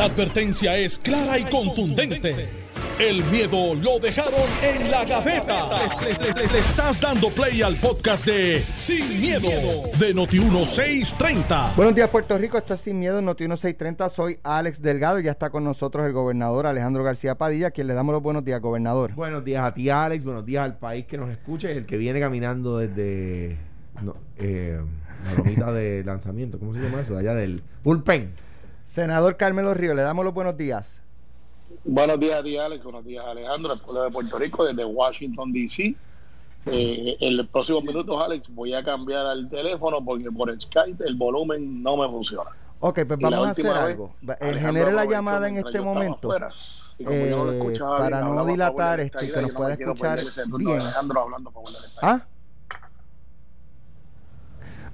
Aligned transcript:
La 0.00 0.06
advertencia 0.06 0.78
es 0.78 0.98
clara 0.98 1.38
y 1.38 1.44
contundente. 1.44 2.48
El 2.98 3.22
miedo 3.24 3.74
lo 3.74 3.98
dejaron 3.98 4.48
en 4.62 4.90
la 4.90 5.04
gaveta. 5.04 5.68
Le, 6.00 6.58
estás 6.58 6.98
dando 7.02 7.28
play 7.28 7.60
al 7.60 7.76
podcast 7.76 8.24
de 8.24 8.64
Sin, 8.76 9.20
miedo, 9.20 9.50
de 9.98 10.14
Noti1630. 10.14 11.74
Buenos 11.76 11.94
días, 11.94 12.08
Puerto 12.08 12.38
Rico. 12.38 12.56
Esto 12.56 12.72
es 12.72 12.80
Sin 12.80 12.98
Miedo, 12.98 13.20
Noti1630. 13.20 14.08
Soy 14.08 14.38
Alex 14.42 14.80
Delgado 14.80 15.20
y 15.20 15.24
ya 15.24 15.32
está 15.32 15.50
con 15.50 15.64
nosotros 15.64 16.06
el 16.06 16.14
gobernador 16.14 16.64
Alejandro 16.64 17.04
García 17.04 17.34
Padilla, 17.34 17.70
quien 17.70 17.86
le 17.86 17.92
damos 17.92 18.14
los 18.14 18.22
buenos 18.22 18.42
días, 18.42 18.58
gobernador. 18.62 19.12
Buenos 19.12 19.44
días 19.44 19.62
a 19.62 19.74
ti, 19.74 19.90
Alex. 19.90 20.24
Buenos 20.24 20.46
días 20.46 20.64
al 20.64 20.78
país 20.78 21.04
que 21.04 21.18
nos 21.18 21.28
escucha 21.28 21.70
y 21.70 21.76
el 21.76 21.84
que 21.84 21.98
viene 21.98 22.20
caminando 22.20 22.78
desde 22.78 23.58
eh, 24.38 24.80
la 25.26 25.34
lomita 25.36 25.72
de 25.72 26.02
lanzamiento. 26.04 26.58
¿Cómo 26.58 26.72
se 26.72 26.80
llama 26.80 27.02
eso? 27.02 27.18
allá 27.18 27.34
del 27.34 27.62
bullpen. 27.84 28.30
Senador 28.90 29.36
Carmelo 29.36 29.72
Río, 29.72 29.94
le 29.94 30.02
damos 30.02 30.24
los 30.24 30.34
buenos 30.34 30.56
días. 30.56 31.00
Buenos 31.84 32.18
días 32.18 32.40
a 32.40 32.42
ti, 32.42 32.58
Alex. 32.58 32.82
Buenos 32.82 33.04
días, 33.04 33.24
Alejandro, 33.24 33.74
el 33.74 33.78
pueblo 33.78 34.02
de 34.02 34.10
Puerto 34.10 34.36
Rico, 34.36 34.64
desde 34.64 34.84
Washington, 34.84 35.52
D.C. 35.52 35.94
Eh, 36.66 37.16
en 37.20 37.36
los 37.36 37.46
próximos 37.46 37.84
minutos, 37.84 38.20
Alex, 38.20 38.52
voy 38.52 38.74
a 38.74 38.82
cambiar 38.82 39.26
al 39.26 39.48
teléfono 39.48 40.04
porque 40.04 40.28
por 40.32 40.60
Skype 40.60 41.04
el 41.06 41.14
volumen 41.14 41.80
no 41.80 41.98
me 41.98 42.08
funciona. 42.08 42.50
Ok, 42.80 43.02
pues 43.06 43.20
vamos 43.20 43.46
a 43.46 43.50
hacer 43.50 43.68
algo. 43.68 44.12
Eh, 44.40 44.54
genere 44.54 44.90
la 44.90 45.04
llamada 45.04 45.48
en 45.48 45.58
este 45.58 45.80
momento. 45.80 46.34
Eh, 46.98 47.32
para 47.78 48.22
no 48.22 48.44
dilatar 48.44 48.98
esto 48.98 49.24
y 49.24 49.30
que 49.30 49.40
nos 49.40 49.52
pueda 49.52 49.74
escuchar 49.74 50.18
bien. 50.58 50.80
¿Ah? 52.02 52.26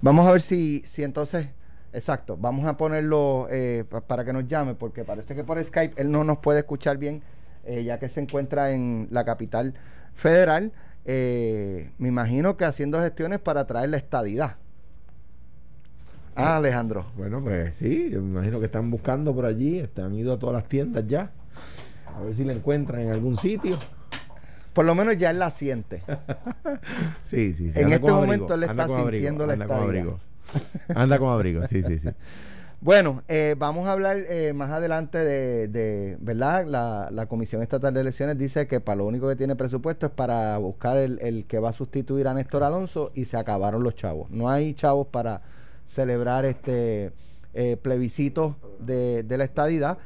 Vamos 0.03 0.27
a 0.27 0.33
ver 0.33 0.43
si, 0.43 0.83
si 0.85 1.03
entonces 1.03 1.56
Exacto, 1.97 2.37
vamos 2.37 2.67
a 2.67 2.77
ponerlo 2.77 3.49
eh, 3.51 3.85
para 4.07 4.23
que 4.23 4.31
nos 4.35 4.47
llame, 4.47 4.75
porque 4.75 5.03
parece 5.03 5.35
que 5.35 5.45
por 5.45 5.63
Skype 5.65 5.95
él 5.97 6.11
no 6.11 6.25
nos 6.25 6.37
puede 6.41 6.59
escuchar 6.59 6.99
bien, 6.99 7.23
eh, 7.65 7.85
ya 7.85 7.99
que 7.99 8.11
se 8.11 8.21
encuentra 8.21 8.73
en 8.73 9.09
la 9.11 9.25
capital 9.25 9.73
federal. 10.15 10.73
Eh, 11.07 11.91
me 11.97 12.09
imagino 12.09 12.59
que 12.59 12.67
haciendo 12.67 13.01
gestiones 13.01 13.39
para 13.39 13.67
traer 13.67 13.89
la 13.89 13.97
estadidad. 13.97 14.57
Ah, 16.35 16.59
Alejandro. 16.59 17.07
Bueno, 17.17 17.43
pues 17.43 17.75
sí, 17.77 18.11
me 18.13 18.19
imagino 18.19 18.61
que 18.61 18.67
están 18.67 18.91
buscando 18.91 19.35
por 19.35 19.47
allí, 19.47 19.83
han 19.97 20.15
ido 20.17 20.35
a 20.35 20.39
todas 20.39 20.55
las 20.55 20.69
tiendas 20.69 21.07
ya, 21.07 21.31
a 22.15 22.21
ver 22.21 22.35
si 22.35 22.45
la 22.45 22.53
encuentran 22.53 23.01
en 23.01 23.11
algún 23.11 23.39
sitio. 23.39 23.79
Por 24.75 24.85
lo 24.85 24.95
menos 24.95 25.17
ya 25.17 25.31
él 25.31 25.39
la 25.39 25.51
siente. 25.51 26.03
sí, 27.23 27.55
sí, 27.55 27.71
sí. 27.71 27.81
En 27.81 27.91
este 27.91 28.13
momento 28.13 28.53
él 28.53 28.65
está 28.65 28.87
sintiendo 28.87 29.47
la 29.47 29.55
estadidad. 29.55 30.19
Anda 30.95 31.19
con 31.19 31.29
abrigo, 31.29 31.67
sí, 31.67 31.83
sí, 31.83 31.99
sí. 31.99 32.11
Bueno, 32.81 33.23
eh, 33.27 33.55
vamos 33.59 33.87
a 33.87 33.93
hablar 33.93 34.19
eh, 34.29 34.53
más 34.53 34.71
adelante 34.71 35.19
de, 35.19 36.17
¿verdad? 36.21 36.67
La, 37.11 37.27
Comisión 37.27 37.63
Estatal 37.63 37.95
de 37.95 38.03
Elecciones 38.03 38.39
dice 38.39 38.67
que 38.67 38.81
para 38.81 38.97
lo 38.97 39.07
único 39.07 39.29
que 39.29 39.35
tiene 39.35 39.57
presupuesto 39.57 40.07
es 40.07 40.13
para 40.13 40.57
buscar 40.59 40.99
el, 40.99 41.47
que 41.47 41.59
va 41.59 41.71
a 41.71 41.73
sustituir 41.73 42.29
a 42.29 42.35
Néstor 42.35 42.63
Alonso 42.63 43.13
y 43.15 43.25
se 43.25 43.39
acabaron 43.39 43.83
los 43.83 43.97
chavos. 43.97 44.31
No 44.31 44.51
hay 44.51 44.75
chavos 44.75 45.09
para 45.09 45.41
celebrar 45.87 46.45
este 46.45 47.13
eh, 47.55 47.77
plebiscito 47.81 48.57
de, 48.79 49.23
de 49.23 49.39
la 49.39 49.45
estadidad, 49.45 49.99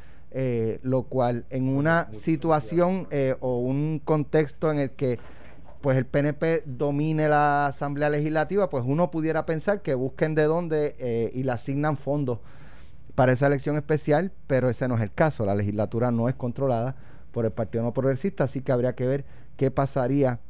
lo 0.82 1.02
cual 1.02 1.44
en 1.50 1.68
una 1.68 2.08
situación 2.12 3.08
o 3.40 3.58
un 3.58 4.00
contexto 4.02 4.70
en 4.70 4.78
el 4.78 4.90
que 4.90 5.18
pues 5.80 5.96
el 5.96 6.06
PNP 6.06 6.64
domine 6.66 7.28
la 7.28 7.66
Asamblea 7.66 8.10
Legislativa, 8.10 8.68
pues 8.68 8.84
uno 8.86 9.10
pudiera 9.10 9.46
pensar 9.46 9.80
que 9.82 9.94
busquen 9.94 10.34
de 10.34 10.44
dónde 10.44 10.94
eh, 10.98 11.30
y 11.32 11.42
le 11.42 11.52
asignan 11.52 11.96
fondos 11.96 12.38
para 13.14 13.32
esa 13.32 13.46
elección 13.46 13.76
especial, 13.76 14.32
pero 14.46 14.68
ese 14.68 14.88
no 14.88 14.96
es 14.96 15.02
el 15.02 15.12
caso. 15.12 15.46
La 15.46 15.54
legislatura 15.54 16.10
no 16.10 16.28
es 16.28 16.34
controlada 16.34 16.96
por 17.32 17.44
el 17.46 17.52
Partido 17.52 17.82
No 17.82 17.92
Progresista, 17.92 18.44
así 18.44 18.60
que 18.60 18.72
habría 18.72 18.94
que 18.94 19.06
ver 19.06 19.24
qué 19.56 19.70
pasaría 19.70 20.40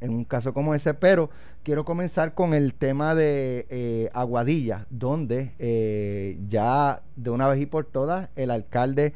en 0.00 0.12
un 0.12 0.24
caso 0.24 0.52
como 0.52 0.74
ese. 0.74 0.94
Pero 0.94 1.30
quiero 1.62 1.84
comenzar 1.84 2.34
con 2.34 2.52
el 2.52 2.74
tema 2.74 3.14
de 3.14 3.66
eh, 3.70 4.10
Aguadilla, 4.14 4.86
donde 4.90 5.54
eh, 5.58 6.38
ya 6.48 7.02
de 7.14 7.30
una 7.30 7.48
vez 7.48 7.60
y 7.60 7.66
por 7.66 7.86
todas 7.86 8.30
el 8.36 8.50
alcalde 8.50 9.14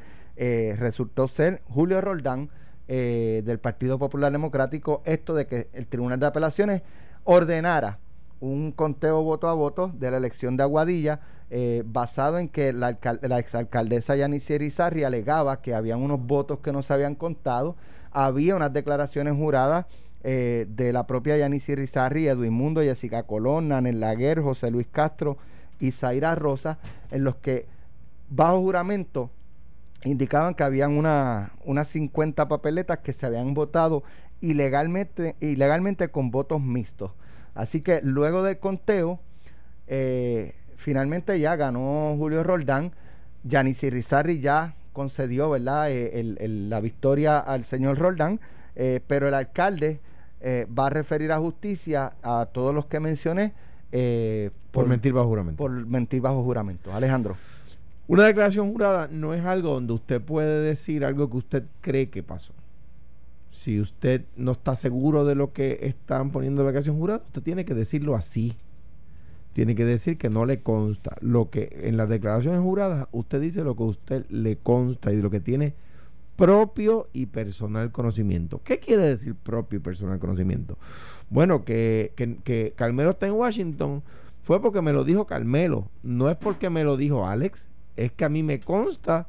resultó 0.78 1.28
ser 1.28 1.60
Julio 1.68 2.00
Roldán 2.00 2.48
eh, 2.92 3.42
del 3.44 3.60
Partido 3.60 4.00
Popular 4.00 4.32
Democrático 4.32 5.00
esto 5.04 5.32
de 5.32 5.46
que 5.46 5.68
el 5.74 5.86
Tribunal 5.86 6.18
de 6.18 6.26
Apelaciones 6.26 6.82
ordenara 7.22 8.00
un 8.40 8.72
conteo 8.72 9.22
voto 9.22 9.48
a 9.48 9.54
voto 9.54 9.92
de 9.94 10.10
la 10.10 10.16
elección 10.16 10.56
de 10.56 10.64
Aguadilla 10.64 11.20
eh, 11.50 11.84
basado 11.86 12.40
en 12.40 12.48
que 12.48 12.72
la, 12.72 12.98
exalcaldesa 13.38 14.16
Yanice 14.16 14.56
Irizarri 14.56 15.04
alegaba 15.04 15.62
que 15.62 15.72
habían 15.72 16.00
unos 16.00 16.20
votos 16.20 16.58
que 16.58 16.72
no 16.72 16.82
se 16.82 16.92
habían 16.92 17.14
contado, 17.14 17.76
había 18.10 18.56
unas 18.56 18.72
declaraciones 18.72 19.36
juradas 19.36 19.86
eh, 20.24 20.66
de 20.68 20.92
la 20.92 21.06
propia 21.06 21.36
Yanice 21.36 21.70
Irizarri, 21.72 22.26
Edwin 22.26 22.52
Mundo, 22.52 22.80
Jessica 22.80 23.22
Colón, 23.22 23.68
Nanel 23.68 24.00
Laguer, 24.00 24.40
José 24.40 24.72
Luis 24.72 24.88
Castro 24.90 25.38
y 25.78 25.92
Zaira 25.92 26.34
Rosa, 26.34 26.78
en 27.12 27.22
los 27.22 27.36
que 27.36 27.66
bajo 28.30 28.58
juramento 28.58 29.30
indicaban 30.04 30.54
que 30.54 30.62
habían 30.62 30.92
una, 30.92 31.52
unas 31.64 31.88
50 31.88 32.48
papeletas 32.48 32.98
que 32.98 33.12
se 33.12 33.26
habían 33.26 33.54
votado 33.54 34.02
ilegalmente, 34.40 35.36
ilegalmente 35.40 36.08
con 36.08 36.30
votos 36.30 36.60
mixtos. 36.62 37.12
Así 37.54 37.82
que 37.82 38.00
luego 38.02 38.42
del 38.42 38.58
conteo, 38.58 39.20
eh, 39.86 40.54
finalmente 40.76 41.38
ya 41.38 41.56
ganó 41.56 42.14
Julio 42.16 42.42
Roldán. 42.42 42.92
Yanis 43.44 43.82
Rizarri 43.82 44.40
ya 44.40 44.74
concedió 44.92 45.50
¿verdad? 45.50 45.90
Eh, 45.90 46.36
la 46.46 46.80
victoria 46.80 47.38
al 47.38 47.64
señor 47.64 47.98
Roldán, 47.98 48.40
eh, 48.76 49.00
pero 49.06 49.28
el 49.28 49.34
alcalde 49.34 50.00
va 50.42 50.86
a 50.86 50.90
referir 50.90 51.32
a 51.32 51.38
justicia 51.38 52.14
a 52.22 52.46
todos 52.50 52.74
los 52.74 52.86
que 52.86 52.98
mencioné. 52.98 53.52
por, 54.70 54.86
mentir 54.86 55.12
bajo 55.12 55.28
juramento. 55.28 55.58
Por 55.58 55.70
mentir 55.70 56.22
bajo 56.22 56.42
juramento. 56.42 56.90
Alejandro. 56.94 57.36
Una 58.10 58.24
declaración 58.24 58.72
jurada 58.72 59.06
no 59.08 59.34
es 59.34 59.44
algo 59.44 59.70
donde 59.70 59.92
usted 59.92 60.20
puede 60.20 60.62
decir 60.62 61.04
algo 61.04 61.30
que 61.30 61.36
usted 61.36 61.64
cree 61.80 62.10
que 62.10 62.24
pasó. 62.24 62.52
Si 63.50 63.80
usted 63.80 64.24
no 64.34 64.50
está 64.50 64.74
seguro 64.74 65.24
de 65.24 65.36
lo 65.36 65.52
que 65.52 65.78
están 65.82 66.32
poniendo 66.32 66.62
en 66.62 66.66
la 66.66 66.72
declaración 66.72 66.98
jurada, 66.98 67.22
usted 67.24 67.40
tiene 67.40 67.64
que 67.64 67.72
decirlo 67.72 68.16
así. 68.16 68.56
Tiene 69.52 69.76
que 69.76 69.84
decir 69.84 70.18
que 70.18 70.28
no 70.28 70.44
le 70.44 70.60
consta. 70.60 71.16
Lo 71.20 71.50
que 71.50 71.82
en 71.84 71.96
las 71.96 72.08
declaraciones 72.08 72.60
juradas 72.60 73.06
usted 73.12 73.40
dice 73.40 73.62
lo 73.62 73.76
que 73.76 73.84
a 73.84 73.86
usted 73.86 74.26
le 74.28 74.56
consta 74.56 75.12
y 75.12 75.22
lo 75.22 75.30
que 75.30 75.38
tiene 75.38 75.74
propio 76.34 77.06
y 77.12 77.26
personal 77.26 77.92
conocimiento. 77.92 78.60
¿Qué 78.64 78.80
quiere 78.80 79.04
decir 79.04 79.36
propio 79.36 79.76
y 79.76 79.82
personal 79.82 80.18
conocimiento? 80.18 80.78
Bueno, 81.28 81.64
que, 81.64 82.12
que, 82.16 82.38
que 82.38 82.72
Carmelo 82.74 83.10
está 83.10 83.28
en 83.28 83.34
Washington 83.34 84.02
fue 84.42 84.60
porque 84.60 84.82
me 84.82 84.92
lo 84.92 85.04
dijo 85.04 85.28
Carmelo, 85.28 85.86
no 86.02 86.28
es 86.28 86.36
porque 86.36 86.70
me 86.70 86.82
lo 86.82 86.96
dijo 86.96 87.24
Alex 87.24 87.69
es 88.04 88.12
que 88.12 88.24
a 88.24 88.28
mí 88.28 88.42
me 88.42 88.60
consta 88.60 89.26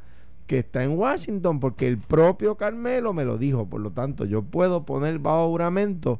que 0.48 0.60
está 0.60 0.84
en 0.84 0.98
Washington 0.98 1.60
porque 1.60 1.88
el 1.88 1.98
propio 1.98 2.56
Carmelo 2.56 3.14
me 3.14 3.26
lo 3.26 3.38
dijo. 3.38 3.68
Por 3.68 3.82
lo 3.82 3.92
tanto, 3.92 4.26
yo 4.26 4.44
puedo 4.44 4.86
poner 4.86 5.20
bajo 5.20 5.50
juramento 5.50 6.20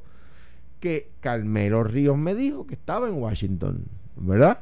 que 0.80 1.12
Carmelo 1.20 1.84
Ríos 1.84 2.18
me 2.18 2.36
dijo 2.36 2.66
que 2.66 2.74
estaba 2.74 3.08
en 3.08 3.16
Washington, 3.16 3.86
¿verdad? 4.16 4.62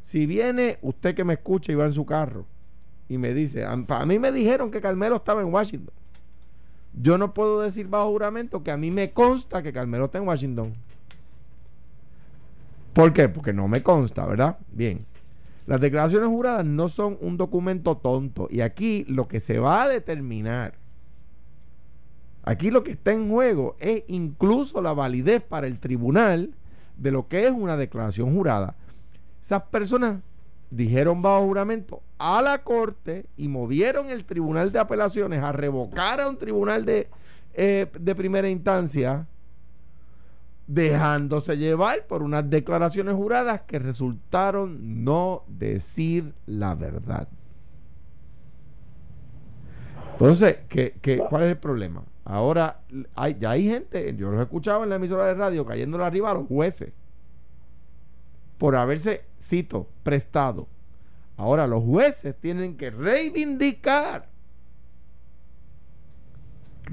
Si 0.00 0.26
viene 0.26 0.78
usted 0.82 1.14
que 1.14 1.24
me 1.24 1.34
escucha 1.34 1.70
y 1.70 1.74
va 1.76 1.86
en 1.86 1.92
su 1.92 2.06
carro 2.06 2.46
y 3.08 3.18
me 3.18 3.34
dice, 3.34 3.64
a, 3.64 3.76
mí 4.06 4.18
me 4.18 4.32
dijeron 4.32 4.70
que 4.70 4.80
Carmelo 4.80 5.16
estaba 5.16 5.42
en 5.42 5.52
Washington. 5.52 5.94
Yo 6.94 7.18
no 7.18 7.34
puedo 7.34 7.60
decir 7.60 7.88
bajo 7.88 8.10
juramento 8.10 8.62
que 8.62 8.70
a 8.70 8.76
mí 8.76 8.90
me 8.90 9.12
consta 9.12 9.62
que 9.62 9.72
Carmelo 9.72 10.06
está 10.06 10.18
en 10.18 10.26
Washington. 10.26 10.74
¿Por 12.92 13.12
qué? 13.12 13.28
Porque 13.28 13.52
no 13.52 13.68
me 13.68 13.82
consta, 13.82 14.26
¿verdad? 14.26 14.58
Bien. 14.70 15.11
Las 15.66 15.80
declaraciones 15.80 16.28
juradas 16.28 16.64
no 16.64 16.88
son 16.88 17.18
un 17.20 17.36
documento 17.36 17.96
tonto. 17.96 18.48
Y 18.50 18.60
aquí 18.60 19.04
lo 19.08 19.28
que 19.28 19.40
se 19.40 19.58
va 19.58 19.84
a 19.84 19.88
determinar, 19.88 20.74
aquí 22.42 22.70
lo 22.70 22.82
que 22.82 22.92
está 22.92 23.12
en 23.12 23.30
juego 23.30 23.76
es 23.78 24.02
incluso 24.08 24.82
la 24.82 24.92
validez 24.92 25.42
para 25.42 25.66
el 25.66 25.78
tribunal 25.78 26.54
de 26.96 27.10
lo 27.10 27.28
que 27.28 27.46
es 27.46 27.52
una 27.52 27.76
declaración 27.76 28.34
jurada. 28.34 28.74
Esas 29.42 29.62
personas 29.62 30.20
dijeron 30.70 31.22
bajo 31.22 31.46
juramento 31.46 32.02
a 32.18 32.40
la 32.42 32.62
corte 32.62 33.26
y 33.36 33.48
movieron 33.48 34.08
el 34.08 34.24
tribunal 34.24 34.72
de 34.72 34.78
apelaciones 34.78 35.42
a 35.42 35.52
revocar 35.52 36.20
a 36.20 36.28
un 36.28 36.38
tribunal 36.38 36.84
de, 36.84 37.08
eh, 37.54 37.86
de 37.98 38.14
primera 38.14 38.48
instancia 38.48 39.26
dejándose 40.66 41.56
llevar 41.56 42.06
por 42.06 42.22
unas 42.22 42.48
declaraciones 42.48 43.14
juradas 43.14 43.62
que 43.62 43.78
resultaron 43.78 45.04
no 45.04 45.44
decir 45.48 46.34
la 46.46 46.74
verdad. 46.74 47.28
Entonces, 50.12 50.58
¿qué, 50.68 51.24
cuál 51.28 51.42
es 51.44 51.48
el 51.48 51.58
problema? 51.58 52.04
Ahora 52.24 52.80
hay, 53.14 53.36
ya 53.40 53.50
hay 53.50 53.64
gente, 53.64 54.14
yo 54.16 54.30
los 54.30 54.40
he 54.40 54.44
escuchado 54.44 54.84
en 54.84 54.90
la 54.90 54.96
emisora 54.96 55.26
de 55.26 55.34
radio 55.34 55.66
cayéndole 55.66 56.04
arriba 56.04 56.30
a 56.30 56.34
los 56.34 56.46
jueces 56.46 56.92
por 58.58 58.76
haberse, 58.76 59.24
cito, 59.40 59.88
prestado 60.04 60.68
Ahora 61.36 61.66
los 61.66 61.82
jueces 61.82 62.38
tienen 62.38 62.76
que 62.76 62.90
reivindicar, 62.90 64.28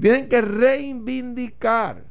tienen 0.00 0.28
que 0.28 0.40
reivindicar 0.40 2.09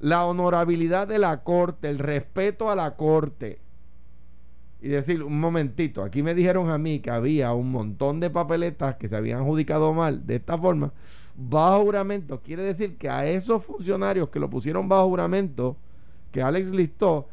la 0.00 0.26
honorabilidad 0.26 1.08
de 1.08 1.18
la 1.18 1.42
corte, 1.42 1.88
el 1.88 1.98
respeto 1.98 2.70
a 2.70 2.76
la 2.76 2.96
corte. 2.96 3.60
Y 4.80 4.88
decir, 4.88 5.24
un 5.24 5.40
momentito, 5.40 6.04
aquí 6.04 6.22
me 6.22 6.34
dijeron 6.34 6.70
a 6.70 6.78
mí 6.78 7.00
que 7.00 7.10
había 7.10 7.52
un 7.52 7.70
montón 7.70 8.20
de 8.20 8.30
papeletas 8.30 8.94
que 8.96 9.08
se 9.08 9.16
habían 9.16 9.40
adjudicado 9.40 9.92
mal 9.92 10.24
de 10.24 10.36
esta 10.36 10.56
forma. 10.56 10.92
Bajo 11.34 11.82
juramento 11.82 12.40
quiere 12.40 12.62
decir 12.62 12.96
que 12.96 13.08
a 13.08 13.26
esos 13.26 13.64
funcionarios 13.64 14.28
que 14.28 14.38
lo 14.38 14.48
pusieron 14.48 14.88
bajo 14.88 15.08
juramento, 15.08 15.76
que 16.30 16.42
Alex 16.42 16.70
listó, 16.70 17.28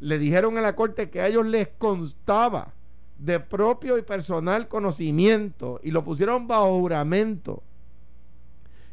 le 0.00 0.18
dijeron 0.18 0.58
a 0.58 0.60
la 0.60 0.76
corte 0.76 1.08
que 1.08 1.22
a 1.22 1.28
ellos 1.28 1.46
les 1.46 1.68
constaba 1.68 2.74
de 3.18 3.40
propio 3.40 3.96
y 3.96 4.02
personal 4.02 4.68
conocimiento 4.68 5.80
y 5.82 5.90
lo 5.90 6.04
pusieron 6.04 6.46
bajo 6.46 6.78
juramento 6.80 7.62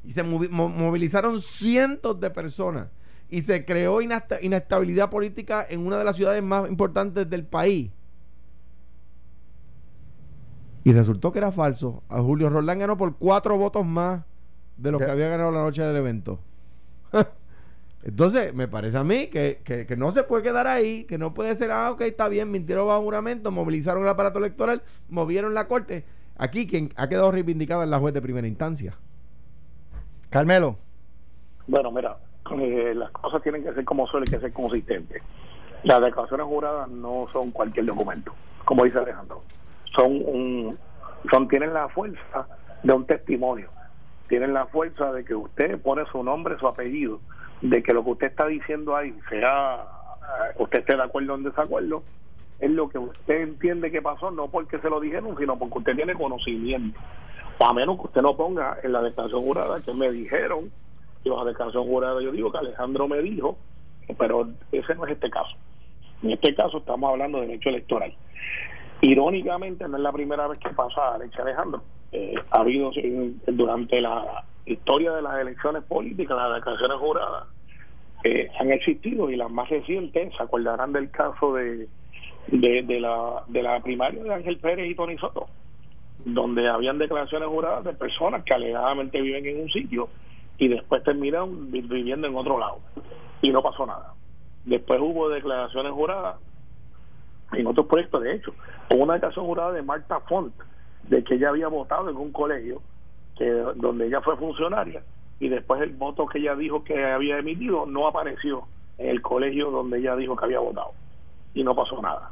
y 0.03 0.11
se 0.11 0.23
movilizaron 0.23 1.39
cientos 1.39 2.19
de 2.19 2.29
personas 2.29 2.87
y 3.29 3.41
se 3.41 3.65
creó 3.65 3.99
inestabilidad 4.01 5.09
política 5.09 5.65
en 5.67 5.85
una 5.85 5.97
de 5.97 6.03
las 6.03 6.15
ciudades 6.15 6.43
más 6.43 6.69
importantes 6.69 7.29
del 7.29 7.45
país. 7.45 7.91
Y 10.83 10.91
resultó 10.91 11.31
que 11.31 11.39
era 11.39 11.51
falso. 11.51 12.03
A 12.09 12.21
Julio 12.21 12.49
Roldán 12.49 12.79
ganó 12.79 12.97
por 12.97 13.17
cuatro 13.17 13.57
votos 13.57 13.85
más 13.85 14.23
de 14.77 14.91
los 14.91 15.01
que 15.01 15.09
había 15.09 15.29
ganado 15.29 15.51
la 15.51 15.63
noche 15.63 15.81
del 15.81 15.95
evento. 15.95 16.39
Entonces, 18.03 18.53
me 18.53 18.67
parece 18.67 18.97
a 18.97 19.03
mí 19.03 19.27
que, 19.27 19.61
que, 19.63 19.95
no 19.95 20.11
se 20.11 20.23
puede 20.23 20.43
quedar 20.43 20.67
ahí, 20.67 21.05
que 21.05 21.17
no 21.17 21.33
puede 21.33 21.55
ser, 21.55 21.71
ah, 21.71 21.89
ok, 21.91 22.01
está 22.01 22.27
bien, 22.27 22.51
mintieron 22.51 22.85
bajo 22.85 23.01
juramento, 23.01 23.49
movilizaron 23.49 24.03
el 24.03 24.09
aparato 24.09 24.39
electoral, 24.39 24.83
movieron 25.07 25.53
la 25.53 25.69
corte. 25.69 26.03
Aquí 26.35 26.67
quien 26.67 26.91
ha 26.97 27.07
quedado 27.07 27.31
reivindicada 27.31 27.85
es 27.85 27.89
la 27.89 27.99
juez 27.99 28.13
de 28.13 28.21
primera 28.21 28.47
instancia. 28.47 28.97
Carmelo. 30.33 30.77
Bueno, 31.67 31.91
mira, 31.91 32.17
eh, 32.57 32.93
las 32.95 33.11
cosas 33.11 33.43
tienen 33.43 33.63
que 33.63 33.71
ser 33.71 33.85
como 33.85 34.07
suelen, 34.07 34.25
que 34.25 34.39
ser 34.39 34.51
consistentes. 34.51 35.21
Las 35.83 36.01
declaraciones 36.01 36.47
juradas 36.47 36.89
no 36.89 37.27
son 37.31 37.51
cualquier 37.51 37.85
documento, 37.85 38.33
como 38.65 38.83
dice 38.83 38.97
Alejandro. 38.97 39.43
Son 39.95 40.11
un, 40.11 40.79
son 41.29 41.47
tienen 41.47 41.71
la 41.71 41.87
fuerza 41.89 42.47
de 42.81 42.93
un 42.93 43.05
testimonio. 43.05 43.69
Tienen 44.27 44.55
la 44.55 44.65
fuerza 44.65 45.11
de 45.11 45.23
que 45.23 45.35
usted 45.35 45.79
pone 45.79 46.03
su 46.11 46.23
nombre, 46.23 46.57
su 46.57 46.67
apellido, 46.67 47.19
de 47.61 47.83
que 47.83 47.93
lo 47.93 48.03
que 48.03 48.09
usted 48.09 48.27
está 48.27 48.47
diciendo 48.47 48.95
ahí, 48.95 49.15
sea 49.29 49.83
eh, 49.83 50.55
usted 50.57 50.79
esté 50.79 50.95
de 50.95 51.03
acuerdo 51.03 51.33
o 51.33 51.37
en 51.37 51.43
desacuerdo, 51.43 52.01
es 52.57 52.71
lo 52.71 52.89
que 52.89 52.97
usted 52.97 53.39
entiende 53.39 53.91
que 53.91 54.01
pasó, 54.01 54.31
no 54.31 54.47
porque 54.47 54.79
se 54.79 54.89
lo 54.89 54.99
dijeron, 54.99 55.37
sino 55.37 55.59
porque 55.59 55.77
usted 55.77 55.95
tiene 55.95 56.15
conocimiento 56.15 56.99
a 57.59 57.73
menos 57.73 57.97
que 57.97 58.07
usted 58.07 58.21
no 58.21 58.35
ponga 58.35 58.77
en 58.83 58.91
la 58.91 59.01
declaración 59.01 59.41
jurada 59.41 59.81
que 59.81 59.93
me 59.93 60.11
dijeron, 60.11 60.71
y 61.23 61.29
la 61.29 61.43
declaración 61.45 61.85
jurada 61.85 62.21
yo 62.21 62.31
digo 62.31 62.51
que 62.51 62.57
Alejandro 62.57 63.07
me 63.07 63.21
dijo, 63.21 63.57
pero 64.17 64.47
ese 64.71 64.95
no 64.95 65.05
es 65.05 65.13
este 65.13 65.29
caso. 65.29 65.55
En 66.21 66.31
este 66.31 66.53
caso 66.55 66.77
estamos 66.79 67.09
hablando 67.11 67.39
de 67.39 67.47
derecho 67.47 67.69
electoral. 67.69 68.13
Irónicamente, 69.01 69.87
no 69.87 69.97
es 69.97 70.03
la 70.03 70.11
primera 70.11 70.47
vez 70.47 70.59
que 70.59 70.69
pasa, 70.69 71.15
Alex 71.15 71.37
Alejandro. 71.39 71.83
Eh, 72.11 72.35
ha 72.51 72.59
habido 72.59 72.91
durante 73.47 73.99
la 73.99 74.43
historia 74.65 75.11
de 75.13 75.21
las 75.21 75.39
elecciones 75.39 75.83
políticas, 75.83 76.37
las 76.37 76.55
declaraciones 76.55 76.97
juradas, 76.97 77.47
eh, 78.23 78.49
han 78.59 78.71
existido 78.71 79.29
y 79.29 79.35
las 79.35 79.51
más 79.51 79.69
recientes 79.69 80.33
se 80.35 80.43
acordarán 80.43 80.93
del 80.93 81.11
caso 81.11 81.53
de, 81.55 81.89
de, 82.47 82.99
la, 82.99 83.43
de 83.47 83.63
la 83.63 83.81
primaria 83.81 84.23
de 84.23 84.33
Ángel 84.33 84.57
Pérez 84.59 84.89
y 84.89 84.95
Tony 84.95 85.17
Soto 85.17 85.47
donde 86.25 86.67
habían 86.69 86.97
declaraciones 86.97 87.49
juradas 87.49 87.83
de 87.83 87.93
personas 87.93 88.43
que 88.43 88.53
alegadamente 88.53 89.21
viven 89.21 89.45
en 89.45 89.61
un 89.61 89.69
sitio 89.69 90.09
y 90.57 90.67
después 90.67 91.03
terminaron 91.03 91.71
viviendo 91.71 92.27
en 92.27 92.35
otro 92.35 92.57
lado 92.57 92.79
y 93.41 93.49
no 93.49 93.61
pasó 93.61 93.85
nada. 93.85 94.13
Después 94.65 94.99
hubo 95.01 95.29
declaraciones 95.29 95.91
juradas 95.91 96.37
en 97.51 97.67
otros 97.67 97.85
proyectos, 97.87 98.23
de 98.23 98.35
hecho, 98.35 98.53
hubo 98.91 99.03
una 99.03 99.13
declaración 99.13 99.45
jurada 99.45 99.71
de 99.73 99.81
Marta 99.81 100.19
Font 100.21 100.53
de 101.03 101.23
que 101.23 101.35
ella 101.35 101.49
había 101.49 101.67
votado 101.67 102.09
en 102.09 102.17
un 102.17 102.31
colegio 102.31 102.81
que 103.37 103.49
donde 103.75 104.07
ella 104.07 104.21
fue 104.21 104.37
funcionaria 104.37 105.03
y 105.39 105.49
después 105.49 105.81
el 105.81 105.91
voto 105.91 106.25
que 106.25 106.39
ella 106.39 106.55
dijo 106.55 106.83
que 106.83 107.03
había 107.03 107.37
emitido 107.37 107.85
no 107.85 108.07
apareció 108.07 108.63
en 108.97 109.09
el 109.09 109.21
colegio 109.21 109.71
donde 109.71 109.99
ella 109.99 110.15
dijo 110.15 110.35
que 110.35 110.45
había 110.45 110.59
votado 110.59 110.91
y 111.53 111.63
no 111.63 111.75
pasó 111.75 112.01
nada. 112.01 112.31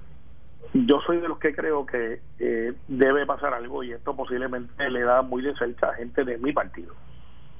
Yo 0.73 1.01
soy 1.05 1.19
de 1.19 1.27
los 1.27 1.37
que 1.39 1.53
creo 1.53 1.85
que 1.85 2.21
eh, 2.39 2.73
debe 2.87 3.25
pasar 3.25 3.53
algo 3.53 3.83
y 3.83 3.91
esto 3.91 4.15
posiblemente 4.15 4.89
le 4.89 5.01
da 5.01 5.21
muy 5.21 5.41
de 5.41 5.53
cerca 5.55 5.89
a 5.89 5.95
gente 5.95 6.23
de 6.23 6.37
mi 6.37 6.53
partido. 6.53 6.93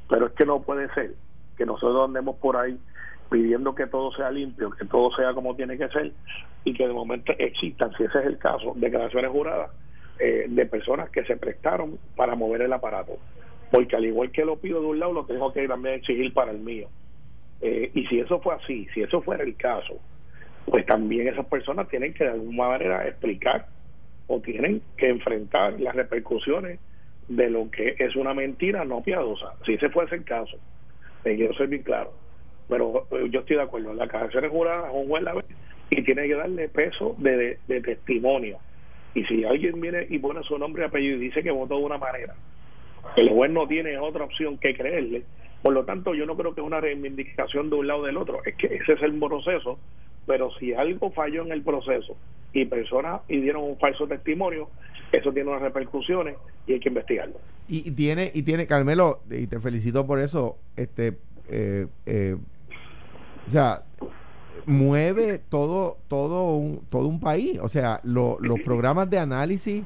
Pero 0.10 0.28
es 0.28 0.34
que 0.34 0.46
no 0.46 0.62
puede 0.62 0.94
ser 0.94 1.16
que 1.58 1.66
nosotros 1.66 2.08
andemos 2.08 2.38
por 2.38 2.56
ahí 2.58 2.80
pidiendo 3.30 3.76
que 3.76 3.88
todo 3.88 4.12
sea 4.14 4.32
limpio, 4.32 4.72
que 4.72 4.86
todo 4.86 5.12
sea 5.16 5.34
como 5.34 5.56
tiene 5.56 5.78
que 5.78 5.88
ser 5.90 6.12
y 6.64 6.74
que 6.74 6.88
de 6.88 6.94
momento 6.94 7.34
existan, 7.38 7.92
si 7.98 8.04
ese 8.04 8.20
es 8.20 8.26
el 8.26 8.38
caso, 8.38 8.74
declaraciones 8.76 9.32
juradas 9.32 9.72
eh, 10.20 10.46
de 10.48 10.66
personas 10.66 11.10
que 11.10 11.24
se 11.24 11.38
prestaron 11.38 11.98
para 12.16 12.36
mover 12.36 12.62
el 12.62 12.74
aparato. 12.74 13.18
Porque 13.72 13.96
al 13.96 14.06
igual 14.06 14.32
que 14.32 14.46
lo 14.46 14.58
pido 14.58 14.82
de 14.82 14.88
un 14.88 15.00
lado, 15.00 15.14
lo 15.14 15.26
tengo 15.26 15.52
que 15.52 15.68
también 15.68 15.96
exigir 15.96 16.34
para 16.34 16.52
el 16.52 16.60
mío. 16.60 16.90
Eh, 17.62 17.92
y 17.94 18.06
si 18.08 18.20
eso 18.20 18.40
fue 18.42 18.56
así, 18.56 18.88
si 18.94 19.02
eso 19.02 19.22
fuera 19.22 19.44
el 19.44 19.56
caso, 19.56 20.00
pues 20.66 20.86
también 20.86 21.28
esas 21.28 21.46
personas 21.46 21.88
tienen 21.90 22.14
que 22.14 22.24
de 22.24 22.32
alguna 22.32 22.70
manera 22.70 23.08
explicar 23.08 23.68
o 24.28 24.40
tienen 24.40 24.82
que 24.98 25.10
enfrentar 25.10 25.80
las 25.80 25.96
repercusiones 25.96 26.80
de 27.28 27.50
lo 27.50 27.70
que 27.70 27.96
es 27.98 28.16
una 28.16 28.34
mentira 28.34 28.86
no 28.86 29.02
piadosa. 29.02 29.54
Si 29.66 29.74
ese 29.74 29.90
fuese 29.90 30.16
el 30.16 30.24
caso, 30.24 30.58
me 31.24 31.36
quiero 31.36 31.54
ser 31.54 31.68
bien 31.68 31.84
claro. 31.84 32.14
Pero 32.70 33.08
eh, 33.12 33.28
yo 33.30 33.42
estoy 33.42 33.58
de 33.58 33.64
acuerdo, 33.64 33.94
la 33.94 34.08
casación 34.08 34.46
es 34.46 34.52
jurada, 34.52 34.92
un 34.92 35.08
juez 35.08 35.24
la 35.24 35.34
ve 35.34 35.44
y 35.90 36.04
tiene 36.04 36.28
que 36.28 36.36
darle 36.36 36.70
peso 36.70 37.16
de, 37.18 37.58
de, 37.68 37.82
testimonio. 37.82 38.60
Y 39.14 39.26
si 39.26 39.44
alguien 39.44 39.82
viene 39.82 40.08
y 40.10 40.20
pone 40.20 40.42
su 40.44 40.58
nombre 40.58 40.84
y 40.84 40.86
apellido 40.86 41.18
y 41.18 41.26
dice 41.26 41.44
que 41.44 41.52
votó 41.52 41.78
de 41.78 41.84
una 41.84 41.98
manera, 41.98 42.34
el 43.18 43.30
juez 43.30 43.52
no 43.52 43.68
tiene 43.68 43.98
otra 43.98 44.24
opción 44.24 44.58
que 44.58 44.74
creerle. 44.74 45.24
Por 45.62 45.74
lo 45.74 45.84
tanto, 45.84 46.14
yo 46.14 46.26
no 46.26 46.38
creo 46.38 46.56
que 46.56 46.62
es 46.62 46.68
una 46.68 46.80
reivindicación 46.80 47.70
de 47.70 47.76
un 47.76 47.88
lado 47.88 48.02
o 48.02 48.06
del 48.06 48.18
otro. 48.18 48.40
Es 48.46 48.56
que 48.56 48.68
ese 48.68 48.94
es 48.94 49.02
el 49.02 49.20
proceso 49.20 49.78
pero 50.26 50.52
si 50.60 50.74
algo 50.74 51.12
falló 51.12 51.44
en 51.44 51.52
el 51.52 51.62
proceso 51.62 52.16
y 52.54 52.66
personas 52.66 53.22
y 53.28 53.40
dieron 53.40 53.64
un 53.64 53.78
falso 53.78 54.08
testimonio, 54.08 54.70
eso 55.12 55.32
tiene 55.32 55.50
unas 55.50 55.62
repercusiones 55.62 56.36
y 56.68 56.74
hay 56.74 56.80
que 56.80 56.90
investigarlo. 56.90 57.36
Y, 57.68 57.92
tiene, 57.92 58.32
y 58.34 58.44
tiene, 58.44 58.68
Carmelo, 58.68 59.22
y 59.30 59.48
te 59.48 59.60
felicito 59.60 60.06
por 60.06 60.20
eso, 60.20 60.58
este, 60.76 61.18
eh, 61.50 61.88
eh, 62.06 62.36
o 63.48 63.52
sea, 63.52 63.84
mueve 64.66 65.40
todo, 65.50 65.98
todo 66.08 66.56
un, 66.56 66.82
todo 66.90 67.08
un 67.08 67.20
país. 67.20 67.60
O 67.62 67.70
sea, 67.70 68.00
los 68.04 68.38
programas 68.64 69.10
de 69.10 69.20
análisis, 69.20 69.84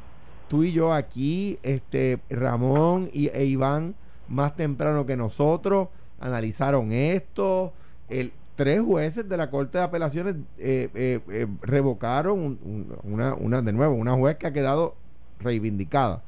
tú 0.47 0.63
y 0.63 0.71
yo 0.71 0.93
aquí, 0.93 1.57
este, 1.63 2.19
Ramón 2.29 3.09
y, 3.13 3.27
e 3.29 3.45
Iván, 3.45 3.95
más 4.27 4.55
temprano 4.55 5.05
que 5.05 5.15
nosotros, 5.15 5.89
analizaron 6.19 6.91
esto. 6.91 7.73
El, 8.09 8.31
tres 8.55 8.81
jueces 8.81 9.27
de 9.27 9.37
la 9.37 9.49
Corte 9.49 9.77
de 9.77 9.83
Apelaciones 9.83 10.35
eh, 10.57 10.89
eh, 10.93 11.19
eh, 11.29 11.47
revocaron 11.61 12.57
una, 13.03 13.35
una, 13.35 13.61
de 13.61 13.73
nuevo, 13.73 13.95
una 13.95 14.13
juez 14.13 14.37
que 14.37 14.47
ha 14.47 14.53
quedado 14.53 14.95
reivindicada. 15.39 16.23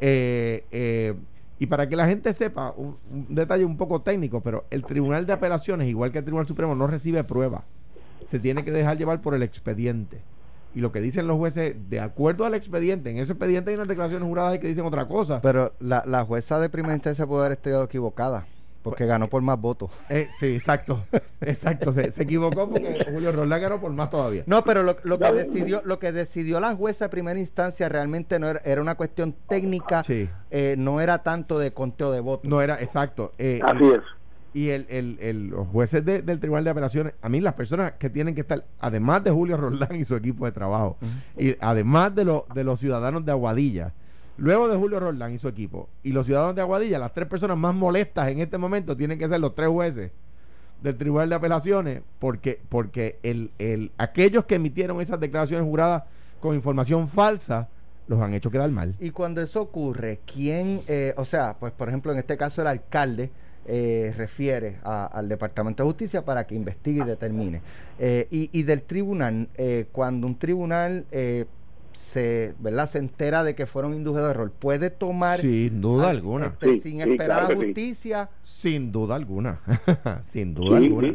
y 0.00 1.66
para 1.66 1.88
que 1.88 1.96
la 1.96 2.06
gente 2.06 2.32
sepa, 2.32 2.72
un, 2.76 2.96
detalle 3.28 3.64
un 3.64 3.76
poco 3.76 4.02
técnico, 4.02 4.40
pero 4.40 4.64
el 4.70 4.84
Tribunal 4.84 5.26
de 5.26 5.32
Apelaciones, 5.32 5.88
igual 5.88 6.12
que 6.12 6.18
el 6.18 6.24
Tribunal 6.24 6.46
Supremo, 6.46 6.74
no 6.74 6.86
recibe 6.86 7.24
prueba. 7.24 7.64
Se 8.26 8.38
tiene 8.38 8.64
que 8.64 8.72
dejar 8.72 8.98
llevar 8.98 9.20
por 9.20 9.34
el 9.34 9.42
expediente. 9.42 10.20
Y 10.74 10.80
lo 10.80 10.92
que 10.92 11.00
dicen 11.00 11.26
los 11.26 11.38
jueces, 11.38 11.74
de 11.88 12.00
acuerdo 12.00 12.44
al 12.44 12.54
expediente, 12.54 13.10
en 13.10 13.16
ese 13.16 13.32
expediente 13.32 13.70
hay 13.70 13.76
unas 13.76 13.88
declaraciones 13.88 14.28
juradas 14.28 14.58
que 14.58 14.68
dicen 14.68 14.84
otra 14.84 15.08
cosa. 15.08 15.40
Pero 15.40 15.72
la, 15.80 16.02
la 16.06 16.24
jueza 16.24 16.60
de 16.60 16.68
primera 16.68 16.94
instancia 16.94 17.26
puede 17.26 17.46
haber 17.46 17.58
estado 17.58 17.84
equivocada. 17.84 18.46
Porque 18.90 19.06
ganó 19.06 19.28
por 19.28 19.42
más 19.42 19.60
votos. 19.60 19.90
Eh, 20.08 20.28
sí, 20.30 20.54
exacto. 20.54 21.04
Exacto. 21.40 21.92
Se, 21.92 22.12
equivocó 22.22 22.70
porque 22.70 23.04
Julio 23.12 23.32
Roldán 23.32 23.60
ganó 23.60 23.80
por 23.80 23.92
más 23.92 24.08
todavía. 24.08 24.44
No, 24.46 24.62
pero 24.62 24.82
lo, 24.82 24.96
que 24.96 25.32
decidió, 25.32 25.82
lo 25.84 25.98
que 25.98 26.12
decidió 26.12 26.60
la 26.60 26.74
jueza 26.74 27.06
de 27.06 27.08
primera 27.10 27.38
instancia 27.38 27.88
realmente 27.88 28.38
no 28.38 28.48
era, 28.48 28.80
una 28.80 28.94
cuestión 28.94 29.34
técnica. 29.48 30.02
Eh, 30.50 30.76
no 30.78 31.00
era 31.00 31.22
tanto 31.22 31.58
de 31.58 31.72
conteo 31.72 32.12
de 32.12 32.20
votos. 32.20 32.48
No 32.48 32.62
era, 32.62 32.80
exacto. 32.80 33.34
Eh, 33.36 33.60
Así 33.62 33.84
es. 33.84 34.00
Y 34.54 34.70
el, 34.70 34.86
el, 34.88 35.48
los 35.48 35.68
jueces 35.68 36.02
del 36.02 36.40
Tribunal 36.40 36.64
de 36.64 36.70
Apelaciones, 36.70 37.12
a 37.20 37.28
mí 37.28 37.40
las 37.40 37.52
personas 37.52 37.92
que 37.98 38.08
tienen 38.08 38.34
que 38.34 38.40
estar, 38.40 38.64
además 38.80 39.22
de 39.22 39.30
Julio 39.30 39.58
Roldán 39.58 39.94
y 39.96 40.06
su 40.06 40.16
equipo 40.16 40.46
de 40.46 40.52
trabajo, 40.52 40.96
y 41.36 41.56
además 41.60 42.14
de, 42.14 42.24
lo, 42.24 42.46
de 42.54 42.64
los 42.64 42.80
ciudadanos 42.80 43.22
de 43.26 43.32
Aguadilla, 43.32 43.92
Luego 44.38 44.68
de 44.68 44.76
Julio 44.76 45.00
Roldán 45.00 45.34
y 45.34 45.38
su 45.38 45.48
equipo 45.48 45.88
y 46.02 46.12
los 46.12 46.26
ciudadanos 46.26 46.54
de 46.54 46.60
Aguadilla, 46.60 46.98
las 46.98 47.14
tres 47.14 47.26
personas 47.26 47.56
más 47.56 47.74
molestas 47.74 48.28
en 48.28 48.40
este 48.40 48.58
momento 48.58 48.96
tienen 48.96 49.18
que 49.18 49.28
ser 49.28 49.40
los 49.40 49.54
tres 49.54 49.68
jueces 49.68 50.12
del 50.82 50.96
Tribunal 50.96 51.30
de 51.30 51.34
Apelaciones, 51.34 52.02
porque, 52.18 52.60
porque 52.68 53.18
el, 53.22 53.50
el, 53.58 53.92
aquellos 53.96 54.44
que 54.44 54.56
emitieron 54.56 55.00
esas 55.00 55.18
declaraciones 55.18 55.66
juradas 55.66 56.02
con 56.40 56.54
información 56.54 57.08
falsa 57.08 57.68
los 58.08 58.20
han 58.20 58.34
hecho 58.34 58.50
quedar 58.50 58.70
mal. 58.70 58.94
Y 59.00 59.10
cuando 59.10 59.40
eso 59.40 59.62
ocurre, 59.62 60.20
¿quién, 60.32 60.80
eh, 60.86 61.14
o 61.16 61.24
sea, 61.24 61.56
pues 61.58 61.72
por 61.72 61.88
ejemplo 61.88 62.12
en 62.12 62.18
este 62.18 62.36
caso 62.36 62.60
el 62.60 62.68
alcalde 62.68 63.30
eh, 63.66 64.14
refiere 64.16 64.78
al 64.84 65.28
Departamento 65.28 65.82
de 65.82 65.88
Justicia 65.88 66.24
para 66.24 66.46
que 66.46 66.54
investigue 66.54 67.00
y 67.00 67.04
determine. 67.04 67.62
Eh, 67.98 68.28
y, 68.30 68.62
del 68.62 68.82
tribunal, 68.82 69.48
cuando 69.90 70.26
un 70.28 70.38
tribunal 70.38 71.04
se, 71.96 72.54
¿verdad? 72.60 72.86
se 72.88 72.98
entera 72.98 73.42
de 73.44 73.54
que 73.54 73.66
fueron 73.66 73.94
inducidos 73.94 74.26
de 74.26 74.30
error, 74.30 74.52
puede 74.52 74.90
tomar... 74.90 75.38
Sin 75.38 75.80
duda 75.80 76.10
alguna. 76.10 76.46
Este, 76.46 76.74
Sí, 76.74 76.80
sin 76.80 77.02
sí, 77.02 77.10
esperar 77.10 77.38
claro 77.40 77.46
a 77.46 77.56
sí. 77.58 77.66
justicia. 77.66 78.30
Sin 78.42 78.92
duda 78.92 79.14
alguna. 79.16 79.60
sin 80.24 80.54
duda 80.54 80.78
Sí, 80.78 80.84
alguna. 80.84 81.14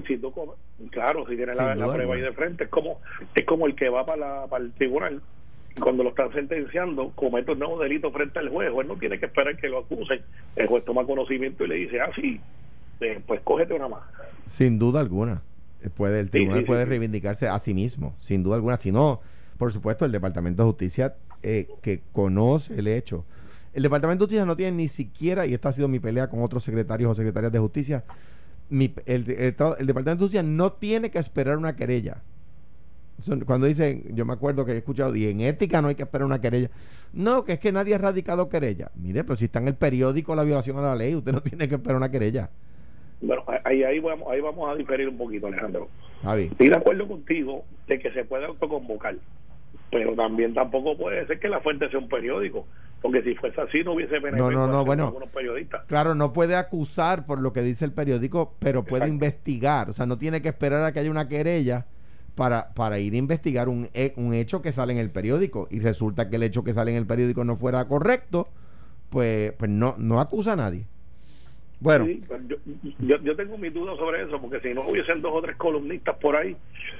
claro, 0.92 1.26
si 1.28 1.36
tienes 1.36 1.56
la, 1.56 1.72
Sin 1.72 1.80
la 1.80 1.86
duda 1.86 1.94
prueba 1.96 2.16
ahí 2.16 2.22
alguna. 2.22 2.30
de 2.30 2.36
frente, 2.36 2.64
es 2.66 2.70
como 2.70 3.00
es 3.36 3.46
como 3.46 3.68
el 3.68 3.76
que 3.76 3.90
va 3.90 4.06
para, 4.06 4.18
la- 4.42 4.48
para 4.48 4.64
el 4.64 4.72
tribunal 4.74 5.22
cuando 5.82 6.04
lo 6.04 6.10
están 6.10 6.34
sentenciando 6.34 7.12
comete 7.16 7.52
un 7.54 7.60
nuevo 7.60 7.80
delito 7.80 8.12
frente 8.12 8.40
al 8.40 8.50
juez. 8.50 8.68
El 8.68 8.74
juez 8.74 8.88
no 8.88 8.98
tiene 8.98 9.20
que 9.20 9.28
esperar 9.28 9.56
que 9.58 9.70
lo 9.70 9.80
acusen. 9.80 10.22
El 10.56 10.68
juez 10.68 10.84
toma 10.84 11.06
conocimiento 11.06 11.64
y 11.64 11.68
le 11.70 11.76
dice, 11.76 12.02
ah, 12.02 12.10
sí, 12.16 12.42
eh, 13.00 13.22
pues 13.26 13.40
cógete 13.42 13.74
una 13.74 13.88
más. 13.88 14.02
Sin 14.46 14.78
duda 14.80 15.00
alguna. 15.00 15.42
Eh, 15.82 15.90
Puede, 15.90 16.20
el 16.20 16.30
tribunal 16.30 16.60
sí, 16.60 16.66
puede 16.66 16.84
sí. 16.84 16.90
reivindicarse 16.90 17.48
a 17.48 17.58
sí 17.60 17.74
mismo, 17.74 18.14
sin 18.18 18.44
duda 18.44 18.56
alguna. 18.56 18.78
Si 18.78 18.92
no, 18.92 19.22
por 19.62 19.72
supuesto, 19.72 20.06
el 20.06 20.12
Departamento 20.12 20.64
de 20.64 20.70
Justicia 20.72 21.14
eh, 21.44 21.68
que 21.84 22.02
conoce 22.14 22.74
el 22.80 22.88
hecho. 22.88 23.26
El 23.76 23.84
Departamento 23.84 24.24
de 24.24 24.26
Justicia 24.30 24.44
no 24.44 24.56
tiene 24.56 24.76
ni 24.76 24.88
siquiera, 24.88 25.46
y 25.46 25.54
esta 25.54 25.70
ha 25.70 25.74
sido 25.74 25.88
mi 25.88 26.00
pelea 26.00 26.30
con 26.32 26.42
otros 26.42 26.64
secretarios 26.64 27.12
o 27.12 27.14
secretarias 27.14 27.52
de 27.54 27.60
justicia, 27.60 28.04
mi- 28.72 28.92
el, 29.06 29.30
el- 29.30 29.56
el 29.78 29.86
Departamento 29.86 30.10
de 30.16 30.18
Justicia 30.18 30.42
no 30.42 30.72
tiene 30.72 31.12
que 31.12 31.20
esperar 31.20 31.60
una 31.60 31.76
querella. 31.76 32.18
Cuando 33.46 33.68
dicen, 33.68 34.04
yo 34.16 34.26
me 34.26 34.34
acuerdo 34.34 34.66
que 34.66 34.72
he 34.72 34.78
escuchado, 34.80 35.16
y 35.16 35.28
en 35.28 35.42
ética 35.42 35.80
no 35.80 35.90
hay 35.90 35.96
que 35.96 36.02
esperar 36.02 36.26
una 36.26 36.42
querella. 36.42 36.72
No, 37.14 37.44
que 37.46 37.54
es 37.54 37.60
que 37.60 37.72
nadie 37.72 37.94
ha 37.94 38.00
radicado 38.00 38.50
querella. 38.50 38.90
Mire, 38.96 39.24
pero 39.24 39.36
si 39.36 39.46
está 39.46 39.60
en 39.60 39.68
el 39.68 39.76
periódico 39.76 40.34
la 40.34 40.42
violación 40.44 40.76
a 40.80 40.82
la 40.82 40.96
ley, 40.96 41.14
usted 41.14 41.34
no 41.34 41.42
tiene 41.44 41.68
que 41.70 41.76
esperar 41.76 41.98
una 41.98 42.10
querella. 42.10 42.50
Bueno, 43.22 43.44
ahí, 43.64 43.84
ahí, 43.84 44.00
vamos, 44.00 44.28
ahí 44.32 44.42
vamos 44.42 44.68
a 44.68 44.76
diferir 44.76 45.08
un 45.08 45.20
poquito, 45.20 45.46
Alejandro. 45.46 45.88
Javi. 46.24 46.46
Estoy 46.46 46.70
de 46.70 46.78
acuerdo 46.78 47.08
contigo 47.08 47.64
de 47.88 48.00
que 48.00 48.12
se 48.12 48.26
puede 48.26 48.46
autoconvocar, 48.48 49.16
pero 49.92 50.16
también 50.16 50.54
tampoco 50.54 50.98
puede 50.98 51.28
ser 51.28 51.40
que 51.40 51.50
la 51.50 51.60
fuente 51.60 51.90
sea 51.90 52.00
un 52.00 52.08
periódico, 52.08 52.66
porque 53.02 53.22
si 53.24 53.36
fuese 53.36 53.60
así 53.60 53.84
no 53.84 53.94
hubiese 53.94 54.20
No, 54.22 54.50
no, 54.50 54.66
no, 54.68 54.86
bueno. 54.86 55.08
algunos 55.08 55.30
periodistas. 55.30 55.84
Claro, 55.88 56.16
no 56.16 56.32
puede 56.34 56.56
acusar 56.56 57.26
por 57.26 57.40
lo 57.42 57.52
que 57.52 57.62
dice 57.62 57.84
el 57.86 57.92
periódico, 57.92 58.56
pero 58.60 58.84
puede 58.84 59.04
Exacto. 59.04 59.14
investigar. 59.14 59.90
O 59.90 59.94
sea, 59.94 60.06
no 60.06 60.18
tiene 60.18 60.42
que 60.42 60.50
esperar 60.50 60.84
a 60.86 60.94
que 60.94 61.00
haya 61.00 61.12
una 61.12 61.28
querella 61.28 61.86
para, 62.36 62.74
para 62.74 63.00
ir 63.00 63.14
a 63.14 63.18
investigar 63.18 63.68
un, 63.68 63.90
un 64.16 64.34
hecho 64.34 64.62
que 64.62 64.72
sale 64.72 64.94
en 64.94 65.00
el 65.00 65.10
periódico. 65.12 65.68
Y 65.70 65.80
resulta 65.80 66.30
que 66.30 66.38
el 66.38 66.44
hecho 66.44 66.64
que 66.64 66.72
sale 66.74 66.92
en 66.92 66.98
el 66.98 67.06
periódico 67.06 67.44
no 67.44 67.58
fuera 67.58 67.86
correcto, 67.88 68.48
pues, 69.10 69.52
pues 69.54 69.70
no, 69.70 69.96
no 69.98 70.22
acusa 70.22 70.54
a 70.54 70.56
nadie. 70.56 70.86
Bueno, 71.82 72.06
Sí, 72.06 72.22
pues 72.28 72.42
yo, 72.48 72.56
yo, 73.00 73.18
yo 73.24 73.36
tengo 73.36 73.58
mis 73.58 73.74
dudas 73.74 73.98
sobre 73.98 74.22
eso, 74.24 74.40
porque 74.40 74.60
si 74.62 74.74
no 74.74 74.88
hubiesen 74.88 75.22
dos 75.22 75.32
o 75.34 75.42
tres 75.42 75.58
columnistas 75.58 76.16
por 76.18 76.36
ahí, 76.36 76.56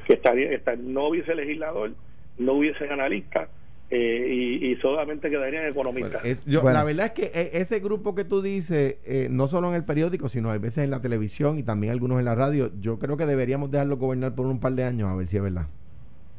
que 0.08 0.14
estaría, 0.14 0.52
esta- 0.52 0.76
no 0.76 1.08
hubiese 1.10 1.36
legislador, 1.36 1.92
no 2.38 2.54
hubiesen 2.54 2.92
analistas, 2.92 3.50
eh, 3.90 4.28
y, 4.62 4.72
y 4.72 4.76
solamente 4.78 5.30
quedarían 5.30 5.66
economistas. 5.68 6.24
Es- 6.24 6.46
yo- 6.46 6.62
Bueno. 6.62 6.78
La 6.78 6.84
verdad 6.86 7.08
es 7.08 7.12
que 7.12 7.26
eh, 7.34 7.50
ese 7.54 7.80
grupo 7.82 8.16
que 8.16 8.24
tú 8.24 8.42
dices, 8.42 8.96
eh, 9.06 9.28
no 9.30 9.48
solo 9.48 9.68
en 9.70 9.76
el 9.76 9.84
periódico, 9.84 10.30
sino 10.30 10.50
a 10.50 10.58
veces 10.58 10.86
en 10.86 10.92
la 10.92 11.02
televisión 11.02 11.60
y 11.60 11.64
también 11.64 11.92
algunos 11.92 12.20
en 12.20 12.26
la 12.26 12.34
radio, 12.36 12.72
yo 12.80 13.00
creo 13.00 13.18
que 13.18 13.26
deberíamos 13.26 13.70
dejarlo 13.70 13.98
gobernar 13.98 14.34
por 14.34 14.46
un 14.46 14.60
par 14.62 14.72
de 14.74 14.86
años 14.86 15.10
a 15.10 15.16
ver 15.16 15.28
si 15.28 15.36
es 15.38 15.44
verdad. 15.44 15.68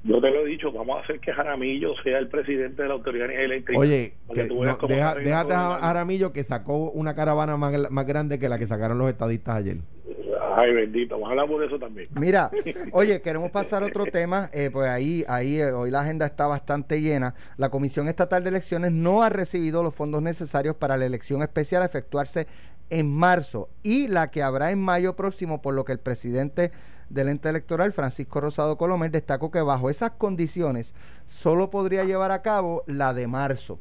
Yo 0.04 0.20
te 0.20 0.30
lo 0.32 0.40
he 0.44 0.46
dicho, 0.46 0.72
vamos 0.72 0.96
a 0.98 1.02
hacer 1.04 1.20
que 1.20 1.32
Jaramillo 1.32 1.94
sea 2.02 2.18
el 2.18 2.26
presidente 2.26 2.82
de 2.82 2.88
la 2.88 2.94
Autoridad 2.94 3.30
Eléctrica. 3.30 3.78
Oye, 3.78 4.14
para 4.26 4.42
que 4.42 4.48
no, 4.48 4.60
deja- 4.88 5.14
déjate 5.14 5.52
a 5.52 5.56
la- 5.58 5.76
Aramillo 5.76 6.32
que 6.32 6.42
sacó 6.42 6.90
una 6.90 7.14
caravana 7.14 7.56
más, 7.56 7.88
más 7.90 8.04
grande 8.06 8.38
que 8.40 8.48
la 8.48 8.58
que 8.58 8.66
sacaron 8.66 8.98
los 8.98 9.08
estadistas 9.10 9.54
ayer. 9.56 9.76
Ay, 10.54 10.72
bendito, 10.72 11.14
vamos 11.14 11.28
a 11.28 11.30
hablar 11.30 11.48
por 11.48 11.64
eso 11.64 11.78
también. 11.78 12.08
Mira, 12.14 12.50
oye, 12.92 13.20
queremos 13.22 13.50
pasar 13.50 13.82
a 13.82 13.86
otro 13.86 14.04
tema, 14.04 14.50
eh, 14.52 14.70
pues 14.72 14.88
ahí, 14.88 15.24
ahí 15.28 15.60
eh, 15.60 15.72
hoy 15.72 15.90
la 15.90 16.00
agenda 16.00 16.26
está 16.26 16.46
bastante 16.46 17.00
llena. 17.00 17.34
La 17.56 17.70
Comisión 17.70 18.08
Estatal 18.08 18.42
de 18.42 18.50
Elecciones 18.50 18.92
no 18.92 19.22
ha 19.22 19.28
recibido 19.28 19.82
los 19.82 19.94
fondos 19.94 20.22
necesarios 20.22 20.76
para 20.76 20.96
la 20.96 21.06
elección 21.06 21.42
especial 21.42 21.82
a 21.82 21.86
efectuarse 21.86 22.46
en 22.90 23.10
marzo 23.10 23.70
y 23.82 24.08
la 24.08 24.30
que 24.30 24.42
habrá 24.42 24.70
en 24.70 24.80
mayo 24.80 25.16
próximo, 25.16 25.62
por 25.62 25.74
lo 25.74 25.84
que 25.84 25.92
el 25.92 25.98
presidente 25.98 26.72
del 27.08 27.28
ente 27.28 27.48
electoral, 27.48 27.92
Francisco 27.92 28.40
Rosado 28.40 28.76
Colomer, 28.76 29.10
destacó 29.10 29.50
que 29.50 29.60
bajo 29.60 29.90
esas 29.90 30.12
condiciones 30.12 30.94
solo 31.26 31.70
podría 31.70 32.04
llevar 32.04 32.30
a 32.30 32.42
cabo 32.42 32.84
la 32.86 33.14
de 33.14 33.26
marzo. 33.26 33.78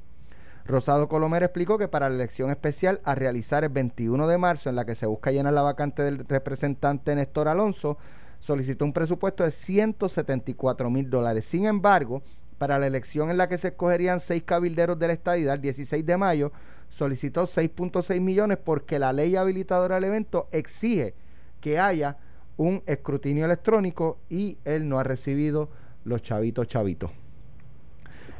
Rosado 0.71 1.09
Colomer 1.09 1.43
explicó 1.43 1.77
que 1.77 1.89
para 1.89 2.07
la 2.07 2.15
elección 2.15 2.49
especial 2.49 3.01
a 3.03 3.13
realizar 3.13 3.63
el 3.65 3.71
21 3.71 4.25
de 4.25 4.37
marzo, 4.37 4.69
en 4.69 4.77
la 4.77 4.85
que 4.85 4.95
se 4.95 5.05
busca 5.05 5.31
llenar 5.31 5.53
la 5.53 5.61
vacante 5.61 6.01
del 6.01 6.25
representante 6.25 7.13
Néstor 7.13 7.49
Alonso, 7.49 7.97
solicitó 8.39 8.85
un 8.85 8.93
presupuesto 8.93 9.43
de 9.43 9.51
174 9.51 10.89
mil 10.89 11.09
dólares. 11.09 11.45
Sin 11.45 11.65
embargo, 11.65 12.23
para 12.57 12.79
la 12.79 12.87
elección 12.87 13.29
en 13.29 13.37
la 13.37 13.49
que 13.49 13.57
se 13.57 13.69
escogerían 13.69 14.19
seis 14.19 14.43
cabilderos 14.43 14.97
de 14.97 15.07
la 15.07 15.13
estadidad 15.13 15.55
el 15.55 15.61
16 15.61 16.05
de 16.05 16.17
mayo, 16.17 16.51
solicitó 16.89 17.43
6.6 17.43 18.21
millones 18.21 18.57
porque 18.57 18.97
la 18.97 19.11
ley 19.13 19.35
habilitadora 19.35 19.95
del 19.95 20.05
evento 20.05 20.47
exige 20.51 21.15
que 21.59 21.79
haya 21.79 22.17
un 22.55 22.81
escrutinio 22.85 23.45
electrónico 23.45 24.19
y 24.29 24.57
él 24.63 24.87
no 24.87 24.99
ha 24.99 25.03
recibido 25.03 25.69
los 26.05 26.21
chavitos 26.21 26.67
chavitos. 26.67 27.11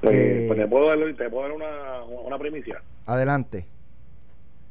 Eh, 0.04 0.08
Eh, 0.10 0.46
pues 0.48 0.60
te 0.60 0.68
puedo 0.68 0.88
dar, 0.88 1.14
te 1.14 1.30
puedo 1.30 1.44
dar 1.44 1.52
una, 1.52 2.04
una 2.04 2.38
primicia. 2.38 2.82
Adelante. 3.06 3.66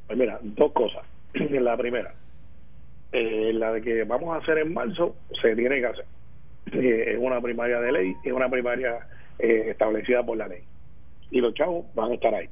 Pues 0.07 0.19
mira, 0.19 0.39
dos 0.43 0.73
cosas. 0.73 1.03
la 1.35 1.77
primera, 1.77 2.13
eh, 3.13 3.53
la 3.55 3.73
de 3.73 3.83
que 3.83 4.05
vamos 4.05 4.35
a 4.35 4.43
hacer 4.43 4.59
en 4.59 4.75
marzo, 4.75 5.17
se 5.41 5.55
tiene 5.55 5.79
que 5.81 5.87
hacer. 5.87 6.05
Eh, 6.73 7.13
es 7.13 7.19
una 7.19 7.41
primaria 7.41 7.81
de 7.81 7.93
ley, 7.93 8.15
es 8.25 8.33
una 8.33 8.49
primaria 8.49 8.99
eh, 9.39 9.67
establecida 9.71 10.25
por 10.25 10.37
la 10.37 10.49
ley. 10.49 10.63
Y 11.31 11.41
los 11.41 11.55
chavos 11.55 11.87
van 11.95 12.11
a 12.11 12.15
estar 12.15 12.35
ahí. 12.35 12.49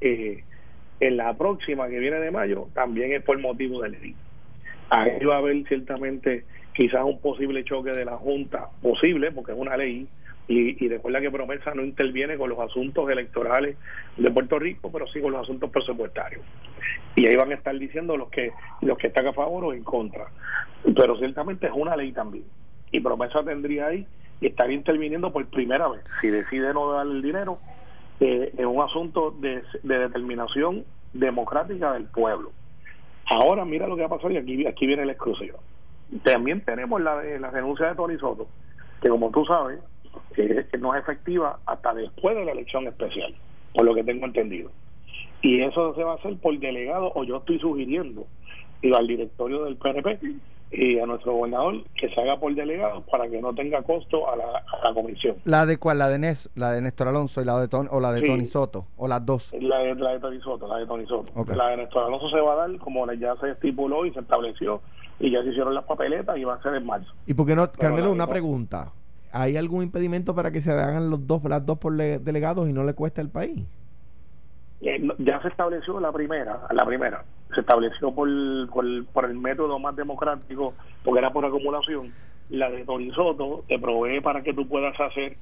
En 0.00 1.16
la 1.16 1.34
próxima 1.34 1.88
que 1.88 1.98
viene 1.98 2.18
de 2.18 2.30
mayo, 2.32 2.68
también 2.74 3.12
es 3.12 3.22
por 3.22 3.38
motivo 3.38 3.82
de 3.82 3.90
ley. 3.90 4.14
Ahí 4.90 5.24
va 5.24 5.36
a 5.36 5.38
haber 5.38 5.64
ciertamente 5.68 6.44
quizás 6.74 7.04
un 7.04 7.20
posible 7.20 7.64
choque 7.64 7.90
de 7.92 8.04
la 8.04 8.16
Junta, 8.16 8.68
posible, 8.82 9.30
porque 9.30 9.52
es 9.52 9.58
una 9.58 9.76
ley, 9.76 10.06
y, 10.52 10.84
y 10.84 10.88
recuerda 10.88 11.20
que 11.20 11.30
Promesa 11.30 11.74
no 11.74 11.82
interviene 11.82 12.36
con 12.36 12.50
los 12.50 12.58
asuntos 12.58 13.08
electorales 13.08 13.76
de 14.16 14.30
Puerto 14.30 14.58
Rico, 14.58 14.90
pero 14.92 15.06
sí 15.06 15.20
con 15.20 15.32
los 15.32 15.42
asuntos 15.42 15.70
presupuestarios. 15.70 16.42
Y 17.16 17.26
ahí 17.26 17.36
van 17.36 17.52
a 17.52 17.54
estar 17.54 17.76
diciendo 17.78 18.16
los 18.16 18.28
que 18.28 18.52
los 18.82 18.98
que 18.98 19.06
están 19.06 19.26
a 19.26 19.32
favor 19.32 19.64
o 19.64 19.72
en 19.72 19.82
contra. 19.82 20.26
Pero 20.94 21.16
ciertamente 21.16 21.66
es 21.66 21.72
una 21.74 21.96
ley 21.96 22.12
también. 22.12 22.44
Y 22.90 23.00
Promesa 23.00 23.42
tendría 23.42 23.86
ahí 23.86 24.06
y 24.40 24.48
estaría 24.48 24.76
interviniendo 24.76 25.32
por 25.32 25.46
primera 25.46 25.88
vez. 25.88 26.02
Si 26.20 26.28
decide 26.28 26.74
no 26.74 26.92
dar 26.92 27.06
el 27.06 27.22
dinero, 27.22 27.58
eh, 28.20 28.52
es 28.56 28.66
un 28.66 28.82
asunto 28.82 29.30
de, 29.30 29.62
de 29.82 29.98
determinación 29.98 30.84
democrática 31.12 31.92
del 31.92 32.04
pueblo. 32.04 32.52
Ahora 33.26 33.64
mira 33.64 33.86
lo 33.86 33.96
que 33.96 34.04
ha 34.04 34.08
pasado 34.08 34.30
y 34.30 34.36
aquí, 34.36 34.66
aquí 34.66 34.86
viene 34.86 35.06
la 35.06 35.12
exclusiva. 35.12 35.58
También 36.24 36.60
tenemos 36.62 37.00
la, 37.00 37.22
la 37.22 37.50
renuncia 37.50 37.86
de 37.86 37.94
Tony 37.94 38.18
Soto, 38.18 38.48
que 39.00 39.08
como 39.08 39.30
tú 39.30 39.46
sabes, 39.46 39.78
que 40.32 40.78
no 40.78 40.94
es 40.94 41.02
efectiva 41.02 41.58
hasta 41.66 41.94
después 41.94 42.36
de 42.36 42.44
la 42.44 42.52
elección 42.52 42.86
especial, 42.86 43.34
por 43.74 43.84
lo 43.84 43.94
que 43.94 44.04
tengo 44.04 44.26
entendido. 44.26 44.70
Y 45.42 45.60
eso 45.62 45.94
se 45.94 46.04
va 46.04 46.12
a 46.12 46.16
hacer 46.16 46.36
por 46.38 46.58
delegado, 46.58 47.12
o 47.14 47.24
yo 47.24 47.38
estoy 47.38 47.58
sugiriendo 47.58 48.24
y 48.80 48.92
al 48.94 49.06
directorio 49.06 49.64
del 49.64 49.76
PNP 49.76 50.18
y 50.74 50.98
a 50.98 51.04
nuestro 51.06 51.32
gobernador 51.34 51.82
que 51.96 52.08
se 52.08 52.20
haga 52.20 52.38
por 52.40 52.54
delegado 52.54 53.02
para 53.02 53.28
que 53.28 53.40
no 53.42 53.54
tenga 53.54 53.82
costo 53.82 54.30
a 54.30 54.36
la, 54.36 54.44
a 54.82 54.88
la 54.88 54.94
comisión. 54.94 55.36
¿La 55.44 55.66
de 55.66 55.76
cuál? 55.78 55.98
¿La 55.98 56.08
de, 56.08 56.18
Nes, 56.18 56.48
la 56.54 56.72
de 56.72 56.80
Néstor 56.80 57.08
Alonso 57.08 57.42
y 57.42 57.44
la 57.44 57.60
de 57.60 57.68
Ton- 57.68 57.88
o 57.90 58.00
la 58.00 58.10
de 58.12 58.20
Sí. 58.20 58.26
Tony 58.26 58.46
Soto? 58.46 58.86
¿O 58.96 59.06
las 59.06 59.24
dos? 59.26 59.52
La 59.60 59.80
de, 59.80 59.94
la 59.96 60.12
de 60.12 60.20
Tony 60.20 60.40
Soto, 60.40 60.66
la 60.66 60.78
de 60.78 60.86
Tony 60.86 61.06
Soto. 61.06 61.30
La 61.54 61.68
de 61.68 61.76
Néstor 61.78 62.04
Alonso 62.04 62.30
se 62.30 62.40
va 62.40 62.54
a 62.54 62.56
dar 62.68 62.78
como 62.78 63.10
ya 63.12 63.34
se 63.36 63.50
estipuló 63.50 64.06
y 64.06 64.12
se 64.12 64.20
estableció 64.20 64.80
y 65.20 65.30
ya 65.30 65.42
se 65.42 65.50
hicieron 65.50 65.74
las 65.74 65.84
papeletas 65.84 66.38
y 66.38 66.44
va 66.44 66.54
a 66.54 66.62
ser 66.62 66.74
en 66.74 66.86
marzo. 66.86 67.12
¿Y 67.26 67.34
por 67.34 67.46
qué 67.46 67.54
no, 67.54 67.70
Carmelo, 67.70 68.10
una 68.10 68.26
pregunta? 68.26 68.92
¿Hay 69.32 69.56
algún 69.56 69.82
impedimento 69.82 70.34
para 70.34 70.50
que 70.50 70.60
se 70.60 70.70
hagan 70.70 71.08
los 71.10 71.26
dos, 71.26 71.42
las 71.44 71.64
dos 71.64 71.78
por 71.78 71.94
le- 71.94 72.18
delegados 72.18 72.68
y 72.68 72.72
no 72.72 72.84
le 72.84 72.92
cueste 72.94 73.20
al 73.22 73.30
país? 73.30 73.64
Eh, 74.82 75.08
ya 75.18 75.40
se 75.40 75.48
estableció 75.48 75.98
la 76.00 76.12
primera, 76.12 76.60
la 76.70 76.84
primera, 76.84 77.24
se 77.54 77.60
estableció 77.60 78.12
por, 78.12 78.28
por, 78.70 78.84
por 79.06 79.24
el 79.24 79.34
método 79.38 79.78
más 79.78 79.96
democrático, 79.96 80.74
porque 81.04 81.20
era 81.20 81.32
por 81.32 81.44
acumulación. 81.46 82.12
La 82.50 82.68
de 82.68 82.84
Torizoto 82.84 83.64
te 83.68 83.78
provee 83.78 84.20
para 84.20 84.42
que 84.42 84.52
tú 84.52 84.68
puedas 84.68 84.98
hacer 85.00 85.36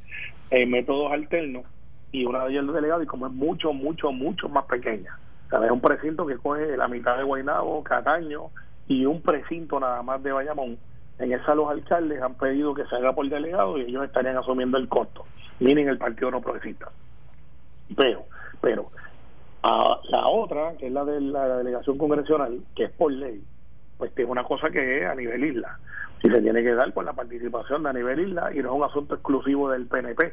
eh, 0.51 0.67
métodos 0.67 1.11
alternos 1.13 1.65
y 2.13 2.25
una 2.25 2.45
de 2.45 2.53
ellas 2.53 2.65
el 2.67 2.73
delegado, 2.73 3.03
y 3.03 3.07
como 3.07 3.27
es 3.27 3.33
mucho, 3.33 3.73
mucho, 3.73 4.13
mucho 4.13 4.49
más 4.49 4.67
pequeña. 4.67 5.19
O 5.47 5.51
sea, 5.51 5.65
es 5.65 5.73
un 5.73 5.81
precinto 5.81 6.27
que 6.27 6.37
coge 6.37 6.77
la 6.77 6.87
mitad 6.87 7.17
de 7.17 7.25
Guaynabo, 7.25 7.83
Cataño 7.83 8.51
y 8.87 9.07
un 9.07 9.23
precinto 9.23 9.81
nada 9.81 10.03
más 10.03 10.23
de 10.23 10.33
Bayamón. 10.33 10.79
En 11.21 11.33
esa 11.33 11.55
los 11.55 11.69
alcaldes 11.69 12.23
han 12.23 12.35
pedido 12.35 12.75
que 12.75 12.87
se 12.87 12.97
haga 12.97 13.13
por 13.13 13.29
delegado 13.29 13.77
y 13.77 13.83
ellos 13.83 14.05
estarían 14.05 14.39
asumiendo 14.39 14.79
el 14.79 14.89
costo. 14.89 15.27
Miren 15.61 15.89
el 15.89 15.99
Partido 15.99 16.31
No 16.31 16.41
Progresista. 16.41 16.91
Pero, 17.95 18.25
pero, 18.63 18.91
la 19.63 20.27
otra, 20.27 20.73
que 20.79 20.87
es 20.87 20.93
la 20.93 21.05
de 21.05 21.21
la 21.21 21.59
delegación 21.59 21.99
congresional, 21.99 22.63
que 22.75 22.85
es 22.85 22.91
por 22.93 23.13
ley, 23.13 23.43
pues 23.99 24.13
es 24.17 24.27
una 24.27 24.45
cosa 24.45 24.71
que 24.71 25.03
es 25.03 25.07
a 25.07 25.15
nivel 25.15 25.45
isla. 25.45 25.79
Y 26.23 26.31
se 26.31 26.41
tiene 26.41 26.63
que 26.63 26.75
dar 26.75 26.91
con 26.95 27.05
la 27.05 27.13
participación 27.13 27.83
de 27.83 27.91
a 27.91 27.93
nivel 27.93 28.21
isla 28.21 28.51
y 28.55 28.61
no 28.61 28.71
es 28.71 28.75
un 28.77 28.85
asunto 28.85 29.15
exclusivo 29.15 29.71
del 29.71 29.87
PNP, 29.87 30.33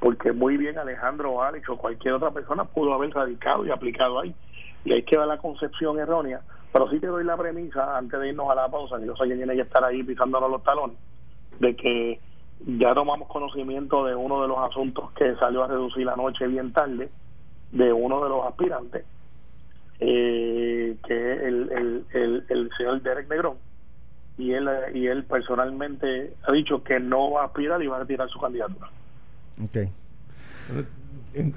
porque 0.00 0.32
muy 0.32 0.56
bien 0.56 0.78
Alejandro 0.78 1.44
Alex 1.44 1.68
o 1.68 1.78
cualquier 1.78 2.14
otra 2.14 2.32
persona 2.32 2.64
pudo 2.64 2.92
haber 2.92 3.10
radicado 3.10 3.64
y 3.64 3.70
aplicado 3.70 4.18
ahí. 4.18 4.34
Y 4.84 4.94
hay 4.94 5.04
que 5.04 5.16
dar 5.16 5.28
la 5.28 5.38
concepción 5.38 6.00
errónea. 6.00 6.40
Pero 6.74 6.90
sí 6.90 6.98
te 6.98 7.06
doy 7.06 7.22
la 7.22 7.36
premisa, 7.36 7.96
antes 7.96 8.18
de 8.18 8.30
irnos 8.30 8.50
a 8.50 8.56
la 8.56 8.68
pausa, 8.68 8.98
que 8.98 9.06
yo 9.06 9.14
sé 9.14 9.28
que 9.28 9.36
tiene 9.36 9.54
que 9.54 9.60
estar 9.60 9.84
ahí 9.84 10.02
pisándonos 10.02 10.50
los 10.50 10.64
talones, 10.64 10.96
de 11.60 11.76
que 11.76 12.18
ya 12.66 12.92
tomamos 12.92 13.28
conocimiento 13.28 14.04
de 14.04 14.16
uno 14.16 14.42
de 14.42 14.48
los 14.48 14.58
asuntos 14.58 15.12
que 15.12 15.36
salió 15.36 15.62
a 15.62 15.68
reducir 15.68 16.04
la 16.04 16.16
noche 16.16 16.48
bien 16.48 16.72
tarde, 16.72 17.10
de 17.70 17.92
uno 17.92 18.24
de 18.24 18.28
los 18.28 18.44
aspirantes, 18.44 19.04
eh, 20.00 20.96
que 21.06 21.32
es 21.32 21.42
el, 21.42 22.04
el, 22.12 22.44
el, 22.48 22.70
señor 22.76 23.00
Derek 23.02 23.28
Negrón, 23.28 23.56
y 24.36 24.50
él, 24.50 24.68
y 24.94 25.06
él 25.06 25.22
personalmente 25.26 26.34
ha 26.42 26.52
dicho 26.54 26.82
que 26.82 26.98
no 26.98 27.30
va 27.30 27.42
a 27.42 27.46
aspirar 27.46 27.80
y 27.84 27.86
va 27.86 27.98
a 27.98 28.00
retirar 28.00 28.28
su 28.30 28.40
candidatura. 28.40 28.88
Okay. 29.64 29.92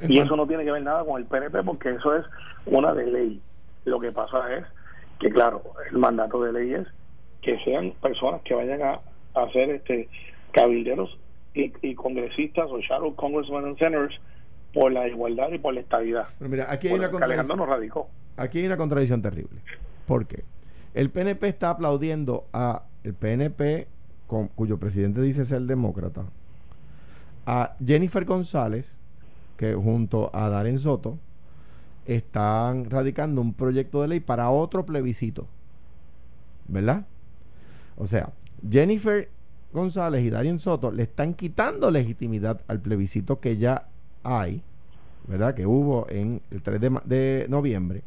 Y 0.08 0.20
eso 0.20 0.36
no 0.36 0.46
tiene 0.46 0.64
que 0.64 0.72
ver 0.72 0.84
nada 0.84 1.04
con 1.04 1.20
el 1.20 1.26
PNP 1.26 1.64
porque 1.64 1.90
eso 1.90 2.16
es 2.16 2.26
una 2.68 2.94
de 2.94 3.08
ley. 3.08 3.42
Lo 3.86 4.00
que 4.00 4.12
pasa 4.12 4.54
es 4.54 4.77
que, 5.20 5.30
claro, 5.30 5.64
el 5.92 5.98
mandato 5.98 6.42
de 6.44 6.54
ley 6.54 6.74
es 6.74 6.88
que 7.42 7.58
sean 7.64 7.94
personas 8.02 8.42
que 8.44 8.54
vayan 8.54 8.82
a, 8.82 9.00
a 9.34 9.44
hacer 9.44 9.70
este 9.70 10.10
cabilderos 10.52 11.18
y, 11.54 11.96
congresistas 11.96 12.70
o 12.70 12.80
shadow 12.80 13.16
congressmen 13.16 13.66
and 13.66 13.78
senators 13.78 14.20
por 14.74 14.92
la 14.92 15.08
igualdad 15.08 15.52
y 15.52 15.58
por 15.58 15.74
la 15.74 15.82
estabilidad. 15.82 16.28
mira, 16.40 16.68
aquí 16.70 16.88
hay 16.88 16.96
una 16.96 17.10
contradicción. 17.10 17.68
radicó. 17.68 18.10
Aquí 18.36 18.60
hay 18.60 18.68
una 18.68 18.78
contradicción 18.78 19.22
terrible. 19.22 19.60
porque 20.06 20.44
El 20.94 21.10
PNP 21.10 21.48
está 21.48 21.72
aplaudiendo 21.72 22.46
a 22.54 22.84
el 23.04 23.14
PNP, 23.14 23.88
con, 24.28 24.50
cuyo 24.50 24.78
presidente 24.78 25.22
dice 25.22 25.46
ser 25.46 25.62
demócrata, 25.62 26.26
a 27.46 27.76
Jennifer 27.84 28.26
González, 28.26 29.00
que 29.58 29.74
junto 29.74 30.30
a 30.34 30.50
Darren 30.50 30.80
Soto 30.80 31.18
están 32.08 32.90
radicando 32.90 33.42
un 33.42 33.54
proyecto 33.54 34.02
de 34.02 34.08
ley 34.08 34.20
para 34.20 34.50
otro 34.50 34.86
plebiscito. 34.86 35.48
¿Verdad? 36.68 37.06
O 37.98 38.08
sea, 38.08 38.32
Jennifer 38.68 39.30
González 39.74 40.24
y 40.24 40.30
Darien 40.30 40.60
Soto 40.60 40.92
le 40.92 41.04
están 41.04 41.34
quitando 41.34 41.92
legitimidad 41.92 42.62
al 42.68 42.80
plebiscito 42.80 43.40
que 43.40 43.58
ya 43.58 43.88
hay, 44.24 44.64
¿verdad? 45.28 45.54
Que 45.54 45.66
hubo 45.66 46.08
en 46.10 46.42
el 46.52 46.62
3 46.62 46.80
de, 46.80 47.00
de 47.06 47.46
noviembre, 47.50 48.04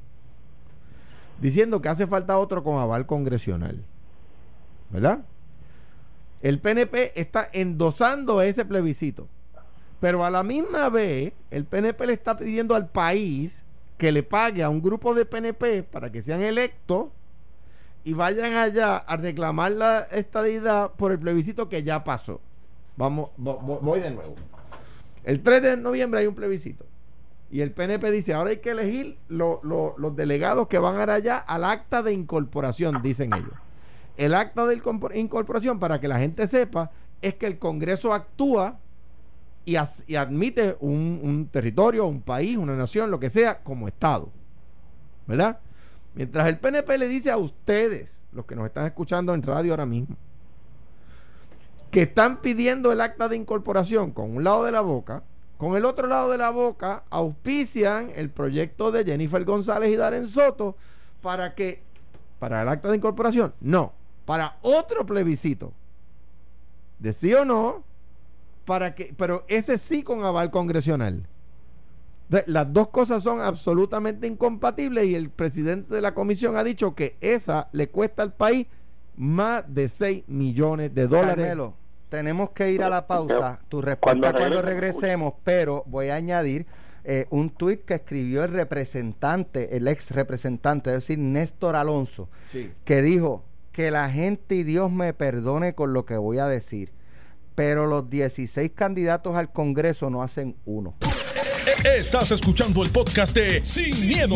diciendo 1.41 1.81
que 1.81 1.89
hace 1.89 2.07
falta 2.07 2.39
otro 2.39 2.65
con 2.65 2.79
aval 2.79 3.07
congresional, 3.07 3.83
¿verdad? 4.91 5.25
El 6.41 6.59
PNP 6.59 7.21
está 7.21 7.49
endosando 7.53 8.41
ese 8.41 8.65
plebiscito, 8.65 9.29
pero 10.01 10.25
a 10.25 10.31
la 10.31 10.43
misma 10.43 10.89
vez 10.89 11.35
el 11.51 11.67
PNP 11.67 12.07
le 12.07 12.13
está 12.15 12.39
pidiendo 12.39 12.75
al 12.75 12.89
país 12.89 13.65
que 14.01 14.13
le 14.13 14.23
pague 14.23 14.63
a 14.63 14.71
un 14.71 14.81
grupo 14.81 15.15
de 15.15 15.27
PNP 15.27 15.83
para 15.83 16.11
que 16.11 16.23
sean 16.23 16.41
electos 16.41 17.09
y 18.03 18.15
vayan 18.15 18.55
allá 18.55 18.97
a 18.97 19.19
reclamar 19.19 19.73
la 19.73 20.01
estadidad 20.11 20.93
por 20.93 21.13
el 21.13 21.19
plebiscito 21.19 21.69
que 21.69 21.83
ya 21.83 22.03
pasó. 22.03 22.41
Vamos, 22.97 23.29
voy 23.37 24.01
de 24.01 24.11
nuevo. 24.11 24.37
El 25.23 25.43
3 25.43 25.61
de 25.61 25.77
noviembre 25.77 26.21
hay 26.21 26.27
un 26.27 26.35
plebiscito. 26.35 26.87
Y 27.51 27.61
el 27.61 27.73
PNP 27.73 28.11
dice, 28.11 28.33
ahora 28.33 28.51
hay 28.51 28.61
que 28.61 28.71
elegir 28.71 29.19
los 29.29 30.17
delegados 30.17 30.67
que 30.69 30.79
van 30.79 30.99
a 30.99 31.13
allá 31.13 31.37
al 31.37 31.63
acta 31.63 32.03
de 32.03 32.15
incorporación, 32.15 33.03
dicen 33.03 33.35
ellos. 33.35 33.53
El 34.17 34.33
acta 34.33 34.65
de 34.65 34.81
incorporación, 35.13 35.79
para 35.79 36.01
que 36.01 36.09
la 36.09 36.19
gente 36.19 36.47
sepa, 36.47 36.91
es 37.21 37.35
que 37.35 37.47
el 37.47 37.59
Congreso 37.59 38.15
actúa 38.15 38.79
y, 39.65 39.77
admite 39.77 40.77
un, 40.81 41.49
territorio, 41.51 42.07
un 42.07 42.23
país, 42.23 42.57
una 42.57 42.77
nación, 42.77 43.11
lo 43.11 43.21
que 43.21 43.31
sea, 43.31 43.63
como 43.63 43.89
Estado. 43.89 44.31
¿Verdad? 45.27 45.61
Mientras 46.15 46.49
el 46.49 46.59
PNP 46.59 46.99
le 46.99 47.09
dice 47.09 47.31
a 47.31 47.37
ustedes, 47.37 48.25
los 48.33 48.47
que 48.47 48.57
nos 48.57 48.67
están 48.67 48.87
escuchando 48.87 49.33
en 49.35 49.43
radio 49.43 49.73
ahora 49.73 49.87
mismo, 49.87 50.17
que 51.91 52.03
están 52.03 52.41
pidiendo 52.41 52.93
el 52.93 53.01
acta 53.01 53.29
de 53.29 53.37
incorporación 53.37 54.13
con 54.13 54.37
un 54.37 54.45
lado 54.45 54.65
de 54.65 54.73
la 54.73 54.81
boca, 54.81 55.23
con 55.57 55.77
el 55.77 55.85
otro 55.85 56.07
lado 56.07 56.31
de 56.31 56.39
la 56.39 56.51
boca 56.51 57.05
auspician 57.11 58.11
el 58.17 58.31
proyecto 58.31 58.91
de 58.91 59.05
Jennifer 59.05 59.45
González 59.45 59.91
y 59.91 59.97
Darren 59.97 60.27
Soto 60.27 60.77
para 61.21 61.55
que, 61.55 61.83
para 62.39 62.63
el 62.63 62.69
acta 62.69 62.89
de 62.89 62.97
incorporación, 62.97 63.53
no, 63.61 63.93
para 64.25 64.57
otro 64.63 65.05
plebiscito, 65.05 65.73
de 66.99 67.13
sí 67.13 67.35
o 67.35 67.45
no, 67.45 67.85
para 68.71 68.95
que, 68.95 69.13
pero 69.17 69.45
ese 69.49 69.79
sí 69.79 70.05
con 70.05 70.23
aval 70.23 70.53
congresional. 70.53 71.27
Las 72.47 72.73
dos 72.73 72.87
cosas 72.91 73.21
son 73.21 73.41
absolutamente 73.41 74.29
incompatibles 74.29 75.07
y 75.07 75.17
el 75.17 75.29
presidente 75.29 75.93
de 75.93 76.01
la 76.01 76.15
comisión 76.15 76.57
ha 76.57 76.63
dicho 76.63 76.95
que 76.95 77.17
esa 77.21 77.69
le 77.73 77.89
cuesta 77.89 78.23
al 78.23 78.33
país 78.33 78.69
más 79.17 79.65
de 79.67 79.89
6 79.89 80.23
millones 80.29 80.95
de 80.95 81.09
dólares. 81.09 81.49
Carmelo, 81.49 81.75
tenemos 82.09 82.51
que 82.51 82.71
ir 82.71 82.85
a 82.85 82.89
la 82.89 83.09
pausa. 83.09 83.59
Tu 83.69 83.83
respuesta 83.83 84.33
cuando, 84.33 84.63
regresemos, 84.63 85.35
pero 85.43 85.83
voy 85.89 86.11
a 86.11 86.15
añadir 86.15 86.65
eh, 87.03 87.27
un 87.31 87.51
tuit 87.51 87.85
que 87.85 87.95
escribió 87.95 88.45
el 88.45 88.53
representante, 88.53 89.77
el 89.77 89.89
ex 89.89 90.13
representante, 90.13 90.91
es 90.91 90.95
decir, 90.95 91.19
Néstor 91.19 91.75
Alonso, 91.75 92.29
que 92.85 93.03
dijo 93.03 93.43
que 93.73 93.91
la 93.91 94.09
gente 94.11 94.55
y 94.55 94.63
Dios 94.63 94.93
me 94.93 95.13
perdone 95.13 95.75
con 95.75 95.93
lo 95.93 96.05
que 96.07 96.17
voy 96.19 96.39
a 96.39 96.47
decir, 96.47 96.93
pero 97.61 97.87
los 97.87 98.09
16 98.09 98.73
candidatos 98.75 99.37
al 99.37 99.53
Congreso 99.53 100.09
no 100.09 100.23
hacen 100.23 100.57
uno. 100.65 100.95
Estás 101.85 102.31
escuchando 102.31 102.83
el 102.83 102.89
podcast 102.89 103.37
de 103.37 103.63
Sin, 103.63 104.09
miedo, 104.09 104.35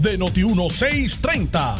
de 0.00 0.18
Noti1630. 0.18 1.76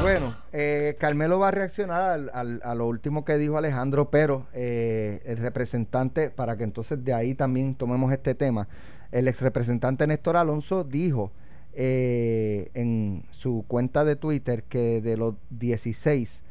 Bueno, 0.00 0.34
eh, 0.54 0.96
Carmelo 0.98 1.38
va 1.38 1.48
a 1.48 1.50
reaccionar 1.50 2.30
a 2.32 2.74
lo 2.74 2.86
último 2.86 3.26
que 3.26 3.36
dijo 3.36 3.58
Alejandro, 3.58 4.08
pero 4.08 4.46
eh, 4.54 5.20
el 5.26 5.36
representante, 5.36 6.30
para 6.30 6.56
que 6.56 6.64
entonces 6.64 7.04
de 7.04 7.12
ahí 7.12 7.34
también 7.34 7.74
tomemos 7.74 8.10
este 8.10 8.34
tema, 8.34 8.68
el 9.12 9.28
ex 9.28 9.42
representante 9.42 10.06
Néstor 10.06 10.38
Alonso 10.38 10.82
dijo 10.82 11.30
eh, 11.74 12.70
en 12.72 13.26
su 13.32 13.66
cuenta 13.68 14.02
de 14.02 14.16
Twitter 14.16 14.62
que 14.62 15.02
de 15.02 15.18
los 15.18 15.34
16 15.50 16.42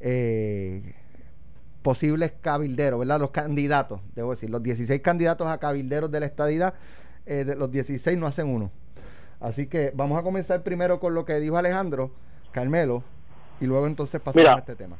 eh, 0.00 0.96
posibles 1.82 2.32
cabilderos, 2.40 3.00
¿verdad? 3.00 3.20
Los 3.20 3.30
candidatos, 3.30 4.00
debo 4.14 4.30
decir, 4.30 4.50
los 4.50 4.62
16 4.62 5.00
candidatos 5.00 5.46
a 5.46 5.58
cabilderos 5.58 6.10
de 6.10 6.20
la 6.20 6.26
estadidad, 6.26 6.74
eh, 7.26 7.44
de 7.44 7.56
los 7.56 7.70
16 7.70 8.18
no 8.18 8.26
hacen 8.26 8.48
uno. 8.48 8.70
Así 9.40 9.66
que 9.66 9.92
vamos 9.94 10.18
a 10.18 10.22
comenzar 10.22 10.62
primero 10.62 11.00
con 11.00 11.14
lo 11.14 11.24
que 11.24 11.34
dijo 11.34 11.56
Alejandro, 11.56 12.10
Carmelo, 12.52 13.02
y 13.60 13.66
luego 13.66 13.86
entonces 13.86 14.20
pasamos 14.20 14.48
a 14.48 14.58
este 14.58 14.76
tema. 14.76 14.96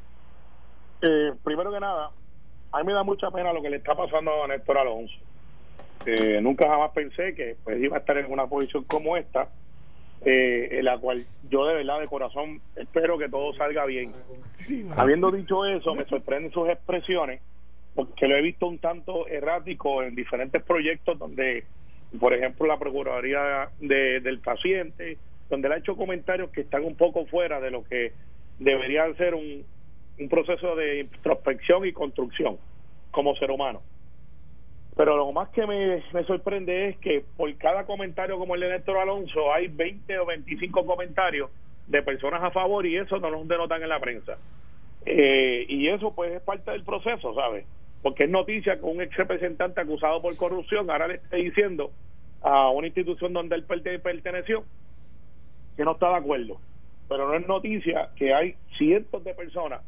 Eh, 1.02 1.32
primero 1.44 1.72
que 1.72 1.80
nada, 1.80 2.10
a 2.72 2.78
mí 2.78 2.84
me 2.84 2.92
da 2.92 3.02
mucha 3.02 3.30
pena 3.30 3.52
lo 3.52 3.62
que 3.62 3.70
le 3.70 3.76
está 3.76 3.94
pasando 3.94 4.44
a 4.44 4.48
Néstor 4.48 4.78
Alonso. 4.78 5.14
Eh, 6.06 6.40
nunca 6.40 6.66
jamás 6.66 6.92
pensé 6.92 7.34
que 7.34 7.56
pues, 7.62 7.78
iba 7.82 7.96
a 7.96 8.00
estar 8.00 8.16
en 8.16 8.32
una 8.32 8.46
posición 8.46 8.84
como 8.84 9.16
esta 9.16 9.48
eh, 10.24 10.68
en 10.72 10.84
la 10.84 10.98
cual 10.98 11.24
yo 11.48 11.64
de 11.66 11.74
verdad 11.74 12.00
de 12.00 12.06
corazón 12.06 12.60
espero 12.76 13.16
que 13.18 13.28
todo 13.28 13.54
salga 13.54 13.86
bien. 13.86 14.12
Habiendo 14.96 15.30
dicho 15.30 15.64
eso, 15.64 15.94
me 15.94 16.04
sorprenden 16.04 16.52
sus 16.52 16.68
expresiones, 16.68 17.40
porque 17.94 18.28
lo 18.28 18.36
he 18.36 18.42
visto 18.42 18.66
un 18.66 18.78
tanto 18.78 19.26
errático 19.26 20.02
en 20.02 20.14
diferentes 20.14 20.62
proyectos 20.62 21.18
donde, 21.18 21.64
por 22.18 22.34
ejemplo, 22.34 22.66
la 22.66 22.78
Procuraduría 22.78 23.70
del 23.80 24.40
Paciente, 24.40 25.16
donde 25.48 25.68
él 25.68 25.72
ha 25.72 25.78
hecho 25.78 25.96
comentarios 25.96 26.50
que 26.50 26.60
están 26.60 26.84
un 26.84 26.96
poco 26.96 27.26
fuera 27.26 27.60
de 27.60 27.70
lo 27.70 27.82
que 27.84 28.12
debería 28.58 29.12
ser 29.14 29.34
un, 29.34 29.64
un 30.18 30.28
proceso 30.28 30.76
de 30.76 31.00
introspección 31.00 31.86
y 31.86 31.92
construcción 31.92 32.58
como 33.10 33.34
ser 33.36 33.50
humano. 33.50 33.80
Pero 34.96 35.16
lo 35.16 35.32
más 35.32 35.48
que 35.50 35.66
me, 35.66 36.02
sorprende 36.24 36.88
es 36.88 36.98
que 36.98 37.24
por 37.36 37.54
cada 37.56 37.86
comentario 37.86 38.38
como 38.38 38.54
el 38.54 38.60
de 38.60 38.70
Néstor 38.70 38.98
Alonso 38.98 39.52
hay 39.52 39.68
20 39.68 40.18
o 40.18 40.26
25 40.26 40.84
comentarios 40.84 41.50
de 41.86 42.02
personas 42.02 42.42
a 42.42 42.50
favor 42.50 42.86
y 42.86 42.96
eso 42.96 43.18
no 43.18 43.30
nos 43.30 43.48
denotan 43.48 43.82
en 43.82 43.88
la 43.88 44.00
prensa. 44.00 44.36
Eh, 45.06 45.64
y 45.68 45.88
eso 45.88 46.14
pues 46.14 46.32
es 46.32 46.42
parte 46.42 46.70
del 46.72 46.84
proceso, 46.84 47.34
¿sabes? 47.34 47.64
Porque 48.02 48.24
es 48.24 48.30
noticia 48.30 48.78
que 48.78 48.84
un 48.84 49.00
ex 49.00 49.16
representante 49.16 49.80
acusado 49.80 50.20
por 50.20 50.36
corrupción 50.36 50.90
ahora 50.90 51.08
le 51.08 51.14
esté 51.14 51.36
diciendo 51.36 51.90
a 52.42 52.70
una 52.70 52.86
institución 52.86 53.32
donde 53.32 53.56
él 53.56 53.64
perteneció 53.64 54.64
que 55.76 55.84
no 55.84 55.92
está 55.92 56.10
de 56.10 56.16
acuerdo. 56.16 56.60
Pero 57.08 57.28
no 57.28 57.34
es 57.34 57.46
noticia 57.46 58.10
que 58.16 58.34
hay 58.34 58.54
cientos 58.76 59.24
de 59.24 59.34
personas 59.34 59.82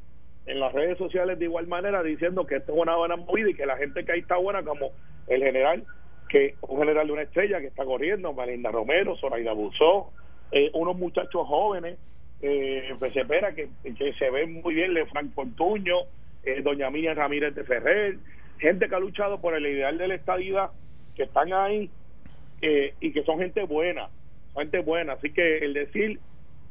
en 0.47 0.61
las 0.61 0.73
redes 0.73 0.99
sociales 0.99 1.39
de 1.39 1.45
igual 1.45 1.67
manera 1.67 2.03
diciendo 2.03 2.47
que 2.47 2.57
esto 2.57 2.73
es 2.73 2.79
una 2.79 2.97
buena 2.97 3.17
movida 3.17 3.51
y 3.51 3.55
que 3.55 3.67
la 3.67 3.77
gente 3.77 4.05
que 4.05 4.13
ahí 4.13 4.21
está 4.21 4.37
buena 4.37 4.63
como 4.63 4.91
el 5.29 5.43
general 5.43 5.85
que 6.29 6.55
un 6.63 6.79
general 6.79 7.07
de 7.07 7.13
una 7.13 7.23
estrella 7.23 7.61
que 7.61 7.67
está 7.67 7.85
corriendo, 7.85 8.33
Malinda 8.33 8.71
Romero, 8.71 9.17
Zoraida 9.19 9.53
Buzó, 9.53 10.13
eh, 10.51 10.71
unos 10.73 10.97
muchachos 10.97 11.47
jóvenes, 11.47 11.99
eh, 12.41 12.95
pues 12.99 13.13
se 13.13 13.21
espera 13.21 13.55
que, 13.55 13.69
que 13.99 14.13
se 14.15 14.31
ven 14.31 14.63
muy 14.63 14.75
bien, 14.75 14.95
Le 14.95 15.05
Frank 15.07 15.33
Portuño, 15.35 15.99
eh, 16.45 16.63
doña 16.63 16.91
Mía 16.91 17.13
Ramírez 17.15 17.55
de 17.55 17.65
Ferrer, 17.65 18.17
gente 18.59 18.89
que 18.89 18.95
ha 18.95 18.99
luchado 18.99 19.41
por 19.41 19.55
el 19.55 19.67
ideal 19.67 19.99
de 19.99 20.09
la 20.09 20.15
estadidad, 20.15 20.71
que 21.15 21.25
están 21.25 21.53
ahí 21.53 21.91
eh, 22.63 22.95
y 23.01 23.13
que 23.13 23.23
son 23.25 23.39
gente 23.39 23.65
buena, 23.65 24.09
gente 24.57 24.81
buena. 24.81 25.15
Así 25.15 25.31
que 25.33 25.59
el 25.59 25.75
decir 25.75 26.19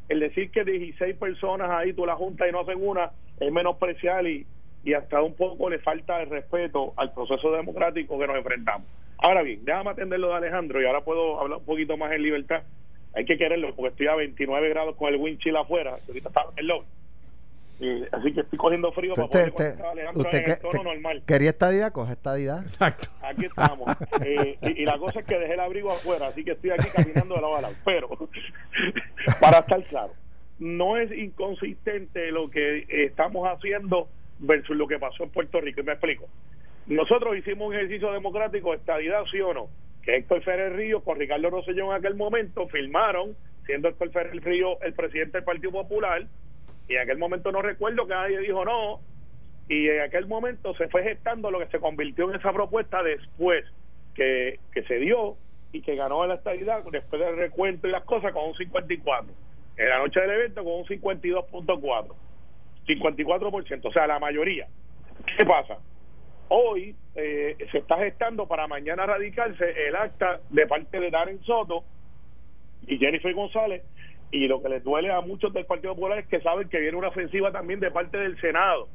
el 0.09 0.19
decir 0.19 0.51
que 0.51 0.65
16 0.65 1.15
personas 1.15 1.69
ahí 1.69 1.93
tú 1.93 2.05
la 2.05 2.15
juntas 2.15 2.49
y 2.49 2.51
no 2.51 2.61
hacen 2.61 2.85
una 2.85 3.11
es 3.41 3.51
menospreciar 3.51 4.25
y, 4.27 4.45
y 4.83 4.93
hasta 4.93 5.21
un 5.21 5.35
poco 5.35 5.69
le 5.69 5.79
falta 5.79 6.21
el 6.21 6.29
respeto 6.29 6.93
al 6.95 7.13
proceso 7.13 7.51
democrático 7.51 8.17
que 8.17 8.27
nos 8.27 8.37
enfrentamos. 8.37 8.87
Ahora 9.17 9.41
bien, 9.41 9.65
déjame 9.65 9.91
atenderlo 9.91 10.29
de 10.29 10.35
Alejandro 10.35 10.81
y 10.81 10.85
ahora 10.85 11.01
puedo 11.01 11.39
hablar 11.39 11.59
un 11.59 11.65
poquito 11.65 11.97
más 11.97 12.11
en 12.13 12.23
libertad. 12.23 12.63
Hay 13.13 13.25
que 13.25 13.37
quererlo 13.37 13.75
porque 13.75 13.89
estoy 13.89 14.07
a 14.07 14.15
29 14.15 14.69
grados 14.69 14.95
con 14.95 15.13
el 15.13 15.19
wind 15.19 15.39
chill 15.39 15.57
afuera, 15.57 15.97
ahorita 16.07 16.29
en 16.29 16.59
el 16.59 16.67
lobby 16.67 16.85
así 18.11 18.33
que 18.33 18.41
estoy 18.41 18.59
cogiendo 18.59 18.91
frío 18.91 19.15
para 19.15 19.27
poder 19.27 19.49
usted 20.13 20.39
en 20.39 20.51
el 20.51 20.59
tono 20.59 20.83
normal. 20.83 21.23
¿Quería 21.25 21.49
estadía? 21.49 21.91
Coge 21.91 22.13
estadía. 22.13 22.59
Exacto. 22.61 23.09
Aquí 23.21 23.45
estamos. 23.45 23.89
Eh, 24.23 24.57
y, 24.61 24.85
la 24.85 24.97
cosa 24.99 25.21
es 25.21 25.25
que 25.25 25.37
dejé 25.37 25.53
el 25.53 25.59
abrigo 25.59 25.91
afuera, 25.91 26.27
así 26.27 26.43
que 26.43 26.51
estoy 26.51 26.71
aquí 26.71 26.87
caminando 26.93 27.35
de 27.35 27.41
lado 27.41 27.55
a 27.55 27.61
lado. 27.61 27.73
Pero, 27.83 28.09
para 29.39 29.59
estar 29.59 29.83
claro, 29.85 30.13
no 30.61 30.95
es 30.95 31.11
inconsistente 31.11 32.31
lo 32.31 32.51
que 32.51 32.85
estamos 32.87 33.47
haciendo 33.47 34.07
versus 34.37 34.77
lo 34.77 34.87
que 34.87 34.99
pasó 34.99 35.23
en 35.23 35.31
Puerto 35.31 35.59
Rico. 35.59 35.81
Y 35.81 35.83
me 35.83 35.93
explico. 35.93 36.27
Nosotros 36.85 37.35
hicimos 37.35 37.69
un 37.69 37.73
ejercicio 37.73 38.11
democrático, 38.11 38.73
estadidad 38.75 39.23
sí 39.31 39.41
o 39.41 39.53
no, 39.55 39.69
que 40.03 40.17
Héctor 40.17 40.43
Ferrer 40.43 40.75
Río 40.75 41.03
con 41.03 41.19
Ricardo 41.19 41.49
Rosselló 41.49 41.85
en 41.85 41.97
aquel 41.97 42.15
momento 42.15 42.67
firmaron, 42.67 43.35
siendo 43.65 43.87
Héctor 43.89 44.11
Ferrer 44.11 44.43
Río 44.43 44.79
el 44.81 44.93
presidente 44.93 45.39
del 45.39 45.45
Partido 45.45 45.71
Popular, 45.71 46.27
y 46.87 46.93
en 46.93 47.01
aquel 47.01 47.17
momento 47.17 47.51
no 47.51 47.63
recuerdo 47.63 48.05
que 48.05 48.13
nadie 48.13 48.39
dijo 48.39 48.63
no, 48.63 48.99
y 49.67 49.89
en 49.89 50.01
aquel 50.01 50.27
momento 50.27 50.75
se 50.75 50.89
fue 50.89 51.01
gestando 51.01 51.49
lo 51.49 51.57
que 51.57 51.67
se 51.67 51.79
convirtió 51.79 52.29
en 52.29 52.35
esa 52.35 52.53
propuesta 52.53 53.01
después 53.01 53.65
que, 54.13 54.59
que 54.73 54.83
se 54.83 54.99
dio 54.99 55.37
y 55.71 55.81
que 55.81 55.95
ganó 55.95 56.25
la 56.27 56.35
estabilidad 56.35 56.83
después 56.91 57.19
del 57.19 57.37
recuento 57.37 57.87
y 57.87 57.91
las 57.91 58.03
cosas 58.03 58.31
con 58.31 58.49
un 58.49 58.55
54. 58.55 59.33
En 59.77 59.89
la 59.89 59.99
noche 59.99 60.19
del 60.19 60.31
evento 60.31 60.63
con 60.63 60.73
un 60.73 60.85
52.4. 60.85 62.15
54%, 62.87 63.85
o 63.85 63.91
sea, 63.91 64.07
la 64.07 64.19
mayoría. 64.19 64.67
¿Qué 65.37 65.45
pasa? 65.45 65.77
Hoy 66.49 66.95
eh, 67.15 67.55
se 67.71 67.77
está 67.77 67.97
gestando 67.99 68.47
para 68.47 68.67
mañana 68.67 69.05
radicarse 69.05 69.87
el 69.87 69.95
acta 69.95 70.41
de 70.49 70.67
parte 70.67 70.99
de 70.99 71.09
Darren 71.09 71.41
Soto 71.43 71.83
y 72.87 72.97
Jennifer 72.97 73.33
González 73.33 73.83
y 74.31 74.47
lo 74.47 74.61
que 74.61 74.69
les 74.69 74.83
duele 74.83 75.11
a 75.11 75.21
muchos 75.21 75.53
del 75.53 75.65
Partido 75.65 75.95
Popular 75.95 76.19
es 76.19 76.27
que 76.27 76.41
saben 76.41 76.67
que 76.69 76.79
viene 76.79 76.97
una 76.97 77.09
ofensiva 77.09 77.51
también 77.51 77.79
de 77.79 77.91
parte 77.91 78.17
del 78.17 78.39
Senado 78.41 78.89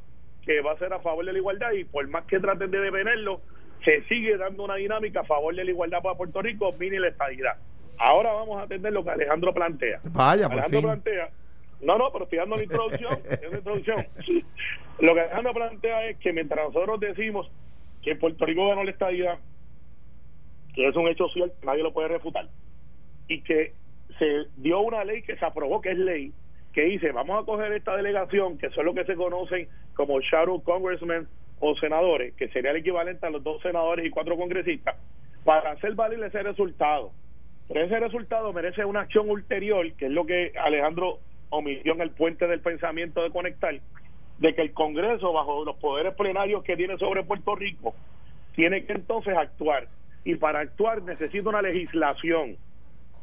que 0.44 0.60
va 0.60 0.72
a 0.72 0.78
ser 0.78 0.92
a 0.92 1.00
favor 1.00 1.24
de 1.24 1.32
la 1.32 1.38
igualdad 1.38 1.72
y 1.72 1.84
por 1.84 2.06
más 2.08 2.24
que 2.24 2.40
traten 2.40 2.70
de 2.70 2.78
detenerlo 2.78 3.40
se 3.84 4.02
sigue 4.04 4.36
dando 4.36 4.64
una 4.64 4.76
dinámica 4.76 5.20
a 5.20 5.24
favor 5.24 5.54
de 5.54 5.64
la 5.64 5.70
igualdad 5.70 6.02
para 6.02 6.16
Puerto 6.16 6.42
Rico 6.42 6.70
mini 6.78 6.98
la 6.98 7.08
estabilidad 7.08 7.56
ahora 7.98 8.32
vamos 8.32 8.58
a 8.58 8.62
atender 8.62 8.92
lo 8.92 9.04
que 9.04 9.10
Alejandro 9.10 9.52
plantea 9.52 10.00
vaya 10.04 10.46
Alejandro 10.46 10.82
plantea 10.82 11.30
no 11.82 11.98
no 11.98 12.10
pero 12.12 12.24
estoy 12.24 12.38
dando 12.38 12.56
la 12.56 12.62
introducción, 12.62 13.18
la 13.50 13.58
introducción. 13.58 14.06
lo 14.98 15.14
que 15.14 15.20
Alejandro 15.20 15.54
plantea 15.54 16.08
es 16.08 16.16
que 16.18 16.32
mientras 16.32 16.66
nosotros 16.66 17.00
decimos 17.00 17.50
que 18.02 18.16
Puerto 18.16 18.46
Rico 18.46 18.68
ganó 18.68 18.84
la 18.84 18.90
estabilidad 18.90 19.38
que 20.74 20.88
es 20.88 20.96
un 20.96 21.08
hecho 21.08 21.28
cierto 21.28 21.56
nadie 21.64 21.82
lo 21.82 21.92
puede 21.92 22.08
refutar 22.08 22.48
y 23.28 23.42
que 23.42 23.72
se 24.18 24.46
dio 24.56 24.80
una 24.80 25.04
ley 25.04 25.22
que 25.22 25.36
se 25.36 25.44
aprobó, 25.44 25.80
que 25.80 25.92
es 25.92 25.98
ley, 25.98 26.32
que 26.72 26.82
dice, 26.82 27.12
vamos 27.12 27.42
a 27.42 27.46
coger 27.46 27.72
esta 27.72 27.96
delegación, 27.96 28.58
que 28.58 28.70
son 28.70 28.86
lo 28.86 28.94
que 28.94 29.04
se 29.04 29.14
conocen 29.14 29.68
como 29.94 30.20
shadow 30.20 30.62
congressmen 30.62 31.26
o 31.58 31.74
senadores, 31.76 32.34
que 32.34 32.48
sería 32.48 32.70
el 32.70 32.78
equivalente 32.78 33.26
a 33.26 33.30
los 33.30 33.42
dos 33.42 33.62
senadores 33.62 34.04
y 34.06 34.10
cuatro 34.10 34.36
congresistas, 34.36 34.96
para 35.44 35.72
hacer 35.72 35.94
valer 35.94 36.22
ese 36.22 36.42
resultado. 36.42 37.12
Pero 37.68 37.84
ese 37.84 37.98
resultado 37.98 38.52
merece 38.52 38.84
una 38.84 39.00
acción 39.00 39.28
ulterior, 39.28 39.92
que 39.94 40.06
es 40.06 40.12
lo 40.12 40.24
que 40.24 40.52
Alejandro 40.58 41.18
omitió 41.50 41.94
en 41.94 42.00
el 42.00 42.10
puente 42.10 42.46
del 42.46 42.60
pensamiento 42.60 43.22
de 43.22 43.30
conectar, 43.30 43.74
de 44.38 44.54
que 44.54 44.62
el 44.62 44.72
Congreso, 44.72 45.32
bajo 45.32 45.64
los 45.64 45.76
poderes 45.76 46.14
plenarios 46.14 46.62
que 46.62 46.76
tiene 46.76 46.96
sobre 46.98 47.24
Puerto 47.24 47.54
Rico, 47.54 47.94
tiene 48.54 48.84
que 48.84 48.92
entonces 48.92 49.36
actuar. 49.36 49.88
Y 50.24 50.36
para 50.36 50.60
actuar 50.60 51.02
necesita 51.02 51.48
una 51.48 51.62
legislación 51.62 52.56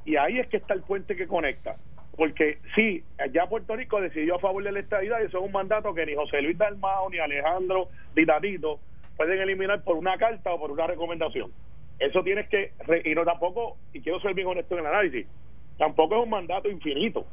y 0.06 0.15
ahí 0.17 0.39
es 0.39 0.47
que 0.47 0.58
está 0.58 0.73
el 0.73 0.82
puente 0.82 1.15
que 1.15 1.27
conecta. 1.27 1.75
Porque 2.15 2.60
sí, 2.75 3.03
allá 3.17 3.47
Puerto 3.47 3.75
Rico 3.75 3.99
decidió 3.99 4.36
a 4.36 4.39
favor 4.39 4.63
de 4.63 4.71
la 4.71 4.79
estadidad 4.79 5.19
y 5.21 5.25
eso 5.25 5.39
es 5.39 5.45
un 5.45 5.51
mandato 5.51 5.93
que 5.93 6.06
ni 6.06 6.13
José 6.13 6.41
Luis 6.41 6.58
Dalmao 6.58 7.10
ni 7.10 7.17
Alejandro 7.17 7.89
Ditadito 8.15 8.79
pueden 9.17 9.39
eliminar 9.41 9.84
por 9.84 9.97
una 9.97 10.17
carta 10.17 10.53
o 10.53 10.60
por 10.60 10.71
una 10.71 10.86
recomendación. 10.86 11.51
Eso 11.99 12.23
tienes 12.23 12.47
que, 12.49 12.73
y 13.06 13.15
no 13.15 13.23
tampoco, 13.23 13.77
y 13.93 14.01
quiero 14.01 14.19
ser 14.19 14.34
bien 14.34 14.47
honesto 14.47 14.75
en 14.75 14.82
el 14.82 14.88
análisis, 14.88 15.27
tampoco 15.77 16.17
es 16.17 16.23
un 16.23 16.29
mandato 16.29 16.69
infinito. 16.69 17.25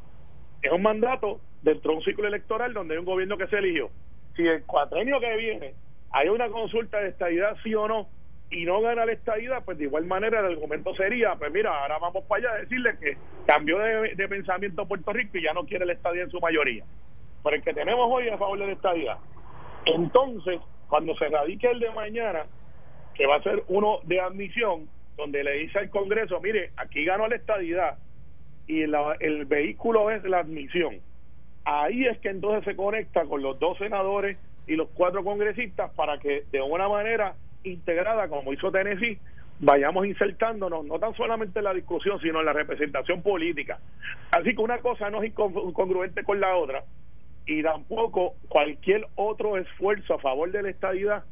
Es 0.62 0.70
un 0.72 0.82
mandato 0.82 1.40
dentro 1.62 1.92
de 1.92 1.98
un 1.98 2.04
ciclo 2.04 2.28
electoral 2.28 2.72
donde 2.74 2.94
hay 2.94 3.00
un 3.00 3.06
gobierno 3.06 3.38
que 3.38 3.46
se 3.46 3.58
eligió. 3.58 3.90
Si 4.36 4.46
el 4.46 4.64
cuatrenio 4.64 5.18
que 5.20 5.36
viene 5.36 5.74
hay 6.12 6.28
una 6.28 6.48
consulta 6.48 6.98
de 6.98 7.08
estadidad 7.08 7.56
sí 7.62 7.74
o 7.74 7.88
no, 7.88 8.08
y 8.50 8.64
no 8.64 8.80
gana 8.80 9.06
la 9.06 9.12
estadía, 9.12 9.60
pues 9.60 9.78
de 9.78 9.84
igual 9.84 10.06
manera 10.06 10.40
el 10.40 10.46
argumento 10.46 10.92
sería, 10.96 11.36
pues 11.36 11.52
mira, 11.52 11.70
ahora 11.70 11.98
vamos 11.98 12.24
para 12.24 12.40
allá 12.48 12.56
a 12.56 12.60
decirle 12.60 12.98
que 12.98 13.16
cambió 13.46 13.78
de, 13.78 14.28
pensamiento 14.28 14.86
Puerto 14.86 15.12
Rico 15.12 15.38
y 15.38 15.44
ya 15.44 15.52
no 15.52 15.64
quiere 15.64 15.86
la 15.86 15.92
estadía 15.92 16.24
en 16.24 16.30
su 16.30 16.40
mayoría. 16.40 16.84
Pero 17.44 17.56
el 17.56 17.62
que 17.62 17.72
tenemos 17.72 18.08
hoy 18.10 18.28
a 18.28 18.36
favor 18.36 18.58
de 18.58 18.66
la 18.66 18.72
estadía. 18.72 19.18
Entonces, 19.86 20.60
cuando 20.88 21.14
se 21.16 21.28
radique 21.28 21.70
el 21.70 21.78
de 21.78 21.90
mañana, 21.92 22.46
que 23.20 23.26
va 23.26 23.37
a 23.37 23.42
ser 23.42 23.64
uno 23.68 23.98
de 24.04 24.18
admisión, 24.18 24.88
donde 25.18 25.44
le 25.44 25.52
dice 25.59 25.78
al 25.78 25.90
Congreso, 25.90 26.40
mire, 26.40 26.70
aquí 26.78 27.04
ganó 27.04 27.28
la 27.28 27.37
estadidad 27.37 27.98
y 28.66 28.80
el 28.80 29.44
vehículo 29.44 30.11
es 30.11 30.24
la 30.24 30.38
admisión. 30.38 31.00
Ahí 31.66 32.06
es 32.06 32.18
que 32.20 32.30
entonces 32.30 32.64
se 32.64 32.74
conecta 32.74 33.26
con 33.26 33.42
los 33.42 33.59
dos 33.59 33.76
senadores 33.76 34.38
y 34.66 34.74
los 34.74 34.88
cuatro 34.94 35.22
congresistas 35.22 35.90
para 35.90 36.18
que 36.18 36.44
de 36.50 36.62
una 36.62 36.88
manera 36.88 37.35
integrada 37.62 38.26
como 38.28 38.54
hizo 38.54 38.72
Tennessee, 38.72 39.18
vayamos 39.59 40.06
insertándonos 40.06 40.87
no 40.87 40.98
tan 40.98 41.14
solamente 41.14 41.59
en 41.59 41.66
la 41.66 41.74
discusión, 41.74 42.18
sino 42.22 42.40
en 42.40 42.46
la 42.46 42.54
representación 42.54 43.22
política. 43.22 43.80
Así 44.30 44.54
que 44.54 44.62
una 44.62 44.78
cosa 44.78 45.11
no 45.11 45.22
es 45.22 45.30
incongruente 45.30 46.24
con 46.24 46.40
la 46.40 46.56
otra 46.56 46.85
y 47.44 47.62
tampoco 47.62 48.37
cualquier 48.48 49.06
otro 49.14 49.59
esfuerzo 49.59 50.14
a 50.14 50.20
favor 50.20 50.50
de 50.50 50.62
la 50.62 50.70
estadidad 50.70 51.24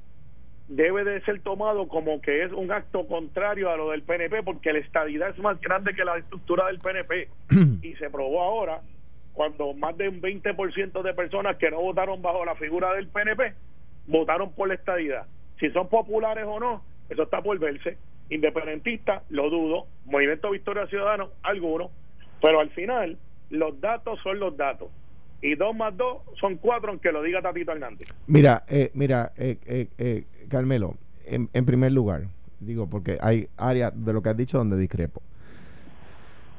debe 0.68 1.04
de 1.04 1.20
ser 1.22 1.40
tomado 1.40 1.88
como 1.88 2.20
que 2.20 2.44
es 2.44 2.52
un 2.52 2.70
acto 2.70 3.06
contrario 3.06 3.70
a 3.70 3.76
lo 3.76 3.90
del 3.90 4.02
PNP 4.02 4.42
porque 4.42 4.72
la 4.72 4.80
estadidad 4.80 5.30
es 5.30 5.38
más 5.38 5.60
grande 5.60 5.94
que 5.94 6.04
la 6.04 6.18
estructura 6.18 6.66
del 6.66 6.78
PNP 6.78 7.28
y 7.82 7.94
se 7.94 8.10
probó 8.10 8.42
ahora 8.42 8.82
cuando 9.32 9.72
más 9.72 9.96
de 9.96 10.08
un 10.08 10.20
20% 10.20 11.02
de 11.02 11.14
personas 11.14 11.56
que 11.56 11.70
no 11.70 11.80
votaron 11.80 12.20
bajo 12.20 12.44
la 12.44 12.54
figura 12.56 12.92
del 12.94 13.08
PNP 13.08 13.54
votaron 14.06 14.52
por 14.52 14.68
la 14.68 14.74
estadidad 14.74 15.26
si 15.58 15.70
son 15.70 15.88
populares 15.88 16.44
o 16.46 16.60
no, 16.60 16.82
eso 17.08 17.22
está 17.22 17.42
por 17.42 17.58
verse. 17.58 17.96
Independentista, 18.30 19.22
lo 19.30 19.50
dudo. 19.50 19.86
Movimiento 20.04 20.50
Victoria 20.50 20.86
Ciudadano, 20.86 21.30
algunos. 21.42 21.90
Pero 22.40 22.60
al 22.60 22.70
final, 22.70 23.18
los 23.50 23.80
datos 23.80 24.20
son 24.22 24.38
los 24.38 24.56
datos. 24.56 24.88
Y 25.40 25.54
dos 25.54 25.74
más 25.74 25.96
dos 25.96 26.22
son 26.40 26.56
cuatro, 26.56 26.90
aunque 26.90 27.12
lo 27.12 27.22
diga 27.22 27.40
Tatito 27.40 27.72
Hernández. 27.72 28.08
Mira, 28.26 28.64
eh, 28.68 28.90
mira, 28.94 29.32
eh, 29.36 29.56
eh, 29.66 29.86
eh 29.98 30.24
Carmelo, 30.48 30.96
en, 31.24 31.64
primer 31.64 31.92
lugar, 31.92 32.28
digo, 32.60 32.86
porque 32.86 33.18
hay 33.20 33.48
áreas 33.56 33.92
de 33.94 34.12
lo 34.12 34.22
que 34.22 34.30
has 34.30 34.36
dicho 34.36 34.58
donde 34.58 34.76
discrepo. 34.78 35.22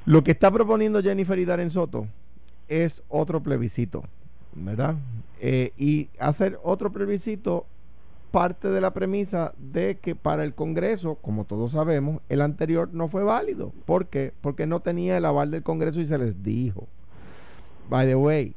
Lo 0.05 0.23
que 0.23 0.31
está 0.31 0.51
proponiendo 0.51 1.01
Jennifer 1.01 1.37
y 1.37 1.45
Darren 1.45 1.69
Soto 1.69 2.07
es 2.67 3.03
otro 3.09 3.41
plebiscito, 3.41 4.03
¿verdad? 4.53 4.95
y 5.41 6.09
hacer 6.19 6.59
otro 6.63 6.91
plebiscito 6.91 7.65
parte 8.31 8.69
de 8.69 8.81
la 8.81 8.91
premisa 8.91 9.53
de 9.57 9.97
que 9.97 10.15
para 10.15 10.43
el 10.43 10.53
Congreso, 10.53 11.15
como 11.15 11.45
todos 11.45 11.71
sabemos, 11.71 12.21
el 12.29 12.41
anterior 12.41 12.89
no 12.93 13.07
fue 13.07 13.23
válido. 13.23 13.71
¿Por 13.85 14.07
qué? 14.07 14.33
Porque 14.41 14.67
no 14.67 14.81
tenía 14.81 15.17
el 15.17 15.25
aval 15.25 15.51
del 15.51 15.63
Congreso 15.63 16.01
y 16.01 16.05
se 16.05 16.17
les 16.17 16.43
dijo. 16.43 16.87
By 17.89 18.05
the 18.05 18.15
way, 18.15 18.55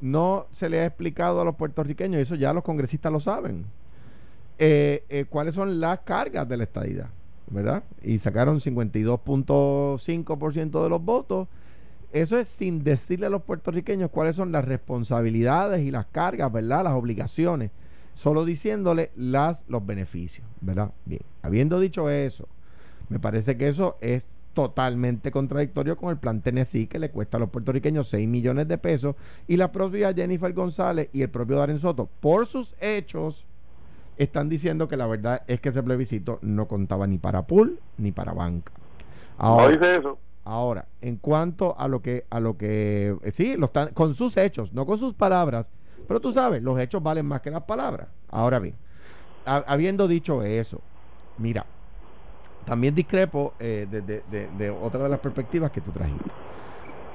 no 0.00 0.46
se 0.52 0.68
le 0.68 0.80
ha 0.80 0.86
explicado 0.86 1.40
a 1.40 1.44
los 1.44 1.56
puertorriqueños, 1.56 2.20
eso 2.20 2.36
ya 2.36 2.52
los 2.52 2.62
congresistas 2.62 3.10
lo 3.12 3.20
saben, 3.20 3.66
eh, 4.58 5.04
eh, 5.08 5.24
cuáles 5.28 5.54
son 5.54 5.80
las 5.80 6.00
cargas 6.00 6.48
de 6.48 6.56
la 6.56 6.64
estadidad, 6.64 7.10
¿verdad? 7.48 7.84
Y 8.02 8.18
sacaron 8.18 8.58
52.5% 8.60 10.82
de 10.82 10.88
los 10.88 11.04
votos. 11.04 11.46
Eso 12.12 12.38
es 12.38 12.48
sin 12.48 12.82
decirle 12.82 13.26
a 13.26 13.30
los 13.30 13.42
puertorriqueños 13.42 14.10
cuáles 14.10 14.36
son 14.36 14.50
las 14.50 14.64
responsabilidades 14.64 15.82
y 15.82 15.90
las 15.90 16.06
cargas, 16.06 16.50
¿verdad? 16.52 16.84
Las 16.84 16.94
obligaciones 16.94 17.70
solo 18.18 18.44
diciéndole 18.44 19.12
las, 19.14 19.62
los 19.68 19.86
beneficios, 19.86 20.44
¿verdad? 20.60 20.90
Bien, 21.04 21.22
habiendo 21.42 21.78
dicho 21.78 22.10
eso, 22.10 22.48
Me 23.08 23.20
parece 23.20 23.56
que 23.56 23.68
eso 23.68 23.96
es 24.00 24.26
totalmente 24.54 25.30
contradictorio 25.30 25.96
con 25.96 26.10
el 26.10 26.18
plan 26.18 26.42
Tennessee 26.42 26.88
que 26.88 26.98
le 26.98 27.12
cuesta 27.12 27.36
a 27.36 27.40
los 27.40 27.48
puertorriqueños 27.48 28.08
6 28.08 28.26
millones 28.26 28.66
de 28.66 28.76
pesos 28.76 29.14
y 29.46 29.56
la 29.56 29.70
propia 29.70 30.12
Jennifer 30.12 30.52
González 30.52 31.10
y 31.12 31.22
el 31.22 31.30
propio 31.30 31.58
Darren 31.58 31.78
Soto 31.78 32.10
por 32.20 32.48
sus 32.48 32.74
hechos 32.80 33.46
están 34.18 34.48
diciendo 34.48 34.88
que 34.88 34.96
la 34.96 35.06
verdad 35.06 35.42
es 35.46 35.60
que 35.60 35.70
ese 35.70 35.82
plebiscito 35.82 36.38
no 36.42 36.66
contaba 36.68 37.06
ni 37.06 37.18
para 37.18 37.46
pool 37.46 37.80
ni 37.96 38.12
para 38.12 38.32
banca. 38.32 38.72
Ahora, 39.38 39.64
no 39.64 39.70
dice 39.70 39.96
eso. 39.96 40.18
Ahora, 40.44 40.88
en 41.00 41.16
cuanto 41.16 41.78
a 41.78 41.88
lo 41.88 42.02
que 42.02 42.26
a 42.30 42.40
lo 42.40 42.56
que 42.56 43.16
eh, 43.22 43.32
sí, 43.32 43.56
lo 43.56 43.66
están 43.66 43.92
con 43.94 44.14
sus 44.14 44.36
hechos, 44.36 44.72
no 44.72 44.86
con 44.86 44.98
sus 44.98 45.14
palabras, 45.14 45.70
pero 46.06 46.20
tú 46.20 46.32
sabes, 46.32 46.62
los 46.62 46.78
hechos 46.78 47.02
valen 47.02 47.26
más 47.26 47.40
que 47.40 47.50
las 47.50 47.62
palabras. 47.62 48.08
Ahora 48.30 48.58
bien, 48.58 48.74
habiendo 49.44 50.08
dicho 50.08 50.42
eso, 50.42 50.80
mira, 51.38 51.66
también 52.64 52.94
discrepo 52.94 53.54
eh, 53.58 53.86
de, 53.88 54.70
otra 54.70 55.04
de 55.04 55.08
las 55.08 55.20
perspectivas 55.20 55.70
que 55.70 55.80
tú 55.80 55.90
trajiste. 55.90 56.30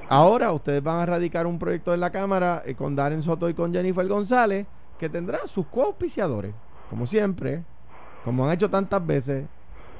Ahora 0.08 0.52
ustedes 0.52 0.82
van 0.82 1.00
a 1.00 1.06
radicar 1.06 1.46
un 1.46 1.58
proyecto 1.58 1.94
en 1.94 2.00
la 2.00 2.10
Cámara 2.10 2.62
eh, 2.64 2.74
con 2.74 2.94
Darren 2.94 3.22
Soto 3.22 3.48
y 3.48 3.54
con 3.54 3.72
Jennifer 3.72 4.06
González 4.06 4.66
que 4.98 5.08
tendrá 5.08 5.46
sus 5.46 5.66
coauspiciadores, 5.66 6.54
como 6.90 7.06
siempre, 7.06 7.62
como 8.24 8.46
han 8.46 8.52
hecho 8.52 8.70
tantas 8.70 9.04
veces, 9.06 9.46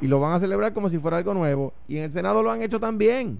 y 0.00 0.06
lo 0.06 0.20
van 0.20 0.32
a 0.32 0.40
celebrar 0.40 0.72
como 0.72 0.90
si 0.90 0.98
fuera 0.98 1.18
algo 1.18 1.34
nuevo. 1.34 1.72
Y 1.88 1.98
en 1.98 2.04
el 2.04 2.12
Senado 2.12 2.42
lo 2.42 2.50
han 2.50 2.62
hecho 2.62 2.80
también. 2.80 3.38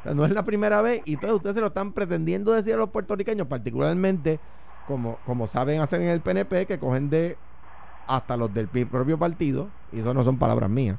O 0.00 0.02
sea, 0.04 0.14
no 0.14 0.24
es 0.24 0.30
la 0.30 0.44
primera 0.44 0.80
vez 0.80 1.02
y 1.04 1.16
todos 1.16 1.36
ustedes 1.36 1.54
se 1.56 1.60
lo 1.60 1.68
están 1.68 1.92
pretendiendo 1.92 2.52
decir 2.52 2.74
a 2.74 2.76
los 2.76 2.90
puertorriqueños, 2.90 3.48
particularmente 3.48 4.38
como, 4.86 5.18
como 5.26 5.46
saben 5.46 5.80
hacer 5.80 6.00
en 6.00 6.08
el 6.08 6.20
PNP, 6.20 6.66
que 6.66 6.78
cogen 6.78 7.10
de 7.10 7.36
hasta 8.06 8.36
los 8.36 8.52
del 8.54 8.68
propio 8.68 9.18
partido, 9.18 9.68
y 9.92 10.00
eso 10.00 10.14
no 10.14 10.22
son 10.22 10.38
palabras 10.38 10.70
mías. 10.70 10.96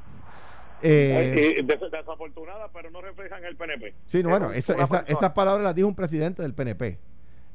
Eh, 0.82 1.56
eh 1.58 1.62
desafortunada, 1.62 2.70
pero 2.72 2.90
no 2.90 3.00
reflejan 3.00 3.44
el 3.44 3.56
PNP. 3.56 3.94
Sí, 4.06 4.22
bueno, 4.22 4.52
eso, 4.52 4.74
esas 4.74 5.32
palabras 5.32 5.64
las 5.64 5.74
dijo 5.74 5.88
un 5.88 5.96
presidente 5.96 6.42
del 6.42 6.54
PNP, 6.54 6.86
eh, 6.86 6.98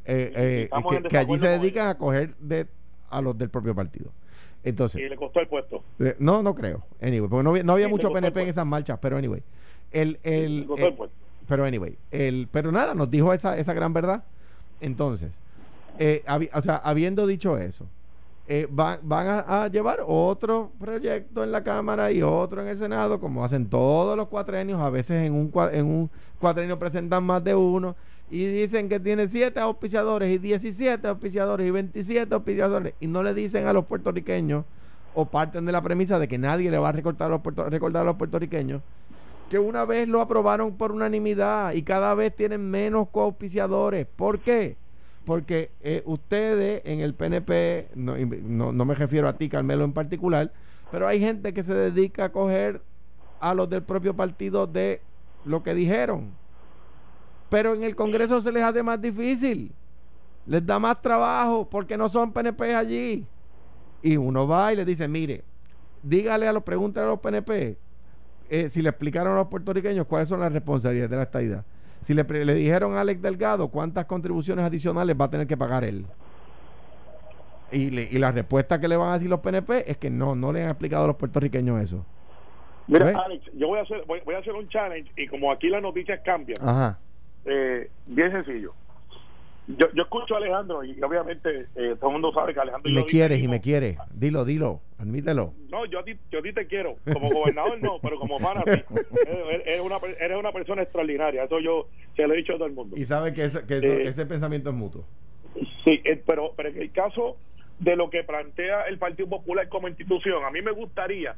eh, 0.06 0.70
que, 1.10 1.18
allí 1.18 1.38
se 1.38 1.48
dedican 1.48 1.88
a 1.88 1.98
coger 1.98 2.36
de, 2.36 2.68
a 3.18 3.22
los 3.22 3.38
del 3.38 3.50
propio 3.50 3.74
partido. 3.76 4.12
Entonces, 4.64 5.02
y 5.02 5.08
le 5.08 5.16
costó 5.16 5.40
el 5.40 5.48
puesto. 5.48 5.84
no, 6.20 6.42
no 6.42 6.56
creo. 6.56 6.84
Anyway, 7.02 7.30
porque 7.30 7.44
no, 7.44 7.52
había, 7.52 7.64
no 7.64 7.74
había 7.74 7.88
mucho 7.88 8.12
PNP 8.12 8.42
en 8.42 8.50
esas 8.50 8.66
marchas, 8.66 8.98
pero 9.00 9.18
anyway. 9.18 9.44
El, 9.92 10.20
el, 10.24 10.68
pero 11.48 11.66
anyway, 11.66 11.98
el, 12.12 12.48
pero 12.52 12.72
nada, 12.72 12.96
nos 12.96 13.10
dijo 13.10 13.32
esa, 13.34 13.58
esa 13.58 13.74
gran 13.74 13.94
verdad. 13.94 14.24
Entonces, 14.82 15.40
o 16.54 16.62
sea, 16.62 16.78
habiendo 16.78 17.28
dicho 17.28 17.58
eso, 17.58 17.88
eh, 18.48 18.68
van, 18.70 19.00
a, 19.04 19.68
llevar 19.70 20.04
otro 20.06 20.72
proyecto 20.80 21.44
en 21.44 21.52
la 21.52 21.64
Cámara 21.64 22.12
y 22.12 22.22
otro 22.22 22.62
en 22.62 22.68
el 22.68 22.78
Senado, 22.78 23.20
como 23.20 23.44
hacen 23.44 23.68
todos 23.68 24.16
los 24.16 24.28
cuatrenios. 24.28 24.80
A 24.82 24.90
veces 24.90 25.26
en 25.26 25.34
un, 25.34 25.52
en 25.72 25.86
un 25.86 26.12
cuatrenio 26.40 26.78
presentan 26.78 27.24
más 27.24 27.44
de 27.44 27.56
uno 27.56 27.96
y 28.30 28.46
dicen 28.46 28.88
que 28.88 29.00
tiene 29.00 29.28
siete 29.28 29.60
auspiciadores 29.60 30.32
y 30.32 30.38
17 30.38 31.08
auspiciadores 31.08 31.68
y 31.68 31.72
27 31.72 32.34
auspiciadores 32.36 32.94
y 33.00 33.08
no 33.08 33.24
le 33.24 33.34
dicen 33.34 33.68
a 33.68 33.74
los 33.74 33.86
puertorriqueños 33.86 34.66
o 35.14 35.26
parten 35.26 35.66
de 35.66 35.72
la 35.72 35.82
premisa 35.82 36.20
de 36.20 36.28
que 36.28 36.38
nadie 36.38 36.70
le 36.70 36.78
va 36.78 36.90
a 36.90 36.92
recordar 36.92 37.32
a 37.32 37.38
los, 37.38 37.70
recordar 37.70 38.04
a 38.04 38.06
los 38.06 38.16
puertorriqueños 38.16 38.82
que 39.50 39.60
una 39.60 39.86
vez 39.86 40.08
lo 40.08 40.22
aprobaron 40.22 40.76
por 40.76 40.92
unanimidad 40.92 41.74
y 41.74 41.84
cada 41.84 42.14
vez 42.16 42.36
tienen 42.36 42.70
menos 42.70 43.10
coauspiciadores. 43.10 44.08
¿Por 44.08 44.40
qué? 44.40 44.78
Porque 45.26 45.72
eh, 45.82 46.04
ustedes 46.06 46.82
en 46.86 47.02
el 47.02 47.14
PNP, 47.14 47.90
no, 47.96 48.16
no, 48.72 48.86
me 48.86 48.96
refiero 48.96 49.28
a 49.28 49.38
ti, 49.38 49.50
Carmelo, 49.50 49.84
en 49.84 49.94
particular, 49.94 50.54
pero 50.92 51.08
hay 51.08 51.20
gente 51.20 51.54
que 51.54 51.64
se 51.64 51.74
dedica 51.74 52.26
a 52.26 52.32
coger 52.32 52.82
a 53.40 53.54
los 53.54 53.70
del 53.70 53.84
propio 53.84 54.16
partido 54.16 54.68
de 54.68 55.02
lo 55.44 55.64
que 55.64 55.74
dijeron. 55.74 56.32
Pero 57.50 57.74
en 57.74 57.84
el 57.84 57.96
Congreso 57.96 58.42
se 58.42 58.52
les 58.52 58.64
hace 58.64 58.84
más 58.84 59.02
difícil. 59.02 59.72
Les 60.46 60.66
da 60.66 60.80
más 60.80 61.02
trabajo 61.02 61.68
porque 61.70 61.98
no 61.98 62.08
son 62.10 62.32
PNP 62.32 62.76
allí. 62.76 63.26
Y 64.02 64.18
uno 64.18 64.48
va 64.48 64.72
y 64.72 64.76
le 64.76 64.86
dice, 64.86 65.08
mire, 65.08 65.44
dígale 66.04 66.48
a 66.48 66.54
los, 66.54 66.64
pregúntale 66.64 67.08
a 67.08 67.10
los 67.10 67.20
PNP 67.20 67.78
eh, 68.50 68.70
si 68.70 68.82
le 68.82 68.90
explicaron 68.90 69.34
a 69.34 69.38
los 69.38 69.48
puertorriqueños 69.48 70.06
cuáles 70.06 70.30
son 70.30 70.40
las 70.40 70.52
responsabilidades 70.52 71.10
de 71.10 71.18
la 71.18 71.24
estadidad. 71.24 71.66
Si 72.06 72.14
le, 72.14 72.24
le 72.24 72.54
dijeron 72.54 72.96
a 72.96 73.02
Alex 73.02 73.22
Delgado 73.22 73.68
cuántas 73.70 74.06
contribuciones 74.06 74.64
adicionales 74.64 75.16
va 75.20 75.26
a 75.26 75.30
tener 75.30 75.48
que 75.48 75.58
pagar 75.58 75.84
él. 75.84 76.06
Y, 77.72 78.00
y, 78.00 78.20
la 78.20 78.32
respuesta 78.32 78.80
que 78.80 78.88
le 78.88 78.96
van 78.96 79.10
a 79.10 79.14
decir 79.14 79.28
los 79.28 79.40
PNP 79.40 79.90
es 79.90 79.98
que 79.98 80.12
no, 80.12 80.36
no 80.36 80.54
le 80.54 80.64
han 80.64 80.70
explicado 80.70 81.06
a 81.06 81.08
los 81.08 81.16
puertorriqueños 81.16 81.82
eso. 81.82 82.06
Mira, 82.88 83.10
Alex, 83.26 83.44
yo 83.56 83.68
voy 83.68 83.80
a 83.80 83.82
hacer 83.82 84.04
voy, 84.06 84.36
a 84.36 84.38
hacer 84.38 84.54
un 84.54 84.70
challenge 84.70 85.12
y 85.18 85.28
como 85.28 85.52
aquí 85.52 85.68
las 85.70 85.82
noticias 85.82 86.22
cambian, 86.24 86.58
eh, 87.46 87.90
bien 88.06 88.32
sencillo 88.32 88.74
yo, 89.68 89.88
yo 89.94 90.04
escucho 90.04 90.36
a 90.36 90.38
Alejandro 90.38 90.84
y 90.84 91.02
obviamente 91.02 91.68
eh, 91.76 91.96
todo 92.00 92.10
el 92.10 92.14
mundo 92.14 92.32
sabe 92.34 92.54
que 92.54 92.60
Alejandro... 92.60 92.92
Y 92.92 92.96
me 92.96 93.06
quieres 93.06 93.44
y 93.44 93.48
me 93.48 93.62
quieres. 93.62 93.98
Dilo, 94.14 94.46
dilo, 94.46 94.82
admítelo. 95.00 95.54
No, 95.70 95.86
yo 95.86 96.00
a, 96.00 96.04
ti, 96.04 96.16
yo 96.32 96.40
a 96.40 96.42
ti 96.42 96.54
te 96.54 96.68
quiero. 96.68 96.98
Como 97.12 97.30
gobernador 97.30 97.82
no, 97.82 98.00
pero 98.02 98.20
como 98.20 98.40
fan 98.40 98.60
a 98.60 98.64
ti. 98.64 98.84
Eres 99.66 99.82
una, 99.82 99.98
eres 100.20 100.38
una 100.38 100.52
persona 100.52 100.84
extraordinaria. 100.84 101.44
Eso 101.44 101.60
yo 101.60 101.88
se 102.16 102.28
lo 102.28 102.34
he 102.34 102.38
dicho 102.38 102.54
a 102.54 102.58
todo 102.58 102.68
el 102.68 102.74
mundo. 102.74 102.96
Y 102.96 103.06
sabe 103.06 103.34
que, 103.34 103.50
que 103.68 103.78
eh, 103.78 104.08
ese 104.08 104.26
pensamiento 104.26 104.70
es 104.70 104.76
mutuo. 104.76 105.04
Sí, 105.84 106.02
eh, 106.04 106.22
pero, 106.26 106.54
pero 106.56 106.70
en 106.70 106.82
el 106.82 106.92
caso 106.92 107.38
de 107.80 107.96
lo 107.96 108.10
que 108.10 108.24
plantea 108.24 108.84
el 108.84 108.98
Partido 108.98 109.30
Popular 109.30 109.68
como 109.70 109.88
institución, 109.88 110.44
a 110.46 110.52
mí 110.52 110.62
me 110.62 110.72
gustaría 110.72 111.36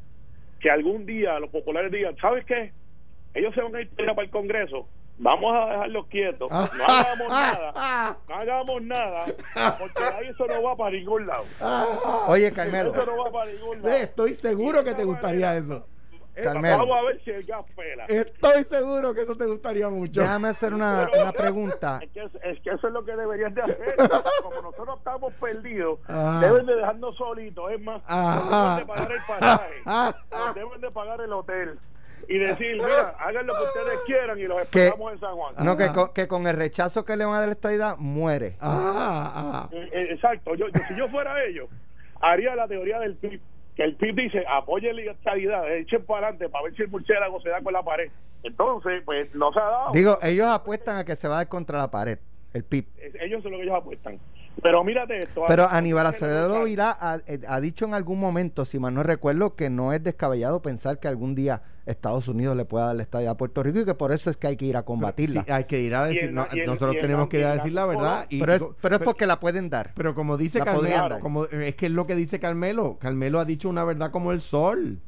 que 0.60 0.70
algún 0.70 1.06
día 1.06 1.40
los 1.40 1.50
populares 1.50 1.92
digan, 1.92 2.16
¿sabes 2.18 2.46
qué? 2.46 2.72
Ellos 3.34 3.54
se 3.54 3.62
van 3.62 3.76
a 3.76 3.82
ir 3.82 3.90
para 3.90 4.24
el 4.24 4.30
Congreso 4.30 4.88
vamos 5.17 5.56
a 5.56 5.71
dejarlos 5.71 6.08
quietos, 6.08 6.49
no 6.49 6.58
hagamos 6.58 7.30
nada, 7.30 8.17
no 8.27 8.36
hagamos 8.36 8.82
nada, 8.84 9.25
porque 9.80 10.03
ahí 10.03 10.27
eso 10.27 10.45
no 10.47 10.63
va 10.63 10.75
para 10.75 10.91
ningún 10.91 11.27
lado. 11.27 11.45
Oye, 12.27 12.51
Carmelo, 12.51 12.93
eso 12.93 13.06
no 13.06 13.23
va 13.23 13.32
para 13.32 13.51
ningún 13.51 13.82
lado. 13.82 13.95
estoy 13.95 14.34
seguro 14.34 14.84
que 14.84 14.93
te 14.93 15.03
gustaría 15.03 15.56
eso. 15.56 15.86
Eh, 16.38 16.43
Carmelo. 16.43 16.77
Vamos 16.77 16.99
a 16.99 17.01
ver 17.01 17.23
si 17.23 17.32
el 17.32 17.43
gas 17.45 17.65
pela. 17.75 18.06
Estoy 18.06 18.63
seguro 18.63 19.12
que 19.15 19.21
eso 19.21 19.36
te 19.36 19.47
gustaría 19.47 19.89
mucho. 19.89 20.21
Déjame 20.21 20.49
hacer 20.49 20.71
una, 20.71 21.10
una 21.19 21.32
pregunta. 21.32 21.99
Es 21.99 22.12
que, 22.12 22.23
es 22.25 22.60
que, 22.62 22.69
eso 22.69 22.88
es 22.88 22.93
lo 22.93 23.03
que 23.03 23.15
deberían 23.15 23.56
de 23.56 23.63
hacer. 23.63 23.95
Como 24.43 24.62
nosotros 24.62 24.99
estamos 24.99 25.34
perdidos, 25.34 25.97
deben 26.08 26.67
de 26.67 26.75
dejarnos 26.75 27.17
solitos. 27.17 27.71
Es 27.71 27.82
más, 27.82 28.03
deben 28.06 28.77
de 28.77 28.86
pagar 28.86 29.12
el 29.12 29.21
pasaje, 29.27 30.60
deben 30.60 30.82
de 30.82 30.91
pagar 30.91 31.21
el 31.21 31.34
hotel 31.34 31.80
y 32.28 32.38
decir, 32.38 32.76
mira, 32.76 33.16
hagan 33.20 33.48
lo 33.48 33.54
que 33.54 33.63
ustedes 33.63 34.00
quieran 34.06 34.40
y 34.40 34.44
los 34.44 34.62
esperamos 34.62 35.13
en 35.13 35.20
San 35.20 35.36
Juan. 35.36 35.56
No, 35.63 35.78
que, 35.78 35.88
con, 35.88 36.13
que 36.13 36.28
con 36.28 36.48
el 36.48 36.56
rechazo 36.56 37.06
que 37.06 37.16
le 37.16 37.26
van 37.26 37.36
a 37.36 37.40
dar 37.40 37.48
la 37.48 37.54
estadidad, 37.54 37.98
muere. 37.98 38.58
Ah, 38.60 39.70
eh, 39.72 39.90
eh, 39.92 40.08
exacto. 40.12 40.56
Yo, 40.56 40.66
si 40.88 40.96
yo 40.96 41.08
fuera 41.10 41.44
ellos, 41.46 41.70
haría 42.22 42.56
la 42.56 42.68
teoría 42.68 43.00
del 43.00 43.16
PIB. 43.16 43.40
Que 43.76 43.84
el 43.84 43.96
PIB 43.96 44.16
dice, 44.16 44.44
apoyen 44.50 44.96
la 44.96 45.12
estadidad, 45.12 45.72
echen 45.76 46.04
para 46.04 46.30
adelante 46.30 46.50
para 46.50 46.63
ver 46.63 46.76
si 46.76 46.82
el 46.82 46.90
murciélago 46.90 47.40
se 47.42 47.50
da 47.50 47.62
con 47.62 47.74
la 47.74 47.84
pared. 47.84 48.10
Entonces, 48.42 49.04
pues 49.06 49.34
no 49.36 49.54
se 49.54 49.60
ha 49.60 49.66
dado. 49.66 49.92
Digo, 49.94 50.18
ellos 50.24 50.48
apuestan 50.48 50.98
a 50.98 51.06
que 51.06 51.16
se 51.16 51.28
va 51.28 51.36
a 51.36 51.38
dar 51.38 51.48
contra 51.48 51.78
la 51.78 51.92
pared, 51.92 52.18
el 52.54 52.63
PIB. 52.63 52.86
Ellos 53.22 53.44
son 53.44 53.52
lo 53.52 53.60
que 53.60 53.66
ellos 53.66 53.76
apuestan. 53.76 54.20
Pero 54.62 54.84
mírate 54.84 55.15
esto. 55.15 55.43
Pero 55.48 55.67
Aníbal 55.70 56.08
Acevedo 56.08 56.63
Vilá 56.63 56.96
ha, 57.00 57.20
eh, 57.28 57.39
ha, 57.48 57.60
dicho 57.62 57.86
en 57.86 57.93
algún 57.93 58.20
momento, 58.20 58.65
si 58.65 58.80
mal 58.80 58.93
no 58.93 59.04
recuerdo, 59.04 59.56
que 59.56 59.70
no 59.70 59.93
es 59.93 60.04
descabellado 60.04 60.62
pensar 60.62 61.00
que 61.00 61.08
algún 61.08 61.36
día 61.36 61.62
Estados 61.86 62.28
Unidos 62.28 62.56
le 62.58 62.65
pueda 62.65 62.88
dar 62.88 62.96
la 62.96 63.04
estadía 63.04 63.32
a 63.32 63.38
Puerto 63.38 63.63
Rico 63.63 63.80
y 63.80 63.86
que 63.86 63.96
por 63.96 64.12
eso 64.12 64.30
es 64.30 64.38
que 64.38 64.48
hay 64.48 64.58
que 64.58 64.65
ir 64.65 64.78
a 64.78 64.84
combatirla. 64.84 65.46
hay 65.48 65.65
que 65.65 65.80
ir 65.80 65.96
a 65.96 66.06
decir, 66.06 66.32
nosotros 66.34 66.96
tenemos 67.02 67.30
que 67.30 67.39
ir 67.39 67.46
a 67.46 67.56
decir 67.56 67.74
la 67.74 67.86
verdad. 67.86 68.26
Y, 68.30 68.39
pero, 68.39 68.54
es, 68.54 68.65
pero 68.82 68.96
es 68.96 69.02
porque 69.02 69.26
la 69.26 69.39
pueden 69.39 69.70
dar. 69.70 69.93
Pero 69.96 70.13
como 70.13 70.38
dice 70.38 70.60
Carmelo, 70.60 71.20
como, 71.20 71.46
es 71.46 71.76
que 71.76 71.86
es 71.86 71.91
lo 71.91 72.06
que 72.06 72.15
dice 72.15 72.39
Carmelo, 72.39 72.98
Carmelo 73.00 73.39
ha 73.39 73.46
dicho 73.46 73.70
una 73.70 73.84
verdad 73.84 74.12
como 74.12 74.32
el 74.32 74.41
sol 74.41 75.02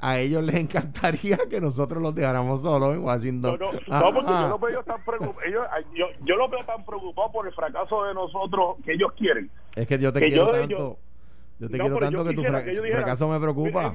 a 0.00 0.18
ellos 0.18 0.42
les 0.42 0.54
encantaría 0.56 1.38
que 1.48 1.60
nosotros 1.60 2.02
los 2.02 2.14
dejáramos 2.14 2.62
solos 2.62 2.94
en 2.94 3.04
Washington. 3.04 3.58
No, 3.60 4.00
no, 4.00 4.14
porque 4.14 4.32
yo 4.32 4.48
los 4.48 4.60
veo 4.60 4.82
tan 4.82 5.04
preocupados. 5.04 5.50
yo, 5.94 6.06
yo 6.24 6.36
los 6.36 6.50
veo 6.50 6.64
tan 6.64 6.84
preocupados 6.84 7.32
por 7.32 7.46
el 7.46 7.52
fracaso 7.52 8.04
de 8.04 8.14
nosotros 8.14 8.76
que 8.84 8.92
ellos 8.92 9.12
quieren. 9.16 9.50
Es 9.76 9.86
que 9.86 9.98
yo 9.98 10.12
te 10.12 10.20
quiero 10.20 10.50
tanto. 10.50 10.98
Yo, 11.58 11.68
te 11.68 11.78
quiero 11.78 11.98
tanto 11.98 12.24
que 12.24 12.34
tu 12.34 12.42
fracaso 12.42 13.28
me 13.28 13.38
preocupa. 13.38 13.94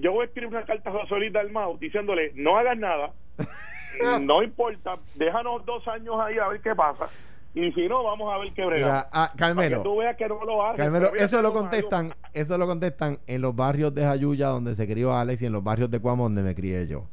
yo 0.00 0.12
voy 0.12 0.22
a 0.22 0.26
escribir 0.26 0.48
una 0.48 0.64
carta 0.64 0.90
a 0.90 1.06
Solita 1.06 1.38
Dalmau 1.38 1.78
diciéndole: 1.78 2.32
no 2.34 2.58
hagas 2.58 2.76
nada, 2.78 3.12
no 4.20 4.42
importa, 4.42 4.98
déjanos 5.14 5.64
dos 5.64 5.86
años 5.86 6.16
ahí 6.18 6.38
a 6.38 6.48
ver 6.48 6.60
qué 6.60 6.74
pasa 6.74 7.08
y 7.54 7.70
si 7.72 7.88
no, 7.88 8.02
vamos 8.02 8.32
a 8.32 8.38
ver 8.38 8.52
qué 8.54 8.64
brega. 8.64 9.08
Ah, 9.12 9.32
Carmelo. 9.36 9.82
tú 9.82 9.98
veas 9.98 10.16
que 10.16 10.26
no 10.26 10.42
lo 10.44 10.74
Carmelo, 10.76 11.14
eso 11.14 11.42
lo 11.42 11.52
contestan, 11.52 12.14
eso 12.32 12.56
lo 12.56 12.66
contestan 12.66 13.18
en 13.26 13.42
los 13.42 13.54
barrios 13.54 13.94
de 13.94 14.02
Jayuya 14.02 14.48
donde 14.48 14.74
se 14.74 14.86
crió 14.86 15.14
Alex 15.14 15.42
y 15.42 15.46
en 15.46 15.52
los 15.52 15.62
barrios 15.62 15.90
de 15.90 16.00
Cuamo 16.00 16.24
donde 16.24 16.42
me 16.42 16.54
crié 16.54 16.86
yo. 16.86 17.04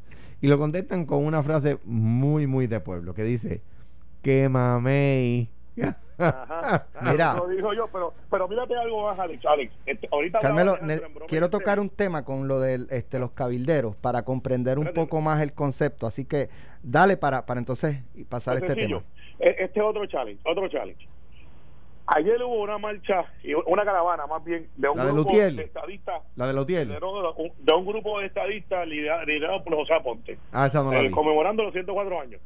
Y 0.42 0.48
lo 0.48 0.58
contestan 0.58 1.06
con 1.06 1.26
una 1.26 1.44
frase 1.44 1.80
muy, 1.84 2.48
muy 2.48 2.68
de 2.68 2.80
pueblo 2.80 3.14
que 3.14 3.24
dice, 3.24 3.62
que 4.22 4.48
mamey. 4.48 5.50
Ajá. 6.18 6.86
Mira. 7.02 7.34
Lo 7.36 7.48
dijo 7.48 7.74
yo, 7.74 7.88
pero, 7.92 8.14
pero 8.30 8.48
mírate 8.48 8.76
algo 8.76 9.08
más, 9.08 9.18
Alex. 9.20 9.46
Alex 9.46 9.74
este, 9.86 10.08
ahorita 10.12 10.40
Carmelo, 10.40 10.78
quiero 11.28 11.50
tocar 11.50 11.80
un 11.80 11.90
tema 11.90 12.24
con 12.24 12.48
lo 12.48 12.60
de 12.60 12.86
este, 12.90 13.20
los 13.20 13.32
cabilderos 13.32 13.96
para 13.96 14.24
comprender 14.24 14.78
un 14.80 14.88
Espérate. 14.88 15.08
poco 15.08 15.22
más 15.22 15.42
el 15.42 15.54
concepto. 15.54 16.08
Así 16.08 16.26
que 16.26 16.50
dale 16.84 17.18
para, 17.18 17.46
para 17.46 17.60
entonces 17.60 18.04
pasar 18.28 18.58
Es 18.58 18.64
este 18.64 18.76
sencillo. 18.76 19.00
tema. 19.02 19.10
E- 19.40 19.56
Este 19.60 19.80
es 19.80 19.86
otro 19.86 20.06
challenge, 20.06 20.42
otro 20.46 20.68
challenge. 20.68 21.08
Ayer 22.12 22.42
hubo 22.42 22.62
una 22.64 22.80
marcha, 22.80 23.24
una 23.68 23.86
caravana 23.86 24.26
más 24.26 24.44
bien, 24.44 24.68
de 24.76 24.90
un 24.90 24.98
La 24.98 25.06
grupo 25.06 25.32
de 25.32 25.62
estadistas, 25.64 26.24
La 26.36 26.48
de 26.48 26.54
Lotiel. 26.54 26.88
de, 26.88 27.00
no, 27.00 27.34
de 27.34 27.74
un- 27.76 27.86
grupo 27.86 28.20
de 28.20 28.26
estadistas 28.26 28.88
lidera- 28.88 29.24
liderado 29.26 29.64
por 29.64 29.76
José 29.76 29.94
Aponte, 29.94 30.40
Ah, 30.52 30.66
esa 30.66 30.82
no 30.82 30.92
la 30.92 31.02
eh, 31.02 31.04
vi. 31.04 31.12
conmemorando 31.12 31.64
los 31.64 31.72
104 31.74 32.20
años. 32.20 32.42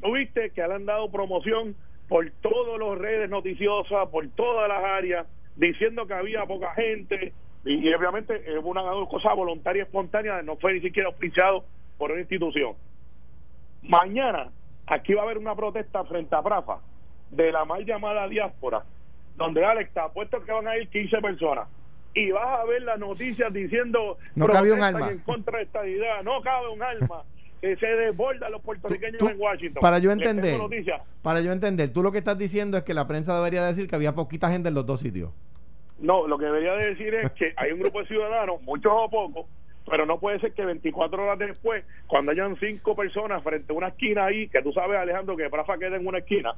¿Tuviste 0.00 0.50
que 0.50 0.66
le 0.66 0.74
han 0.74 0.86
dado 0.86 1.10
promoción 1.10 1.74
por 2.08 2.30
todas 2.40 2.78
las 2.80 2.98
redes 2.98 3.28
noticiosas, 3.28 4.08
por 4.10 4.28
todas 4.30 4.68
las 4.68 4.82
áreas, 4.84 5.26
diciendo 5.56 6.06
que 6.06 6.14
había 6.14 6.46
poca 6.46 6.72
gente? 6.74 7.32
Y, 7.64 7.88
y 7.88 7.92
obviamente 7.92 8.36
es 8.46 8.62
una 8.62 8.82
cosa 9.10 9.34
voluntaria 9.34 9.82
espontánea, 9.82 10.40
no 10.42 10.56
fue 10.56 10.74
ni 10.74 10.80
siquiera 10.82 11.08
auspiciado 11.08 11.64
por 11.98 12.12
una 12.12 12.20
institución. 12.20 12.74
Mañana 13.82 14.50
aquí 14.90 15.14
va 15.14 15.22
a 15.22 15.24
haber 15.24 15.38
una 15.38 15.54
protesta 15.54 16.04
frente 16.04 16.34
a 16.34 16.42
Prafa 16.42 16.78
de 17.30 17.52
la 17.52 17.64
mal 17.64 17.84
llamada 17.86 18.26
diáspora, 18.28 18.82
donde 19.36 19.64
Alex 19.64 19.92
te 19.94 20.00
apuesto 20.00 20.42
que 20.44 20.52
van 20.52 20.68
a 20.68 20.76
ir 20.76 20.88
15 20.88 21.18
personas. 21.18 21.68
Y 22.12 22.32
vas 22.32 22.60
a 22.60 22.64
ver 22.64 22.82
las 22.82 22.98
noticias 22.98 23.52
diciendo 23.52 24.18
No 24.34 24.48
cabe 24.48 24.72
un 24.72 24.82
alma. 24.82 25.10
en 25.12 25.20
contra 25.20 25.58
de 25.58 25.64
esta 25.64 25.86
idea, 25.86 26.22
no 26.22 26.42
cabe 26.42 26.68
un 26.68 26.82
alma. 26.82 27.22
que 27.60 27.76
se 27.76 27.86
desbordan 27.86 28.50
los 28.52 28.62
puertorriqueños 28.62 29.18
Tú- 29.18 29.26
tú- 29.26 29.32
en 29.32 29.38
Washington. 29.40 29.80
para 29.82 29.98
yo 29.98 30.10
entender. 30.10 30.58
Para 31.22 31.40
yo 31.42 31.52
entender, 31.52 31.92
tú 31.92 32.02
lo 32.02 32.10
que 32.10 32.16
estás 32.18 32.38
diciendo 32.38 32.78
es 32.78 32.84
que 32.84 32.94
la 32.94 33.06
prensa 33.06 33.36
debería 33.36 33.62
decir 33.66 33.86
que 33.86 33.94
había 33.96 34.14
poquita 34.14 34.50
gente 34.50 34.70
en 34.70 34.74
los 34.74 34.86
dos 34.86 35.00
sitios. 35.00 35.30
No, 35.98 36.26
lo 36.26 36.38
que 36.38 36.46
debería 36.46 36.72
de 36.72 36.86
decir 36.94 37.14
es 37.14 37.30
que 37.32 37.52
hay 37.58 37.72
un 37.72 37.80
grupo 37.80 38.00
de 38.00 38.06
ciudadanos, 38.06 38.62
muchos 38.62 38.90
o 38.94 39.10
pocos, 39.10 39.44
pero 39.90 40.06
no 40.06 40.18
puede 40.20 40.38
ser 40.40 40.52
que 40.52 40.64
24 40.64 41.22
horas 41.22 41.38
después, 41.38 41.84
cuando 42.06 42.32
hayan 42.32 42.56
cinco 42.56 42.94
personas 42.94 43.42
frente 43.42 43.72
a 43.72 43.76
una 43.76 43.88
esquina 43.88 44.26
ahí, 44.26 44.48
que 44.48 44.62
tú 44.62 44.72
sabes, 44.72 44.98
Alejandro, 44.98 45.36
que 45.36 45.50
Prafa 45.50 45.76
queda 45.78 45.96
en 45.96 46.06
una 46.06 46.18
esquina, 46.18 46.54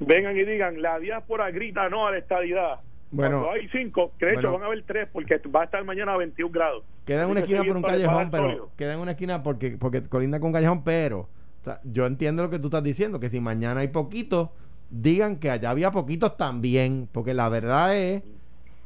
vengan 0.00 0.36
y 0.36 0.44
digan, 0.44 0.82
la 0.82 0.98
diáspora 0.98 1.50
grita 1.50 1.88
no 1.88 2.06
a 2.06 2.10
la 2.10 2.18
estadidad. 2.18 2.80
Bueno. 3.08 3.42
cuando 3.42 3.52
hay 3.52 3.68
cinco, 3.68 4.12
que 4.18 4.26
de 4.26 4.32
hecho 4.32 4.40
Bueno. 4.42 4.54
van 4.54 4.62
a 4.64 4.66
haber 4.66 4.82
tres, 4.82 5.08
porque 5.12 5.40
va 5.54 5.62
a 5.62 5.64
estar 5.64 5.84
mañana 5.84 6.14
a 6.14 6.16
21 6.16 6.50
grados. 6.52 6.84
Queda 7.06 7.22
en 7.22 7.30
una 7.30 7.40
esquina 7.40 7.62
por 7.62 7.76
un 7.76 7.82
callejón, 7.82 8.30
pero 8.30 8.70
queda 8.76 8.94
en 8.94 8.98
una 8.98 9.12
esquina 9.12 9.42
porque 9.44 9.76
porque 9.78 10.02
colinda 10.02 10.40
con 10.40 10.48
un 10.48 10.52
callejón, 10.52 10.82
pero 10.82 11.20
o 11.20 11.64
sea, 11.64 11.80
yo 11.84 12.04
entiendo 12.04 12.42
lo 12.42 12.50
que 12.50 12.58
tú 12.58 12.66
estás 12.66 12.82
diciendo, 12.82 13.20
que 13.20 13.30
si 13.30 13.38
mañana 13.40 13.80
hay 13.80 13.88
poquitos, 13.88 14.50
digan 14.90 15.36
que 15.36 15.50
allá 15.50 15.70
había 15.70 15.92
poquitos 15.92 16.36
también, 16.36 17.08
porque 17.12 17.32
la 17.32 17.48
verdad 17.48 17.96
es 17.96 18.24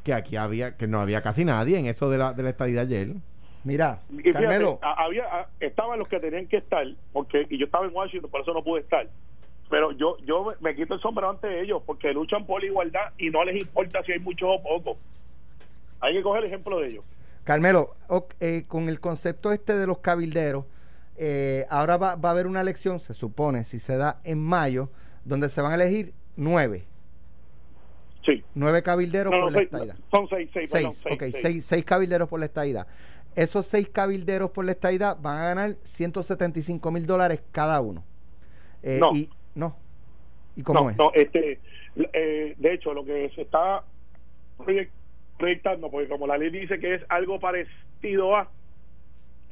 que 0.04 0.12
aquí 0.12 0.36
había 0.36 0.76
que 0.76 0.86
no 0.86 1.00
había 1.00 1.22
casi 1.22 1.44
nadie 1.46 1.78
en 1.78 1.86
eso 1.86 2.10
de 2.10 2.18
la 2.18 2.34
de 2.34 2.42
la 2.42 2.50
estadía 2.50 2.82
ayer. 2.82 3.14
Mira, 3.62 4.00
Y 4.10 4.22
fíjate, 4.22 4.78
había, 4.82 5.48
estaban 5.60 5.98
los 5.98 6.08
que 6.08 6.18
tenían 6.18 6.46
que 6.46 6.56
estar, 6.58 6.86
porque 7.12 7.46
y 7.50 7.58
yo 7.58 7.66
estaba 7.66 7.86
en 7.86 7.94
Washington, 7.94 8.30
por 8.30 8.40
eso 8.40 8.54
no 8.54 8.64
pude 8.64 8.80
estar. 8.80 9.06
Pero 9.68 9.92
yo 9.92 10.16
yo 10.24 10.54
me, 10.60 10.74
quito 10.74 10.94
el 10.94 11.00
sombrero 11.00 11.30
ante 11.30 11.60
ellos, 11.60 11.82
porque 11.84 12.12
luchan 12.12 12.46
por 12.46 12.60
la 12.62 12.66
igualdad 12.68 13.12
y 13.18 13.30
no 13.30 13.44
les 13.44 13.60
importa 13.60 14.02
si 14.02 14.12
hay 14.12 14.18
muchos 14.18 14.48
o 14.50 14.62
pocos. 14.62 14.96
Hay 16.00 16.14
que 16.14 16.22
coger 16.22 16.44
el 16.44 16.48
ejemplo 16.48 16.80
de 16.80 16.88
ellos. 16.88 17.04
Carmelo, 17.44 17.94
eh, 18.40 18.64
con 18.66 18.88
el 18.88 18.98
concepto 19.00 19.52
este 19.52 19.76
de 19.76 19.86
los 19.86 19.98
cabilderos, 19.98 20.64
eh, 21.16 21.66
ahora 21.68 21.98
va, 21.98 22.14
va 22.16 22.30
a 22.30 22.32
haber 22.32 22.46
una 22.46 22.60
elección, 22.62 22.98
se 22.98 23.12
supone, 23.14 23.64
si 23.64 23.78
se 23.78 23.96
da 23.96 24.20
en 24.24 24.40
mayo, 24.42 24.88
donde 25.24 25.48
se 25.50 25.60
van 25.60 25.72
a 25.72 25.74
elegir 25.74 26.14
nueve, 26.36 26.84
Sí. 28.24 28.44
nueve 28.54 28.82
cabilderos 28.82 29.30
No, 29.32 29.38
no, 29.38 29.44
por 29.44 29.52
la 29.52 29.58
seis, 29.58 29.66
estadidad. 29.72 29.96
son 30.10 30.28
seis, 30.28 30.50
seis, 30.52 30.70
perdón, 30.70 30.92
Seis, 30.92 31.02
seis, 31.04 31.14
ok, 31.14 31.20
seis. 31.22 31.38
seis, 31.40 31.64
seis 31.64 31.84
cabilderos 31.84 32.28
por 32.28 32.38
la 32.40 32.46
estadidad. 32.46 32.86
Esos 33.36 33.66
seis 33.66 33.88
cabilderos 33.88 34.50
por 34.50 34.64
la 34.64 34.72
estadidad 34.72 35.16
van 35.20 35.36
a 35.38 35.44
ganar 35.46 35.70
175 35.82 36.90
mil 36.90 37.06
dólares 37.06 37.40
cada 37.52 37.80
uno. 37.80 38.04
Eh, 38.82 38.98
No. 39.00 39.10
Y, 39.14 39.30
no. 39.54 39.76
¿Y 40.56 40.62
cómo 40.62 40.80
no, 40.80 40.90
es? 40.90 40.96
no, 40.96 41.12
este, 41.14 41.60
eh, 42.12 42.54
de 42.58 42.72
hecho, 42.74 42.92
lo 42.92 43.04
que 43.04 43.30
se 43.34 43.42
está 43.42 43.84
proyec- 44.58 44.90
proyectando, 45.38 45.90
porque 45.90 46.08
como 46.08 46.26
la 46.26 46.36
ley 46.36 46.50
dice 46.50 46.78
que 46.80 46.94
es 46.96 47.02
algo 47.08 47.38
parecido 47.40 48.36
a, 48.36 48.50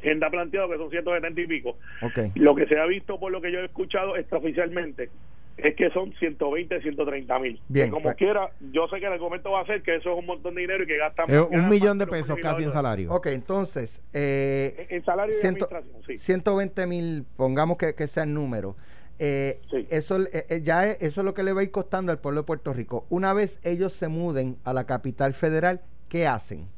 agenda 0.01 0.31
planteado 0.31 0.69
que 0.71 0.77
son 0.77 0.91
170 0.91 1.41
y 1.41 1.47
pico, 1.47 1.77
Ok. 2.03 2.19
lo 2.37 2.55
que 2.55 2.67
se 2.67 2.79
ha 2.79 2.87
visto 2.87 3.19
por 3.19 3.33
lo 3.33 3.41
que 3.41 3.51
yo 3.53 3.61
he 3.61 3.65
escuchado 3.65 4.17
extraoficialmente 4.17 5.11
es 5.59 5.75
que 5.75 5.91
son 5.91 6.13
120, 6.15 6.81
130 6.81 7.39
mil. 7.41 7.61
Bien, 7.69 7.91
como 7.91 8.05
pues- 8.05 8.17
quiera, 8.17 8.51
yo 8.73 8.89
sé 8.89 9.01
que 9.01 9.07
el 9.07 9.13
argumento 9.13 9.51
va 9.51 9.61
a 9.63 9.67
ser 9.67 9.83
que 9.83 9.97
eso 9.97 10.13
es 10.13 10.19
un 10.19 10.27
montón 10.27 10.55
de 10.55 10.61
dinero 10.63 10.85
y 10.85 10.87
que 10.87 10.97
gastan 10.97 11.29
Es 11.31 11.41
un 11.51 11.69
millón 11.69 11.99
más 11.99 12.07
de 12.07 12.13
pesos 12.13 12.39
casi 12.41 12.63
en 12.65 12.71
salario. 12.73 13.13
Ok, 13.13 13.27
entonces, 13.27 14.01
eh, 14.13 14.87
En 14.91 15.05
salario 15.05 15.35
ciento- 15.35 15.67
administración, 15.67 16.03
sí. 16.07 16.17
120 16.17 16.87
mil, 16.87 17.25
pongamos 17.37 17.77
que, 17.77 17.95
que 17.95 18.07
sea 18.07 18.23
el 18.23 18.33
número. 18.35 18.77
Eh, 19.19 19.61
Sí. 19.71 19.85
eso, 19.91 20.21
eh, 20.23 20.47
eh, 20.49 20.61
ya 20.63 20.87
es, 20.87 21.03
eso 21.03 21.21
es 21.21 21.25
lo 21.25 21.35
que 21.35 21.43
le 21.43 21.53
va 21.53 21.61
a 21.61 21.65
ir 21.65 21.73
costando 21.73 22.13
al 22.13 22.19
pueblo 22.21 22.43
de 22.43 22.47
Puerto 22.47 22.73
Rico. 22.73 23.05
Una 23.11 23.33
vez 23.33 23.59
ellos 23.65 23.93
se 23.93 24.07
muden 24.07 24.59
a 24.65 24.73
la 24.73 24.87
capital 24.87 25.35
federal, 25.35 25.81
¿qué 26.09 26.29
hacen? 26.29 26.69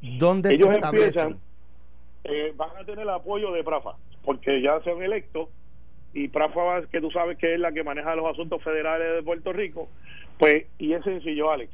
¿Dónde 0.00 0.54
Ellos 0.54 0.70
se 0.70 0.76
establecen? 0.76 1.22
empiezan, 1.24 1.40
eh, 2.24 2.52
van 2.56 2.70
a 2.80 2.84
tener 2.86 3.00
el 3.00 3.10
apoyo 3.10 3.52
de 3.52 3.62
Prafa, 3.64 3.96
porque 4.24 4.62
ya 4.62 4.80
se 4.82 4.90
han 4.90 5.02
electo 5.02 5.50
y 6.14 6.28
Prafa, 6.28 6.62
va- 6.62 6.86
que 6.86 7.00
tú 7.00 7.10
sabes 7.10 7.38
que 7.38 7.54
es 7.54 7.60
la 7.60 7.72
que 7.72 7.84
maneja 7.84 8.14
los 8.14 8.26
asuntos 8.30 8.62
federales 8.62 9.16
de 9.16 9.22
Puerto 9.22 9.52
Rico, 9.52 9.88
pues, 10.38 10.66
y 10.78 10.92
es 10.92 11.04
sencillo, 11.04 11.50
Alex. 11.50 11.72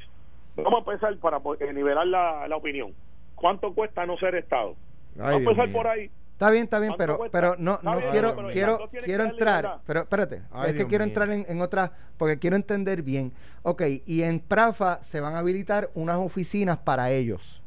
Vamos 0.57 0.85
a 0.87 0.91
empezar 0.91 1.17
para 1.17 1.37
eh, 1.59 1.73
nivelar 1.73 2.07
la, 2.07 2.47
la 2.47 2.55
opinión. 2.55 2.93
¿Cuánto 3.35 3.73
cuesta 3.73 4.05
no 4.05 4.17
ser 4.17 4.35
Estado? 4.35 4.75
Ay, 5.15 5.19
Vamos 5.19 5.35
a 5.35 5.37
empezar 5.51 5.71
por 5.71 5.87
ahí. 5.87 6.09
Está 6.33 6.49
bien, 6.51 6.63
está 6.65 6.79
bien, 6.79 6.89
¿Cuánto 6.91 7.03
pero, 7.03 7.17
cuesta? 7.17 7.39
pero 7.39 7.55
no, 7.57 7.79
no 7.81 7.97
bien, 7.97 8.11
quiero, 8.11 8.35
pero 8.35 8.49
quiero, 8.49 8.89
quiero 9.05 9.23
entrar, 9.23 9.79
pero 9.87 10.01
espérate, 10.01 10.41
Ay, 10.51 10.67
es 10.67 10.71
que 10.73 10.77
Dios 10.79 10.89
quiero 10.89 11.05
mío. 11.05 11.11
entrar 11.11 11.29
en, 11.31 11.45
en 11.47 11.61
otra, 11.61 11.93
porque 12.17 12.37
quiero 12.39 12.57
entender 12.57 13.01
bien. 13.03 13.31
Ok, 13.63 13.83
y 14.05 14.21
en 14.23 14.41
Prafa 14.41 15.01
se 15.01 15.21
van 15.21 15.35
a 15.35 15.39
habilitar 15.39 15.89
unas 15.93 16.17
oficinas 16.17 16.77
para 16.77 17.09
ellos. 17.11 17.61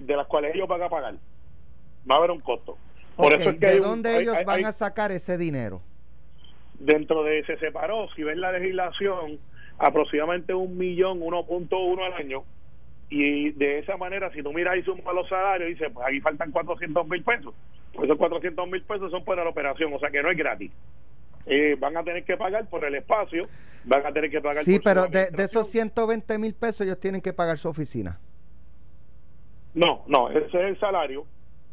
de 0.00 0.16
las 0.16 0.26
cuales 0.28 0.54
ellos 0.54 0.68
van 0.68 0.82
a 0.82 0.88
pagar. 0.88 1.14
Va 2.10 2.14
a 2.14 2.18
haber 2.18 2.30
un 2.30 2.40
costo. 2.40 2.76
Por 3.16 3.32
Ok, 3.34 3.40
eso 3.40 3.50
es 3.50 3.58
que 3.58 3.66
¿de 3.66 3.76
un- 3.80 3.82
dónde 3.82 4.18
ellos 4.20 4.34
hay- 4.36 4.44
van 4.44 4.58
hay- 4.58 4.64
a 4.64 4.72
sacar 4.72 5.10
ese 5.12 5.36
dinero? 5.36 5.80
Dentro 6.84 7.22
de 7.24 7.44
se 7.44 7.56
separó, 7.58 8.08
si 8.14 8.22
ven 8.22 8.40
la 8.40 8.52
legislación, 8.52 9.38
aproximadamente 9.78 10.54
un 10.54 10.76
millón, 10.76 11.20
1.1 11.20 12.04
al 12.04 12.12
año, 12.14 12.42
y 13.08 13.50
de 13.52 13.78
esa 13.78 13.96
manera, 13.96 14.32
si 14.32 14.42
tú 14.42 14.52
miras 14.52 14.76
y 14.78 14.82
sumas 14.82 15.14
los 15.14 15.28
salarios, 15.28 15.68
dice, 15.70 15.90
pues 15.90 16.06
aquí 16.06 16.20
faltan 16.20 16.50
400 16.50 17.06
mil 17.08 17.22
pesos. 17.22 17.54
Pues 17.92 18.06
esos 18.06 18.16
400 18.18 18.68
mil 18.70 18.82
pesos 18.82 19.10
son 19.10 19.22
para 19.24 19.44
la 19.44 19.50
operación, 19.50 19.92
o 19.92 19.98
sea 19.98 20.10
que 20.10 20.22
no 20.22 20.30
es 20.30 20.36
gratis. 20.38 20.72
Eh, 21.44 21.76
van 21.78 21.96
a 21.96 22.02
tener 22.04 22.24
que 22.24 22.36
pagar 22.36 22.68
por 22.70 22.84
el 22.84 22.94
espacio, 22.94 23.48
van 23.84 24.06
a 24.06 24.12
tener 24.12 24.30
que 24.30 24.40
pagar 24.40 24.62
Sí, 24.64 24.76
por 24.76 24.84
pero 24.84 25.06
de, 25.08 25.30
de 25.30 25.44
esos 25.44 25.68
120 25.68 26.38
mil 26.38 26.54
pesos 26.54 26.82
ellos 26.86 26.98
tienen 27.00 27.20
que 27.20 27.32
pagar 27.34 27.58
su 27.58 27.68
oficina. 27.68 28.18
No, 29.74 30.04
no, 30.06 30.30
ese 30.30 30.46
es 30.46 30.54
el 30.54 30.78
salario. 30.78 31.24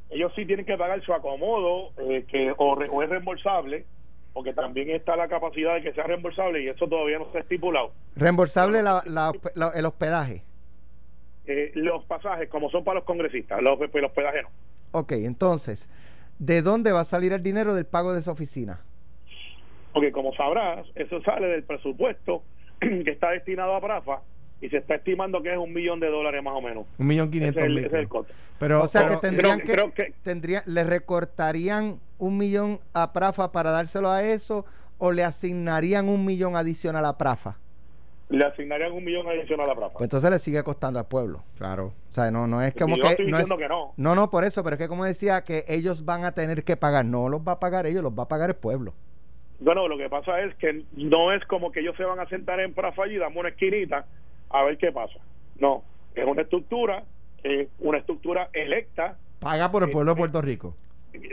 Ellos 0.10 0.32
sí 0.36 0.46
tienen 0.46 0.66
que 0.66 0.76
pagar 0.78 1.02
su 1.04 1.14
acomodo, 1.14 1.92
eh, 2.00 2.26
que 2.28 2.54
o, 2.58 2.76
re- 2.76 2.90
o 2.90 3.04
es 3.04 3.10
reembolsable, 3.10 3.86
porque 4.34 4.54
también 4.54 4.90
está 4.92 5.16
la 5.16 5.28
capacidad 5.28 5.76
de 5.76 5.82
que 5.82 5.94
sea 5.94 6.06
reembolsable 6.06 6.62
y 6.64 6.68
eso 6.68 6.88
todavía 6.88 7.20
no 7.20 7.28
ha 7.34 7.40
estipulado. 7.40 7.92
Reembolsable 8.16 8.82
la- 8.84 9.04
la 9.06 9.32
hospe- 9.32 9.52
la- 9.56 9.72
el 9.76 9.86
hospedaje. 9.86 10.44
Eh, 11.46 11.72
los 11.76 12.06
pasajes, 12.06 12.48
como 12.50 12.70
son 12.70 12.84
para 12.84 12.96
los 13.00 13.06
congresistas, 13.06 13.62
los, 13.62 13.78
pues, 13.78 13.92
los 13.96 14.12
hospedajes 14.12 14.44
no. 14.44 14.50
Ok, 14.92 15.14
entonces, 15.14 15.90
¿de 16.38 16.62
dónde 16.62 16.92
va 16.92 17.02
a 17.02 17.06
salir 17.06 17.34
el 17.34 17.42
dinero 17.44 17.74
del 17.74 17.86
pago 17.86 18.14
de 18.14 18.20
esa 18.20 18.32
oficina? 18.32 18.82
Porque 19.94 20.12
como 20.12 20.34
sabrás, 20.36 20.86
eso 20.96 21.22
sale 21.24 21.48
del 21.48 21.64
presupuesto 21.64 22.44
que 22.80 23.10
está 23.12 23.32
destinado 23.32 23.76
a 23.76 23.82
Prafa 23.82 24.22
y 24.62 24.70
se 24.70 24.78
está 24.78 24.96
estimando 24.96 25.42
que 25.42 25.52
es 25.54 25.58
un 25.58 25.74
millón 25.74 26.00
de 26.00 26.08
dólares 26.10 26.44
más 26.44 26.54
o 26.56 26.62
menos. 26.62 26.86
Un 26.98 27.08
millón 27.08 27.32
quinientos 27.32 27.64
mil. 27.64 27.78
ese 27.80 27.88
es 27.88 27.94
el 27.94 28.08
costo. 28.10 28.34
Pero, 28.60 28.84
o 28.84 28.88
sea 28.88 29.04
pero- 29.08 29.22
que 29.22 29.28
tendrían 29.28 29.60
creo- 29.60 29.66
que, 29.94 30.04
creo 30.04 30.08
que- 30.14 30.14
tendría- 30.24 30.64
le 30.66 30.84
recortarían 30.84 32.00
un 32.18 32.38
millón 32.38 32.80
a 32.94 33.14
Prafa 33.14 33.52
para 33.52 33.72
dárselo 33.72 34.10
a 34.10 34.24
eso 34.24 34.66
o 34.98 35.12
le 35.12 35.24
asignarían 35.24 36.10
un 36.10 36.26
millón 36.26 36.56
adicional 36.56 37.06
a 37.06 37.18
Prafa. 37.18 37.56
Le 38.28 38.46
asignarían 38.46 38.92
un 38.92 39.04
millón 39.04 39.28
adicional 39.28 39.70
a 39.70 39.76
Prafa. 39.76 39.94
Pues 39.94 40.04
entonces 40.04 40.30
le 40.30 40.40
sigue 40.40 40.62
costando 40.64 41.00
al 41.00 41.08
pueblo. 41.08 41.42
claro. 41.58 41.94
O 42.10 42.12
sea, 42.12 42.30
no, 42.32 42.48
no 42.48 42.62
es 42.62 42.74
como 42.76 42.98
yo 42.98 43.04
que. 43.04 43.10
estoy 43.10 43.32
no, 43.32 43.38
es- 43.38 43.48
que 43.48 43.68
no. 43.70 43.94
no, 43.98 44.16
no, 44.16 44.30
por 44.30 44.44
eso, 44.44 44.64
pero 44.64 44.76
es 44.76 44.80
que 44.82 44.88
como 44.88 45.06
decía, 45.06 45.44
que 45.44 45.64
ellos 45.68 46.04
van 46.06 46.26
a 46.26 46.34
tener 46.34 46.64
que 46.64 46.76
pagar. 46.76 47.06
No 47.06 47.30
los 47.30 47.42
va 47.42 47.54
a 47.54 47.60
pagar 47.60 47.86
ellos, 47.88 48.04
los 48.04 48.12
va 48.14 48.24
a 48.24 48.28
pagar 48.28 48.50
el 48.50 48.56
pueblo. 48.56 48.94
Bueno, 49.62 49.88
lo 49.88 49.98
que 49.98 50.10
pasa 50.10 50.40
es 50.42 50.56
que 50.56 50.86
no 50.96 51.34
es 51.34 51.44
como 51.46 51.72
que 51.72 51.82
ellos 51.82 51.96
se 51.98 52.04
van 52.04 52.20
a 52.20 52.28
sentar 52.30 52.60
en 52.60 52.74
Prafa 52.74 53.08
y 53.08 53.18
damos 53.18 53.38
una 53.38 53.50
esquinita 53.50 54.06
a 54.50 54.64
ver 54.64 54.78
qué 54.78 54.92
pasa. 54.92 55.20
No, 55.60 55.84
es 56.16 56.26
una 56.26 56.42
estructura, 56.42 57.04
es 57.44 57.68
una 57.80 58.00
estructura 58.00 58.50
electa, 58.54 59.18
Paga 59.40 59.72
por 59.72 59.84
el 59.84 59.90
pueblo 59.92 60.12
de 60.14 60.18
Puerto 60.18 60.42
Rico. 60.42 60.76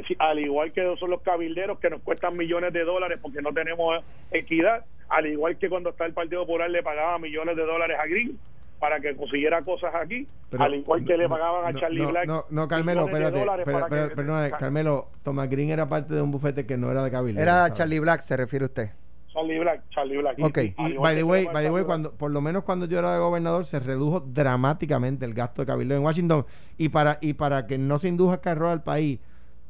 Sí, 0.06 0.16
al 0.18 0.38
igual 0.38 0.72
que 0.72 0.94
son 0.98 1.10
los 1.10 1.20
cabilderos 1.22 1.78
que 1.80 1.90
nos 1.90 2.00
cuestan 2.02 2.36
millones 2.36 2.72
de 2.72 2.84
dólares 2.84 3.18
porque 3.20 3.42
no 3.42 3.52
tenemos 3.52 4.02
equidad, 4.30 4.84
al 5.08 5.26
igual 5.26 5.58
que 5.58 5.68
cuando 5.68 5.90
está 5.90 6.06
el 6.06 6.12
Partido 6.12 6.42
Popular 6.46 6.70
le 6.70 6.82
pagaba 6.82 7.18
millones 7.18 7.56
de 7.56 7.64
dólares 7.64 7.96
a 8.00 8.06
Green 8.06 8.38
para 8.78 9.00
que 9.00 9.16
consiguiera 9.16 9.62
cosas 9.62 9.94
aquí, 9.94 10.28
Pero 10.50 10.64
al 10.64 10.74
igual 10.74 11.04
que 11.04 11.16
le 11.16 11.28
pagaban 11.28 11.64
a 11.74 11.78
Charlie 11.80 12.02
no, 12.02 12.08
Black. 12.10 12.26
No, 12.26 12.44
no, 12.50 12.68
Carmelo, 12.68 13.06
espérate. 13.06 13.40
Pero, 13.64 13.64
para 13.64 13.88
pero- 13.88 14.08
que- 14.08 14.16
perdona, 14.16 14.50
Carmelo, 14.50 15.08
Thomas 15.22 15.50
Green 15.50 15.70
era 15.70 15.88
parte 15.88 16.14
de 16.14 16.22
un 16.22 16.30
bufete 16.30 16.66
que 16.66 16.76
no 16.76 16.90
era 16.90 17.02
de 17.02 17.10
Cabildo. 17.10 17.40
Era 17.40 17.52
¿sabes? 17.54 17.72
Charlie 17.74 17.98
Black, 18.00 18.20
se 18.20 18.36
refiere 18.36 18.66
usted. 18.66 18.90
Charlie 19.36 19.58
Black, 19.58 19.82
Charlie 19.90 20.16
Black. 20.16 20.38
Ok. 20.40 20.58
y- 20.78 20.96
by 20.96 21.14
the 21.14 21.22
way, 21.22 21.46
by 21.52 21.62
the 21.64 21.70
way, 21.70 21.84
cuando, 21.84 22.12
por 22.14 22.30
lo 22.30 22.40
menos 22.40 22.64
cuando 22.64 22.86
yo 22.86 22.98
era 22.98 23.18
gobernador, 23.18 23.66
se 23.66 23.78
redujo 23.78 24.20
dramáticamente 24.20 25.24
el 25.26 25.34
gasto 25.34 25.62
de 25.62 25.66
cabildo 25.66 25.94
en 25.94 26.02
Washington. 26.02 26.46
Y 26.78 26.88
para, 26.88 27.18
y 27.20 27.34
para 27.34 27.66
que 27.66 27.76
no 27.78 27.98
se 27.98 28.08
induzca 28.08 28.40
carro 28.40 28.70
al 28.70 28.82
país, 28.82 29.20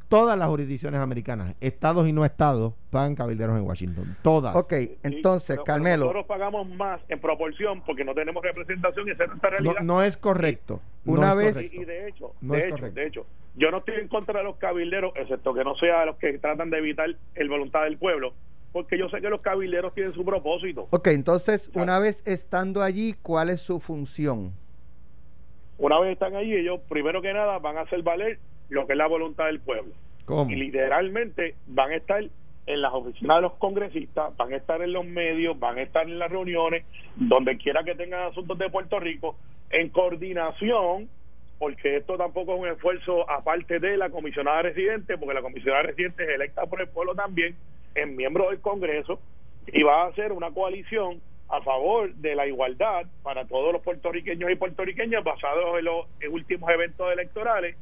todas 0.09 0.39
las 0.39 0.47
jurisdicciones 0.49 1.01
americanas, 1.01 1.57
estados 1.61 2.07
y 2.09 2.13
no 2.13 2.25
estados, 2.25 2.75
pagan 2.91 3.17
cabilderos 3.17 3.59
en 3.59 3.65
Washington. 3.65 4.17
Todas. 4.23 4.55
Ok, 4.55 4.73
Sí, 4.73 4.97
entonces, 5.03 5.57
pero 5.57 5.65
Carmelo, 5.65 6.05
Nosotros 6.05 6.27
pagamos 6.27 6.69
más 6.69 7.01
en 7.09 7.21
proporción 7.21 7.83
porque 7.85 8.05
no 8.05 8.15
tenemos 8.15 8.41
representación 8.43 9.09
y 9.09 9.11
esa 9.11 9.25
es 9.25 9.31
nuestra 9.31 9.51
No, 9.51 9.57
realidad. 9.57 9.81
no 9.83 10.03
es 10.03 10.17
correcto. 10.17 10.81
Una 11.05 11.35
vez- 11.35 11.55
correcto. 11.55 11.77
Y, 11.77 11.81
y 11.81 11.85
de 11.85 12.09
hecho, 12.09 12.33
No 12.41 12.53
de 12.55 12.61
es 12.61 12.67
hecho, 12.67 12.77
correcto. 12.77 13.01
de 13.01 13.07
hecho, 13.07 13.27
yo 13.57 13.71
no 13.73 13.79
estoy 13.79 13.95
en 13.97 14.07
contra 14.09 14.39
de 14.39 14.45
los 14.45 14.57
cabilderos, 14.57 15.13
excepto 15.17 15.55
que 15.55 15.65
no 15.65 15.75
sea 15.77 16.05
los 16.05 16.17
que 16.17 16.39
tratan 16.39 16.71
de 16.71 16.79
evitar 16.79 17.07
el 17.35 17.49
voluntad 17.49 17.83
del 17.85 17.97
pueblo, 17.99 18.33
porque 18.77 18.99
yo 18.99 19.09
sé 19.09 19.23
que 19.23 19.31
los 19.31 19.41
cabilderos 19.41 19.95
tienen 19.95 20.13
su 20.13 20.23
propósito. 20.23 20.87
ok, 20.91 21.07
entonces, 21.07 21.71
una 21.73 21.99
vez 21.99 22.23
estando 22.27 22.83
allí, 22.83 23.15
¿cuál 23.23 23.49
es 23.49 23.63
su 23.63 23.81
función? 23.81 24.53
Una 25.79 25.99
vez 25.99 26.13
están 26.13 26.37
allí, 26.37 26.53
ellos 26.53 26.81
primero 26.87 27.23
que 27.23 27.33
nada 27.33 27.59
van 27.59 27.79
a 27.79 27.81
hacer 27.81 28.03
valer 28.03 28.39
lo 28.69 28.87
que 28.87 28.93
es 28.93 28.99
la 28.99 29.07
voluntad 29.07 29.47
del 29.47 29.61
pueblo. 29.61 29.95
¿Cómo? 30.27 30.51
Y 30.51 30.57
literalmente 30.57 31.55
van 31.69 31.93
a 31.93 31.97
estar 31.97 32.23
en 32.67 32.83
las 32.83 32.93
oficinas 32.93 33.37
de 33.37 33.43
los 33.43 33.55
congresistas, 33.55 34.37
van 34.37 34.53
a 34.53 34.57
estar 34.57 34.83
en 34.83 34.93
los 34.93 35.07
medios, 35.07 35.59
van 35.59 35.79
a 35.79 35.83
estar 35.83 36.07
en 36.07 36.19
las 36.19 36.31
reuniones, 36.31 36.85
donde 37.17 37.57
quiera 37.57 37.83
que 37.83 37.95
tengan 37.95 38.25
asuntos 38.31 38.59
de 38.59 38.69
Puerto 38.69 39.01
Rico, 39.01 39.37
en 39.71 39.89
coordinación, 39.89 41.09
porque 41.59 41.97
esto 41.97 42.19
tampoco 42.19 42.57
es 42.57 42.61
un 42.61 42.69
esfuerzo 42.69 43.31
aparte 43.31 43.79
de 43.79 43.97
la 43.97 44.11
comisionada 44.11 44.61
residente, 44.61 45.17
porque 45.17 45.33
la 45.33 45.41
comisionada 45.41 45.85
residente 45.85 46.25
es 46.25 46.29
electa 46.29 46.67
por 46.67 46.83
el 46.83 46.89
pueblo 46.89 47.15
también, 47.15 47.57
es 47.97 48.09
miembro 48.09 48.51
del 48.51 48.61
Congreso, 48.61 49.19
y 49.67 49.83
va 49.83 50.03
a 50.05 50.07
hacer 50.09 50.33
una 50.33 50.51
coalición 50.53 51.21
a 51.49 51.61
favor 51.63 52.13
de 52.15 52.35
la 52.35 52.47
igualdad 52.47 53.07
para 53.23 53.47
todos 53.47 53.73
los 53.73 53.83
puertorriqueños 53.83 54.51
y 54.51 54.57
puertorriqueñas 54.57 55.23
basados 55.25 55.79
en 55.79 55.85
los 55.85 56.07
últimos 56.31 56.69
eventos 56.71 57.13
electorales 57.13 57.77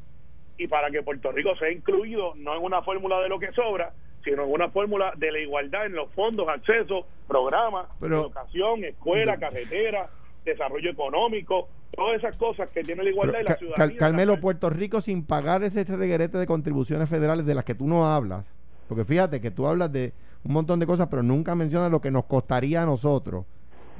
y 0.58 0.68
para 0.68 0.90
que 0.90 1.02
Puerto 1.02 1.32
Rico 1.32 1.56
sea 1.56 1.70
incluido 1.70 2.34
no 2.36 2.54
en 2.56 2.62
una 2.62 2.82
fórmula 2.82 3.20
de 3.20 3.28
lo 3.28 3.38
que 3.38 3.52
sobra, 3.52 3.92
sino 4.22 4.44
en 4.44 4.50
una 4.52 4.68
fórmula 4.70 5.12
de 5.16 5.32
la 5.32 5.38
igualdad 5.40 5.86
en 5.86 5.94
los 5.94 6.10
fondos, 6.12 6.46
acceso, 6.48 7.06
programas, 7.26 7.86
Pero- 8.00 8.20
educación, 8.22 8.84
escuela, 8.84 9.36
carretera, 9.38 10.08
desarrollo 10.44 10.90
económico, 10.90 11.68
todas 11.92 12.18
esas 12.18 12.36
cosas 12.36 12.70
que 12.70 12.82
tiene 12.82 13.02
la 13.02 13.10
igualdad 13.10 13.40
y 13.40 13.44
la 13.44 13.56
ciudadanía. 13.56 13.86
Cal- 13.88 13.96
Carmelo, 13.98 14.40
Puerto 14.40 14.68
Rico 14.70 15.00
sin 15.00 15.26
pagar 15.26 15.64
ese 15.64 15.84
reguerete 15.84 16.36
de 16.38 16.46
contribuciones 16.46 17.08
federales 17.08 17.46
de 17.46 17.54
las 17.54 17.64
que 17.64 17.74
tú 17.74 17.86
no 17.86 18.06
hablas, 18.06 18.54
porque 18.88 19.04
fíjate 19.04 19.40
que 19.40 19.50
tú 19.50 19.66
hablas 19.66 19.92
de 19.92 20.12
un 20.44 20.52
montón 20.52 20.78
de 20.80 20.86
cosas, 20.86 21.08
pero 21.10 21.22
nunca 21.22 21.54
mencionas 21.54 21.90
lo 21.90 22.00
que 22.00 22.10
nos 22.10 22.24
costaría 22.24 22.82
a 22.82 22.86
nosotros. 22.86 23.44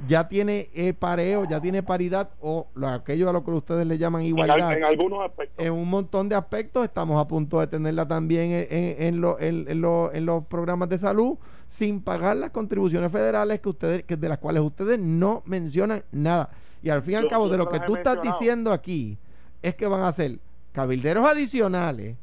Ya 0.09 0.27
tiene 0.27 0.69
el 0.75 0.93
pareo, 0.93 1.45
ya 1.49 1.61
tiene 1.61 1.81
paridad 1.81 2.29
o 2.41 2.67
lo, 2.75 2.87
aquello 2.89 3.29
a 3.29 3.33
lo 3.33 3.45
que 3.45 3.51
ustedes 3.51 3.87
le 3.87 3.97
llaman 3.97 4.23
igualdad. 4.23 4.59
al- 4.69 4.77
en 4.77 4.83
algunos 4.83 5.23
aspectos. 5.23 5.65
En 5.65 5.71
un 5.71 5.89
montón 5.89 6.27
de 6.27 6.35
aspectos 6.35 6.83
estamos 6.83 7.19
a 7.19 7.27
punto 7.27 7.61
de 7.61 7.67
tenerla 7.67 8.05
también 8.05 8.51
en, 8.51 8.67
en- 8.69 8.95
en 9.03 9.21
lo- 9.21 9.39
en- 9.39 9.65
en 9.69 9.79
lo- 9.81 10.11
en 10.13 10.25
los 10.25 10.45
programas 10.47 10.89
de 10.89 10.97
salud 10.97 11.37
sin 11.69 12.01
pagar 12.01 12.35
las 12.35 12.51
contribuciones 12.51 13.09
federales 13.09 13.61
que 13.61 13.69
ustedes 13.69 14.03
que 14.03 14.17
de 14.17 14.27
las 14.29 14.37
cuales 14.39 14.61
ustedes 14.63 14.99
no 14.99 15.41
mencionan 15.45 16.03
nada. 16.11 16.49
Y 16.83 16.89
al 16.89 17.01
fin 17.01 17.13
y 17.13 17.15
al 17.15 17.23
Yo- 17.23 17.29
cabo 17.29 17.45
yo 17.45 17.53
de 17.53 17.57
lo 17.57 17.69
que 17.69 17.79
tú 17.79 17.95
estás 17.95 18.21
diciendo 18.21 18.73
aquí 18.73 19.17
es 19.61 19.75
que 19.75 19.87
van 19.87 20.03
a 20.03 20.11
ser 20.11 20.39
cabilderos 20.73 21.25
adicionales 21.25 22.17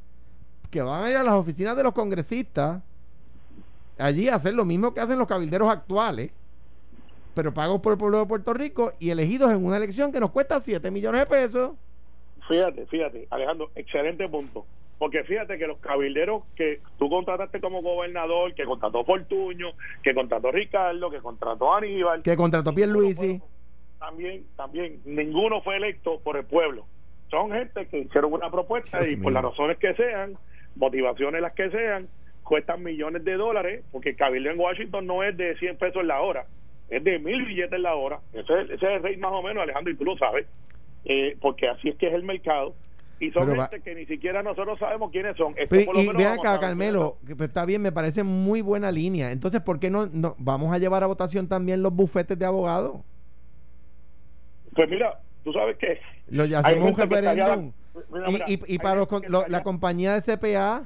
que 0.72 0.82
van 0.82 1.04
a 1.04 1.10
ir 1.10 1.16
a 1.16 1.22
las 1.22 1.34
oficinas 1.34 1.76
de 1.76 1.84
los 1.84 1.92
congresistas 1.92 2.82
allí 3.98 4.28
a 4.28 4.34
hacer 4.34 4.54
lo 4.54 4.64
mismo 4.64 4.92
que 4.92 5.00
hacen 5.00 5.18
los 5.18 5.28
cabilderos 5.28 5.68
actuales 5.68 6.32
pero 7.34 7.54
pagos 7.54 7.80
por 7.80 7.92
el 7.92 7.98
pueblo 7.98 8.18
de 8.18 8.26
Puerto 8.26 8.52
Rico 8.52 8.92
y 8.98 9.10
elegidos 9.10 9.50
en 9.50 9.64
una 9.64 9.76
elección 9.76 10.12
que 10.12 10.20
nos 10.20 10.30
cuesta 10.30 10.60
7 10.60 10.90
millones 10.90 11.20
de 11.20 11.26
pesos. 11.26 11.72
Fíjate, 12.48 12.86
fíjate, 12.86 13.26
Alejandro, 13.30 13.70
excelente 13.74 14.28
punto. 14.28 14.66
Porque 14.98 15.24
fíjate 15.24 15.58
que 15.58 15.66
los 15.66 15.78
cabilderos 15.78 16.44
que 16.54 16.80
tú 16.98 17.08
contrataste 17.08 17.60
como 17.60 17.82
gobernador, 17.82 18.54
que 18.54 18.64
contrató 18.64 19.04
Fortuño, 19.04 19.72
que 20.02 20.14
contrató 20.14 20.52
Ricardo, 20.52 21.10
que 21.10 21.18
contrató 21.18 21.74
Aníbal, 21.74 22.22
Que 22.22 22.36
contrató 22.36 22.74
Pierluisi. 22.74 23.40
también, 23.98 24.44
también, 24.56 25.00
ninguno 25.04 25.60
fue 25.62 25.76
electo 25.76 26.20
por 26.20 26.36
el 26.36 26.44
pueblo. 26.44 26.84
Son 27.30 27.50
gente 27.50 27.86
que 27.86 28.00
hicieron 28.00 28.32
una 28.32 28.50
propuesta 28.50 28.98
Dios 28.98 29.12
y 29.12 29.16
por 29.16 29.32
las 29.32 29.42
razones 29.42 29.78
que 29.78 29.94
sean, 29.94 30.36
motivaciones 30.76 31.40
las 31.42 31.52
que 31.52 31.70
sean, 31.70 32.08
cuestan 32.42 32.82
millones 32.82 33.24
de 33.24 33.34
dólares, 33.34 33.84
porque 33.92 34.10
el 34.10 34.16
cabildo 34.16 34.50
en 34.50 34.58
Washington 34.58 35.06
no 35.06 35.22
es 35.22 35.36
de 35.36 35.56
100 35.58 35.76
pesos 35.78 36.04
la 36.04 36.20
hora, 36.20 36.46
es 36.90 37.02
de 37.04 37.18
mil 37.18 37.44
billetes 37.44 37.78
la 37.80 37.94
hora. 37.94 38.20
Ese, 38.32 38.52
es- 38.62 38.70
ese 38.70 38.74
es 38.74 38.82
el 38.96 39.02
rate 39.02 39.16
más 39.18 39.32
o 39.32 39.42
menos, 39.42 39.62
Alejandro, 39.62 39.92
y 39.92 39.96
tú 39.96 40.04
lo 40.04 40.16
sabes, 40.18 40.46
eh, 41.04 41.36
porque 41.40 41.68
así 41.68 41.88
es 41.90 41.96
que 41.96 42.08
es 42.08 42.14
el 42.14 42.22
mercado. 42.24 42.74
Y 43.20 43.30
son 43.30 43.46
Pero 43.46 43.56
va- 43.58 43.68
gente 43.68 43.84
que 43.88 43.94
ni 43.94 44.04
siquiera 44.06 44.42
nosotros 44.42 44.76
sabemos 44.80 45.12
quiénes 45.12 45.36
son. 45.36 45.52
Esto 45.56 45.66
Pero, 45.70 45.84
por 45.86 45.94
lo 45.94 46.02
y 46.02 46.08
vean 46.16 46.40
acá, 46.40 46.58
Carmelo, 46.58 47.18
que 47.24 47.36
pues, 47.36 47.50
está 47.50 47.64
bien, 47.64 47.80
me 47.80 47.92
parece 47.92 48.24
muy 48.24 48.62
buena 48.62 48.90
línea. 48.90 49.30
Entonces, 49.30 49.60
¿por 49.60 49.78
qué 49.78 49.90
no, 49.90 50.06
no 50.06 50.34
vamos 50.38 50.72
a 50.74 50.78
llevar 50.78 51.04
a 51.04 51.06
votación 51.06 51.46
también 51.46 51.82
los 51.82 51.94
bufetes 51.94 52.36
de 52.36 52.44
abogados? 52.44 52.96
Pues 54.74 54.88
mira, 54.90 55.20
tú 55.44 55.52
sabes 55.52 55.76
que... 55.76 56.00
Lo, 56.28 56.44
hacemos 56.44 56.90
un 56.90 56.96
referéndum. 56.96 57.72
Mira, 58.10 58.28
Y, 58.28 58.32
mira, 58.32 58.44
y, 58.68 58.78
para 58.78 58.94
los 58.96 59.06
con- 59.06 59.22
lo- 59.28 59.46
la 59.48 59.62
compañía 59.62 60.14
de 60.14 60.22
CPA, 60.22 60.84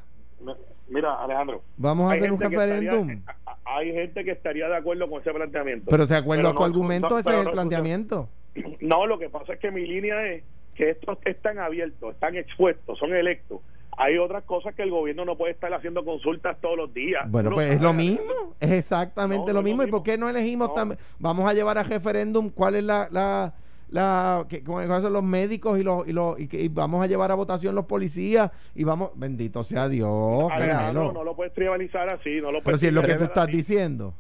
Mira, 0.89 1.15
Alejandro, 1.23 1.63
vamos 1.77 2.11
a 2.11 2.15
hacer 2.15 2.31
un 2.31 2.41
estaría- 2.43 2.59
referéndum. 2.77 3.23
hay 3.65 3.93
gente 3.93 4.25
que 4.25 4.31
estaría 4.31 4.69
de 4.69 4.77
acuerdo 4.77 5.11
con 5.11 5.21
ese 5.21 5.33
planteamiento. 5.33 5.91
Pero 5.91 6.07
de 6.07 6.17
acuerdo 6.17 6.43
Pero 6.43 6.49
a 6.51 6.53
tu 6.53 6.59
no- 6.61 6.65
argumento, 6.65 7.09
no- 7.11 7.19
ese 7.19 7.31
es 7.31 7.37
el 7.37 7.45
no- 7.45 7.51
planteamiento. 7.53 8.29
No, 8.81 9.07
lo 9.07 9.19
que 9.19 9.29
pasa 9.29 9.55
es 9.55 9.59
que 9.59 9.71
mi 9.73 9.85
línea 9.85 10.25
es 10.29 10.45
que 10.77 10.91
estos 10.91 11.19
están 11.25 11.59
abiertos, 11.59 12.15
están 12.15 12.37
expuestos, 12.37 12.99
son 12.99 13.15
electos. 13.15 13.61
Hay 13.99 14.19
otras 14.19 14.45
cosas 14.45 14.75
que 14.75 14.83
el 14.83 14.91
gobierno 14.91 15.25
no 15.25 15.37
puede 15.37 15.53
estar 15.53 15.73
haciendo 15.75 16.05
consultas 16.05 16.57
todos 16.61 16.77
los 16.77 16.93
días. 16.95 17.29
Bueno, 17.31 17.51
pues 17.51 17.73
es 17.73 17.81
lo 17.81 17.93
mismo, 17.93 18.55
es 18.61 18.71
exactamente 18.71 19.53
lo 19.53 19.63
mismo. 19.63 19.83
¿Y 19.83 19.87
por 19.91 20.03
qué 20.03 20.17
no 20.19 20.29
elegimos 20.29 20.73
también? 20.75 21.01
Vamos 21.19 21.51
a 21.51 21.55
llevar 21.55 21.79
a 21.79 21.83
referéndum 21.83 22.51
cuál 22.51 22.77
es 22.77 22.85
la, 22.85 23.09
la, 23.11 23.55
la 23.89 24.45
que, 24.49 24.63
son 24.65 25.13
los 25.13 25.23
médicos 25.23 25.79
y 25.79 25.83
los 25.83 26.07
y 26.09 26.13
los 26.13 26.39
y, 26.41 26.49
que- 26.49 26.61
y 26.61 26.69
vamos 26.69 27.03
a 27.03 27.07
llevar 27.07 27.31
a 27.31 27.35
votación 27.37 27.75
los 27.75 27.85
policías 27.87 28.51
y 28.75 28.85
vamos, 28.85 29.11
bendito 29.15 29.63
sea 29.63 29.89
Dios, 29.89 30.51
Alejandro, 30.51 31.03
Carmelo. 31.03 31.13
no 31.13 31.25
lo 31.25 31.37
puedes 31.37 31.55
tribalizar 31.55 32.13
así, 32.13 32.41
no 32.41 32.51
lo 32.53 32.63
Pero 32.63 32.79
si 32.79 32.87
es 32.89 32.93
lo 32.93 33.03
que 33.03 33.15
tú 33.15 33.25
estás 33.25 33.45
así. 33.49 33.59
diciendo. 33.59 34.15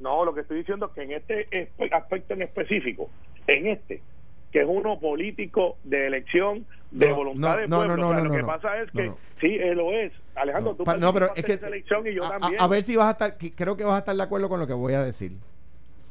No, 0.00 0.24
lo 0.24 0.34
que 0.34 0.40
estoy 0.42 0.58
diciendo 0.58 0.86
es 0.86 0.92
que 0.92 1.02
en 1.02 1.12
este 1.12 1.70
aspecto 1.92 2.34
en 2.34 2.42
específico, 2.42 3.08
en 3.46 3.66
este, 3.68 4.02
que 4.50 4.60
es 4.62 4.66
uno 4.68 4.98
político 4.98 5.76
de 5.84 6.06
elección, 6.08 6.66
de 6.90 7.08
No, 7.08 7.14
voluntad 7.16 7.54
no, 7.54 7.56
de 7.60 7.68
no, 7.68 7.76
pueblo, 7.76 7.96
no, 7.96 8.02
o 8.08 8.10
sea, 8.10 8.18
no, 8.18 8.24
lo 8.24 8.28
no, 8.30 8.34
que 8.36 8.42
no. 8.42 8.46
pasa 8.48 8.80
es 8.82 8.94
No, 8.94 9.00
que 9.02 9.08
no. 9.08 9.16
sí, 9.40 9.46
eh, 9.46 9.74
lo 9.74 9.92
es. 9.92 10.12
Alejandro, 10.34 10.72
No, 10.72 10.76
tú 10.76 10.84
no, 11.00 11.12
pero 11.14 11.26
es 11.26 11.32
participaste 11.32 11.42
que 11.44 11.52
en 11.52 11.58
esa 11.58 11.66
elección 11.68 12.06
y 12.06 12.14
yo 12.14 12.24
a, 12.24 12.38
también. 12.38 12.60
a 12.62 12.66
ver 12.66 12.82
si 12.82 12.96
vas 12.96 13.08
a 13.08 13.10
estar, 13.12 13.36
creo 13.54 13.76
que 13.76 13.84
vas 13.84 13.94
a 13.94 13.98
estar 13.98 14.14
de 14.16 14.22
acuerdo 14.22 14.48
con 14.48 14.60
lo 14.60 14.66
que 14.66 14.72
voy 14.72 14.94
a 14.94 15.02
decir. 15.02 15.32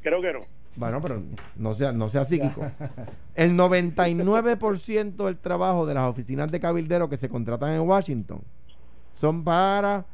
Creo 0.01 0.21
que 0.21 0.33
no. 0.33 0.39
Bueno, 0.75 1.01
pero 1.01 1.21
no 1.55 1.73
sea, 1.73 1.91
no 1.91 2.09
sea 2.09 2.25
psíquico. 2.25 2.61
El 3.35 3.57
99% 3.57 5.25
del 5.25 5.37
trabajo 5.37 5.85
de 5.85 5.93
las 5.93 6.09
oficinas 6.09 6.51
de 6.51 6.59
cabildero 6.59 7.09
que 7.09 7.17
se 7.17 7.29
contratan 7.29 7.71
en 7.71 7.81
Washington 7.81 8.41
son 9.13 9.43
para, 9.43 10.05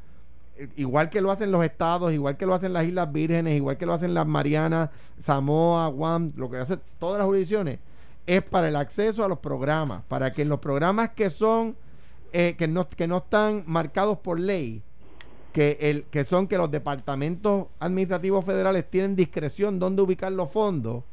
igual 0.76 1.10
que 1.10 1.22
lo 1.22 1.32
hacen 1.32 1.52
los 1.52 1.64
estados, 1.64 2.12
igual 2.12 2.38
que 2.38 2.46
lo 2.46 2.54
hacen 2.54 2.74
las 2.74 2.86
Islas 2.86 3.12
Vírgenes, 3.12 3.56
igual 3.56 3.78
que 3.78 3.86
lo 3.86 3.94
hacen 3.94 4.14
las 4.14 4.28
Marianas, 4.28 4.90
Samoa, 5.20 5.88
Guam, 5.88 6.34
lo 6.36 6.50
que 6.50 6.58
hacen 6.58 6.82
todas 7.00 7.20
las 7.20 7.28
jurisdicciones, 7.28 7.80
es 8.26 8.44
para 8.44 8.68
el 8.68 8.76
acceso 8.76 9.24
a 9.24 9.28
los 9.28 9.40
programas, 9.40 10.04
para 10.08 10.32
que 10.32 10.42
en 10.42 10.50
los 10.50 10.60
programas 10.60 11.12
que 11.12 11.30
son, 11.30 11.78
eh, 12.34 12.56
que, 12.58 12.68
no, 12.68 12.90
que 12.90 13.08
no 13.08 13.18
están 13.18 13.64
marcados 13.68 14.18
por 14.18 14.40
ley, 14.40 14.84
que, 15.58 15.76
el, 15.82 16.04
que 16.04 16.24
son 16.24 16.48
que 16.48 16.56
los 16.56 16.70
departamentos 16.70 17.66
administrativos 17.80 18.46
federales 18.46 18.88
tienen 18.92 19.16
discreción 19.16 19.80
dónde 19.80 20.04
ubicar 20.04 20.32
los 20.32 20.52
fondos 20.52 21.04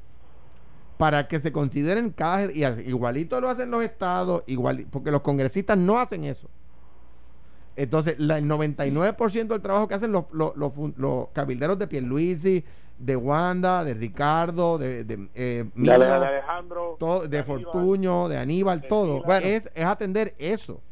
para 0.99 1.29
que 1.29 1.41
se 1.41 1.51
consideren 1.51 2.11
cada 2.11 2.53
y 2.53 2.63
igualito 2.87 3.41
lo 3.41 3.49
hacen 3.49 3.71
los 3.71 3.83
estados 3.83 4.43
igual 4.47 4.87
porque 4.91 5.11
los 5.11 5.23
congresistas 5.23 5.79
no 5.79 5.99
hacen 5.99 6.25
eso 6.25 6.51
entonces 7.75 8.17
la, 8.19 8.37
el 8.37 8.45
99% 8.45 9.47
del 9.47 9.63
trabajo 9.63 9.89
que 9.89 9.95
hacen 9.95 10.13
los, 10.13 10.27
los, 10.31 10.55
los 10.59 10.73
los 10.99 11.29
cabilderos 11.33 11.79
de 11.79 11.87
Pierluisi 11.87 12.63
de 12.99 13.17
Wanda 13.17 13.83
de 13.83 13.95
Ricardo 13.95 14.77
de, 14.77 15.05
de, 15.05 15.27
eh, 15.35 15.65
De 15.75 15.91
Alejandro. 15.91 16.97
todo, 16.99 17.27
de 17.27 17.39
Aníbal. 17.39 17.63
Fortuño 17.63 18.29
de 18.29 18.37
Aníbal 18.37 18.83
de 18.83 18.89
todo 18.89 19.13
Aníbal. 19.13 19.25
Bueno. 19.25 19.47
es, 19.47 19.71
es 19.75 19.87
atender 19.87 20.35
eso 20.37 20.83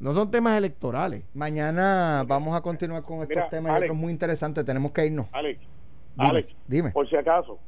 no 0.00 0.12
son 0.14 0.30
temas 0.30 0.56
electorales 0.58 1.22
Mañana 1.34 2.24
vamos 2.26 2.56
a 2.56 2.60
continuar 2.62 3.02
con 3.02 3.16
estos 3.22 3.28
Mira, 3.36 3.48
temas 3.48 3.70
y 3.72 3.74
Alex. 3.76 3.90
otros 3.90 3.98
muy 3.98 4.10
interesantes. 4.12 4.64
Tenemos 4.64 4.92
que 4.92 5.06
irnos. 5.06 5.26
Alex, 5.32 5.60
Alex, 6.16 6.48
dime. 6.66 6.90
por 6.90 7.08
si 7.08 7.16
acaso, 7.16 7.58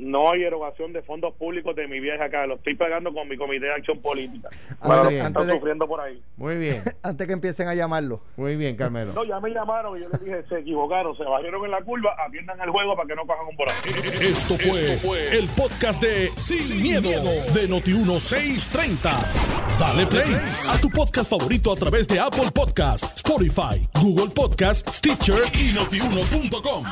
no 0.00 0.30
hay 0.30 0.42
erogación 0.44 0.92
de 0.92 1.02
fondos 1.02 1.34
públicos 1.34 1.74
de 1.76 1.86
mi 1.88 2.00
viaje 2.00 2.22
acá. 2.22 2.46
Lo 2.46 2.56
estoy 2.56 2.74
pagando 2.74 3.12
con 3.12 3.28
mi 3.28 3.36
comité 3.36 3.66
de 3.66 3.72
acción 3.74 4.00
política. 4.00 4.48
Ah, 4.80 4.96
los 4.96 5.08
bien. 5.08 5.26
están 5.26 5.46
de- 5.46 5.52
sufriendo 5.54 5.86
por 5.86 6.00
ahí. 6.00 6.20
Muy 6.36 6.56
bien, 6.56 6.82
Antes 7.02 7.26
que 7.26 7.32
empiecen 7.32 7.68
a 7.68 7.74
llamarlo. 7.74 8.22
muy 8.36 8.56
bien, 8.56 8.76
Carmelo. 8.76 9.12
No, 9.12 9.24
ya 9.24 9.38
me 9.40 9.50
llamaron 9.50 9.98
y 9.98 10.02
yo 10.02 10.08
les 10.08 10.24
dije, 10.24 10.42
se 10.48 10.58
equivocaron, 10.60 11.16
se 11.16 11.24
bajaron 11.24 11.64
en 11.64 11.70
la 11.70 11.82
curva, 11.82 12.14
atiendan 12.26 12.60
el 12.60 12.70
juego 12.70 12.96
para 12.96 13.08
que 13.08 13.14
no 13.14 13.26
cojan 13.26 13.46
un 13.48 13.56
por 13.56 13.68
ahí. 13.68 14.28
Esto 14.28 14.54
fue, 14.56 15.38
el 15.38 15.48
podcast 15.48 16.02
de 16.02 16.28
Sin, 16.36 16.82
miedo, 16.82 17.10
de 17.54 17.68
Noti1630. 17.68 19.10
Dale 19.78 20.06
play 20.06 20.34
a 20.68 20.78
tu 20.80 20.88
podcast 20.90 21.30
favorito 21.30 21.72
a 21.72 21.76
través 21.76 22.06
de 22.08 22.18
Apple 22.20 22.50
Podcasts, 22.54 23.16
Spotify, 23.16 23.80
Google 24.00 24.32
Podcasts, 24.34 24.98
Stitcher 24.98 25.42
y 25.54 25.72
notiuno.com. 25.72 26.84